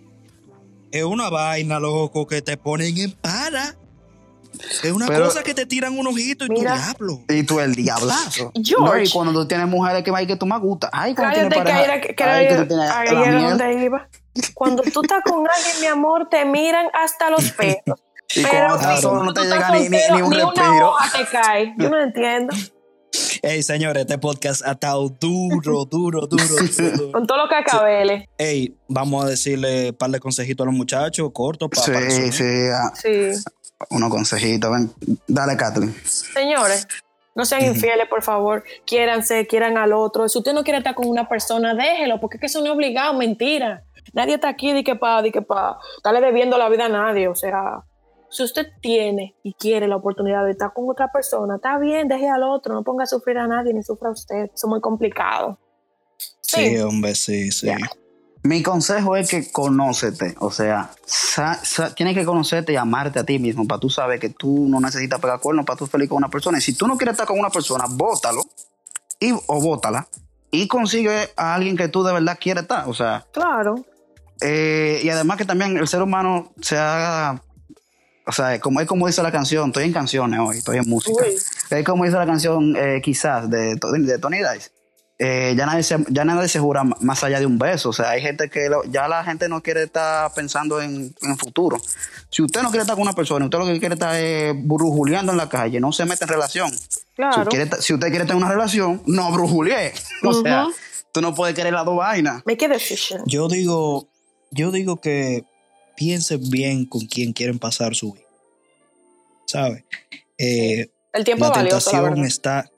Es 0.98 1.04
una 1.04 1.30
vaina, 1.30 1.80
loco, 1.80 2.26
que 2.26 2.42
te 2.42 2.56
ponen 2.56 2.98
en 2.98 3.12
para. 3.12 3.76
Es 4.84 4.92
una 4.94 5.08
Pero- 5.08 5.26
cosa 5.26 5.44
que 5.44 5.54
te 5.54 5.66
tiran 5.66 5.98
un 6.00 6.08
ojito 6.08 6.46
y 6.46 6.48
tu 6.48 6.54
Mira. 6.54 6.78
diablo. 6.78 7.20
Y 7.28 7.44
tú 7.44 7.60
el 7.60 7.76
diablazo. 7.76 8.54
George. 8.56 8.76
No, 8.80 8.98
y 9.04 9.10
cuando 9.10 9.34
tú 9.34 9.46
tienes 9.48 9.68
mujeres 9.68 10.04
que 10.04 10.12
hay 10.16 10.26
que 10.26 10.38
tú 10.38 10.46
me 10.46 10.58
gusta. 10.58 10.90
Ay, 10.94 11.14
cuando 11.14 11.36
Cállate, 11.36 11.50
tienes 11.56 11.68
que 11.74 11.74
pareja. 11.84 12.02
que, 12.02 12.16
que 12.16 12.24
ay, 12.24 12.48
que 12.48 12.56
tú 12.56 12.68
tienes 12.68 13.34
miel. 13.36 13.50
donde 13.58 13.84
iba. 13.84 14.08
Cuando 14.54 14.84
tú 14.84 15.02
estás 15.02 15.22
con 15.26 15.46
alguien, 15.46 15.82
mi 15.82 15.88
amor, 15.88 16.30
te 16.30 16.46
miran 16.46 16.88
hasta 16.94 17.30
los 17.30 17.52
pelos. 17.52 18.00
Y 18.36 18.42
Pero 18.42 18.52
cuando 18.58 18.76
estás 18.78 19.02
solo 19.02 19.24
no 19.24 19.34
tú 19.34 19.42
te 19.42 19.48
llega 19.48 19.70
ni, 19.72 19.82
ni, 19.88 19.98
ni 20.16 20.22
un 20.22 20.34
una 20.34 20.38
respiro. 20.46 20.90
hoja 20.90 21.18
te 21.18 21.26
cae. 21.26 21.76
Yo 21.78 21.90
no 21.92 22.02
entiendo. 22.02 22.56
Ey, 23.42 23.62
señores, 23.64 24.02
este 24.02 24.18
podcast 24.18 24.66
ha 24.66 24.72
estado 24.72 25.08
duro, 25.10 25.86
duro, 25.86 26.26
duro, 26.28 26.28
duro, 26.28 26.98
duro. 26.98 27.12
Con 27.12 27.28
todo 27.28 27.38
lo 27.38 27.48
que 27.50 27.56
acabeles. 27.56 28.28
Ey, 28.38 28.76
vamos 28.88 29.26
a 29.26 29.30
decirle 29.30 29.90
un 29.90 29.96
par 29.96 30.10
de 30.12 30.20
consejitos 30.20 30.64
a 30.64 30.68
los 30.70 30.76
muchachos, 30.76 31.30
cortos, 31.34 31.70
para 31.70 32.10
Sí, 32.10 32.32
sí, 32.32 32.44
ah, 32.74 32.92
Sí. 32.96 33.44
unos 33.90 34.10
consejitos. 34.10 34.72
Ven, 34.72 34.92
dale, 35.28 35.56
Kathleen. 35.58 35.94
Señores, 36.04 36.88
no 37.36 37.46
sean 37.46 37.66
infieles, 37.66 38.08
por 38.10 38.24
favor. 38.24 38.64
Quiéranse, 38.86 39.46
quieran 39.48 39.78
al 39.78 39.94
otro. 39.94 40.28
Si 40.30 40.38
usted 40.38 40.54
no 40.54 40.64
quiere 40.64 40.80
estar 40.80 40.96
con 40.96 41.08
una 41.08 41.28
persona, 41.28 41.74
déjelo, 41.76 42.20
porque 42.20 42.38
es 42.38 42.42
que 42.42 42.48
eso 42.48 42.60
no 42.62 42.68
es 42.68 42.72
obligado, 42.72 43.14
mentira. 43.14 43.84
Nadie 44.14 44.36
está 44.36 44.50
aquí 44.50 44.72
de 44.72 44.84
que 44.84 44.96
para, 44.96 45.22
de 45.22 45.32
que 45.32 45.42
para 45.42 45.78
estarle 45.98 46.22
debiendo 46.22 46.58
la 46.58 46.70
vida 46.70 46.86
a 46.86 46.90
nadie. 46.90 47.28
O 47.28 47.36
sea, 47.36 47.84
si 48.36 48.44
usted 48.44 48.68
tiene 48.82 49.36
y 49.44 49.54
quiere 49.54 49.88
la 49.88 49.96
oportunidad 49.96 50.44
de 50.46 50.52
estar 50.52 50.74
con 50.74 50.90
otra 50.90 51.12
persona, 51.12 51.56
está 51.56 51.78
bien, 51.80 52.08
deje 52.08 52.30
al 52.30 52.44
otro, 52.44 52.74
no 52.74 52.84
ponga 52.84 53.04
a 53.04 53.08
sufrir 53.08 53.38
a 53.38 53.48
nadie 53.48 53.74
ni 53.74 53.82
sufra 53.84 54.10
a 54.10 54.12
usted. 54.12 54.46
Eso 54.46 54.52
es 54.54 54.66
muy 54.66 54.82
complicado. 54.82 55.58
Sí, 56.42 56.78
hombre, 56.80 57.16
sí, 57.16 57.52
sí. 57.52 57.70
Mi 58.44 58.62
consejo 58.62 59.16
es 59.16 59.28
que 59.30 59.52
conócete. 59.52 60.36
O 60.40 60.52
sea, 60.52 60.92
sa- 61.06 61.56
sa- 61.66 61.96
tienes 61.96 62.14
que 62.16 62.24
conocerte 62.26 62.74
y 62.74 62.76
amarte 62.76 63.18
a 63.20 63.24
ti 63.24 63.40
mismo 63.40 63.66
para 63.68 63.80
tú 63.80 63.90
saber 63.90 64.20
que 64.20 64.30
tú 64.30 64.68
no 64.70 64.80
necesitas 64.80 65.20
pegar 65.20 65.40
cuernos 65.40 65.66
para 65.66 65.78
tú 65.78 65.88
feliz 65.88 66.08
con 66.08 66.18
una 66.18 66.30
persona. 66.30 66.60
Y 66.60 66.62
si 66.62 66.76
tú 66.78 66.86
no 66.88 66.96
quieres 66.98 67.14
estar 67.14 67.26
con 67.26 67.40
una 67.40 67.50
persona, 67.50 67.86
bótalo 67.90 68.42
y, 69.20 69.32
o 69.32 69.62
bótala 69.62 70.08
y 70.52 70.68
consigue 70.68 71.30
a 71.36 71.56
alguien 71.56 71.76
que 71.76 71.88
tú 71.88 72.04
de 72.04 72.14
verdad 72.14 72.38
quieres 72.40 72.64
estar. 72.64 72.88
O 72.88 72.94
sea, 72.94 73.26
Claro. 73.32 73.76
Eh, 74.42 75.00
y 75.04 75.10
además 75.10 75.38
que 75.38 75.46
también 75.46 75.78
el 75.78 75.88
ser 75.88 76.02
humano 76.04 76.52
se 76.62 76.78
haga, 76.78 77.42
o 78.28 78.32
sea, 78.32 78.60
como 78.60 78.80
es 78.82 78.88
como 78.88 79.08
dice 79.08 79.22
la 79.24 79.32
canción, 79.32 79.68
estoy 79.70 79.86
en 79.86 79.94
canciones 79.94 80.40
hoy, 80.40 80.58
estoy 80.58 80.78
en 80.78 80.90
música. 80.90 81.24
Uy. 81.26 81.36
Es 81.70 81.84
como 81.86 82.06
dice 82.06 82.18
la 82.18 82.26
canción 82.26 82.76
eh, 82.76 83.00
quizás 83.04 83.50
de, 83.50 83.76
de 83.76 84.20
Tony 84.20 84.38
Dice. 84.38 84.72
Eh, 85.18 85.54
ya, 85.58 85.66
nadie 85.66 85.82
se, 85.82 85.96
ya 86.10 86.26
nadie 86.26 86.50
se 86.50 86.60
jura 86.60 86.84
más 86.84 87.24
allá 87.24 87.40
de 87.40 87.46
un 87.46 87.58
beso. 87.58 87.90
O 87.90 87.94
sea, 87.94 88.10
hay 88.10 88.22
gente 88.22 88.50
que 88.50 88.68
lo- 88.68 88.84
ya 88.84 89.08
la 89.08 89.24
gente 89.24 89.48
no 89.48 89.64
quiere 89.64 89.84
estar 89.84 90.34
pensando 90.34 90.82
en, 90.82 91.16
en 91.22 91.32
el 91.32 91.38
futuro. 91.38 91.78
Si 92.30 92.42
usted 92.42 92.62
no 92.62 92.70
quiere 92.70 92.82
estar 92.82 92.96
con 92.98 93.04
una 93.04 93.14
persona, 93.14 93.46
usted 93.46 93.58
lo 93.58 93.66
que 93.66 93.80
quiere 93.80 93.94
estar 93.94 94.14
es 94.14 94.54
brujuleando 94.58 95.32
en 95.32 95.38
la 95.38 95.48
calle, 95.48 95.80
no 95.80 95.94
se 95.94 96.04
mete 96.06 96.26
en 96.26 96.30
relación. 96.30 96.70
Si, 96.78 97.00
Claro. 97.16 97.46
quiere 97.46 97.70
si 97.80 97.94
usted 97.94 98.10
quiere 98.10 98.26
tener 98.26 98.36
una 98.36 98.50
relación, 98.50 99.02
no 99.06 99.32
brujulee. 99.32 99.94
O 100.26 100.34
sea, 100.34 100.66
tú 101.14 101.22
no 101.22 101.34
puedes 101.34 101.56
querer 101.56 101.72
las 101.72 101.86
dos 101.86 101.96
vainas. 101.96 102.44
Make 102.46 102.66
a 102.66 102.68
decision. 102.68 103.22
Yo 103.26 103.48
digo, 103.48 104.10
yo 104.52 104.72
digo 104.72 105.00
que 105.00 105.46
piensen 105.96 106.50
bien 106.50 106.86
con 106.86 107.02
quién 107.06 107.34
quieren 107.34 107.60
pasar 107.60 107.96
su 107.96 108.14
vida. 108.14 108.26
¿Sabes? 109.48 109.84
Eh, 110.38 110.88
El 111.14 111.24
tiempo 111.24 111.46
la 111.46 111.52
es 111.52 111.56
valioso, 111.58 111.92
la 111.92 111.98
tentación 112.02 112.26
está. 112.26 112.72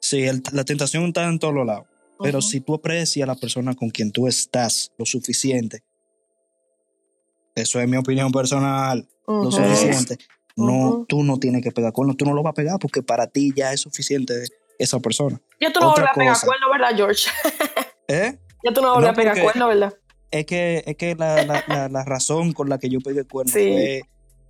Sí, 0.00 0.22
el- 0.24 0.42
la 0.52 0.64
tentación 0.64 1.04
está 1.06 1.24
en 1.24 1.38
todos 1.38 1.54
los 1.54 1.66
lados. 1.66 1.86
Pero 2.20 2.42
si 2.42 2.60
tú 2.60 2.74
aprecias 2.74 3.22
a 3.22 3.32
la 3.32 3.36
persona 3.36 3.74
con 3.74 3.90
quien 3.90 4.10
tú 4.10 4.26
estás 4.26 4.90
lo 4.98 5.06
suficiente, 5.06 5.82
eso 7.54 7.80
es 7.80 7.88
mi 7.88 7.96
opinión 7.96 8.32
personal, 8.32 9.06
lo 9.26 9.50
suficiente, 9.52 10.18
no, 10.56 11.04
tú 11.08 11.22
no 11.22 11.38
tienes 11.38 11.62
que 11.62 11.70
pegar 11.70 11.92
cuernos, 11.92 12.16
tú 12.16 12.24
no 12.24 12.32
lo 12.34 12.42
vas 12.42 12.50
a 12.52 12.54
pegar 12.54 12.78
porque 12.80 13.02
para 13.02 13.26
ti 13.28 13.52
ya 13.56 13.72
es 13.72 13.80
suficiente 13.82 14.34
esa 14.78 14.98
persona. 15.00 15.40
Ya 15.60 15.72
tú 15.72 15.78
no 15.80 15.90
volvés 15.90 16.08
a 16.10 16.14
pegar 16.14 16.34
cosa. 16.34 16.46
cuerno, 16.46 16.70
¿verdad, 16.70 16.96
George? 16.96 17.30
¿Eh? 18.08 18.38
Ya 18.64 18.72
tú 18.72 18.80
no 18.82 19.00
No, 19.00 19.06
a 19.06 19.12
pegar 19.12 19.34
porque- 19.34 19.42
cuerno, 19.44 19.68
¿verdad? 19.68 19.94
Es 20.30 20.44
que, 20.46 20.82
es 20.86 20.96
que 20.96 21.14
la, 21.14 21.44
la, 21.44 21.64
la, 21.68 21.88
la 21.90 22.04
razón 22.04 22.52
con 22.52 22.68
la 22.68 22.78
que 22.78 22.88
yo 22.88 23.00
pegué 23.00 23.24
cuernos 23.24 23.52
Sí. 23.52 23.60
fue 23.72 24.02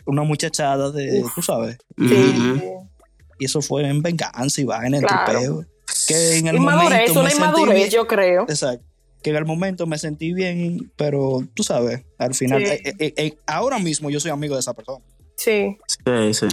una 0.07 0.22
muchachada 0.22 0.91
de, 0.91 1.22
Uf. 1.22 1.35
tú 1.35 1.43
sabes, 1.43 1.79
Sí. 1.97 2.62
Y 3.41 3.45
eso 3.45 3.62
fue 3.62 3.87
en 3.89 4.03
venganza 4.03 4.61
y 4.61 4.64
vaina, 4.64 4.97
en 4.99 5.05
Claro. 5.05 5.24
tripeo. 5.33 5.64
Que 6.09 6.39
en 6.39 6.49
el 6.49 6.57
Inmadurez, 6.57 6.91
momento 6.91 7.12
una 7.12 7.22
me 7.22 7.31
sentí 7.31 7.43
inmadurez, 7.45 7.74
bien. 7.76 7.91
yo 7.91 8.07
creo. 8.07 8.43
Exacto. 8.49 8.85
Que 9.22 9.31
en 9.31 9.37
el 9.37 9.45
momento 9.45 9.87
me 9.87 9.99
sentí 9.99 10.33
bien, 10.33 10.93
pero 10.97 11.41
tú 11.55 11.62
sabes, 11.62 12.03
al 12.18 12.35
final, 12.35 12.64
Sí. 12.66 12.72
eh, 12.72 12.95
eh, 12.99 13.14
eh, 13.16 13.37
ahora 13.47 13.79
mismo 13.79 14.11
yo 14.11 14.18
soy 14.20 14.31
amigo 14.31 14.55
de 14.55 14.61
esa 14.61 14.74
persona. 14.74 15.05
Sí. 15.37 15.76
Sí, 16.05 16.35
sí. 16.35 16.47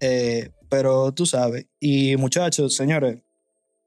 Eh, 0.00 0.50
pero 0.68 1.12
tú 1.12 1.26
sabes, 1.26 1.66
y 1.78 2.16
muchachos, 2.16 2.74
señores, 2.76 3.18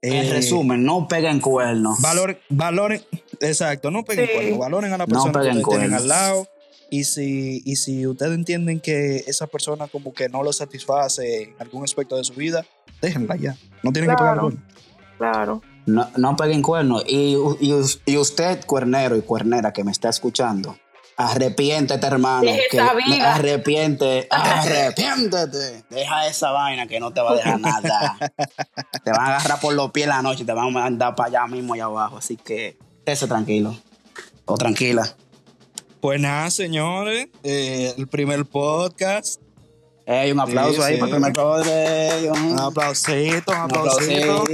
En 0.06 0.26
eh, 0.26 0.30
resumen, 0.32 0.84
no 0.84 1.08
peguen 1.08 1.40
cuernos. 1.40 2.00
Valoren, 2.00 2.38
valoren, 2.50 3.02
exacto, 3.40 3.90
no 3.90 4.04
peguen 4.04 4.26
Sí. 4.26 4.32
cuernos, 4.34 4.58
valoren 4.58 4.92
a 4.92 4.98
la 4.98 5.06
No 5.06 5.08
persona 5.08 5.32
que 5.32 5.38
peguen 5.38 5.56
ustedes 5.58 5.68
tienen 5.68 5.90
cuernos. 5.90 6.02
al 6.02 6.08
lado. 6.08 6.48
Y 6.90 7.04
si, 7.04 7.62
y 7.64 7.76
si 7.76 8.06
ustedes 8.06 8.34
entienden 8.34 8.78
que 8.80 9.24
esa 9.26 9.46
persona 9.46 9.88
como 9.88 10.12
que 10.12 10.28
no 10.28 10.42
lo 10.42 10.52
satisface 10.52 11.42
en 11.44 11.54
algún 11.58 11.82
aspecto 11.82 12.16
de 12.16 12.24
su 12.24 12.34
vida, 12.34 12.64
déjenla 13.00 13.36
ya. 13.36 13.56
No 13.82 13.90
tienen 13.92 14.10
que 14.10 14.16
pegar 14.16 14.34
Claro. 14.34 14.40
cuernos. 14.42 14.62
Claro. 15.18 15.62
No, 15.86 16.08
no 16.16 16.36
peguen 16.36 16.62
cuernos. 16.62 17.04
Y, 17.06 17.36
y, 17.60 17.72
y 18.06 18.16
usted, 18.16 18.64
cuernero 18.66 19.16
y 19.16 19.22
cuernera 19.22 19.72
que 19.72 19.82
me 19.84 19.90
está 19.92 20.08
escuchando, 20.08 20.76
arrepiéntete, 21.16 22.06
hermano. 22.06 22.42
Que- 22.42 22.66
esa 22.76 22.94
vida. 22.94 23.34
Arrepiente, 23.34 24.26
arrepiéntete. 24.30 25.84
Deja 25.90 26.26
esa 26.26 26.50
vaina 26.50 26.86
que 26.86 27.00
no 27.00 27.12
te 27.12 27.20
va 27.20 27.32
a 27.32 27.34
dejar 27.34 27.60
nada. 27.60 28.16
te 29.04 29.10
van 29.10 29.20
a 29.20 29.36
agarrar 29.36 29.60
por 29.60 29.74
los 29.74 29.90
pies 29.92 30.06
la 30.06 30.22
noche 30.22 30.42
y 30.42 30.46
te 30.46 30.52
van 30.52 30.66
a 30.68 30.70
mandar 30.70 31.14
para 31.14 31.28
allá 31.28 31.46
mismo, 31.46 31.74
allá 31.74 31.84
abajo. 31.84 32.18
Así 32.18 32.36
que, 32.36 32.78
esté 33.06 33.26
tranquilo. 33.26 33.76
O 34.46 34.56
tranquila. 34.56 35.14
Pues 36.00 36.20
nada, 36.20 36.50
señores, 36.50 37.28
eh, 37.42 37.94
el 37.96 38.06
primer 38.08 38.44
podcast. 38.44 39.40
Hay 40.06 40.32
un 40.32 40.40
aplauso 40.40 40.74
Sí, 40.74 40.82
ahí 40.82 40.94
sí. 40.94 41.00
para 41.00 41.10
el 41.10 41.16
primer 41.16 41.32
poder. 41.32 42.30
Un 42.30 42.60
aplausito, 42.60 43.52
un 43.52 43.56
Un 43.58 43.62
aplausito. 43.64 44.44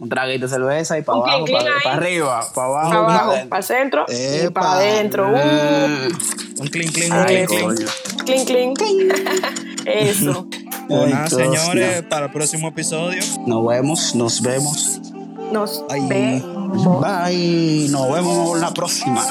un 0.00 0.08
traguito 0.08 0.46
de 0.46 0.48
cerveza 0.52 0.98
y 0.98 1.02
para 1.02 1.18
Un 1.18 1.28
abajo, 1.28 1.44
para, 1.82 1.94
arriba, 1.94 2.46
para 2.54 2.66
abajo. 2.66 2.90
Para 2.90 3.00
abajo, 3.24 3.48
para 3.48 3.58
el 3.60 3.64
centro 3.64 4.06
y 4.08 4.48
para 4.50 4.72
adentro. 4.72 5.28
Uh, 5.28 5.34
Mm. 5.36 6.60
Un 6.60 6.66
clink, 6.68 6.92
clink, 6.92 7.12
un 7.12 7.24
clink, 7.24 7.48
clink. 7.48 8.46
clink, 8.46 8.78
clink. 8.78 9.12
Eso. 9.86 10.46
Ay, 10.88 11.12
Dios 11.12 11.30
señores, 11.30 12.02
para 12.02 12.26
el 12.26 12.32
próximo 12.32 12.68
episodio. 12.68 13.22
Nos 13.46 13.66
vemos, 13.66 14.14
nos 14.14 14.40
vemos. 14.40 15.00
Nos 15.52 15.84
Ay. 15.90 16.06
vemos. 16.08 17.00
Bye. 17.00 17.88
Nos 17.90 18.12
vemos 18.12 18.58
la 18.60 18.72
próxima. 18.72 19.24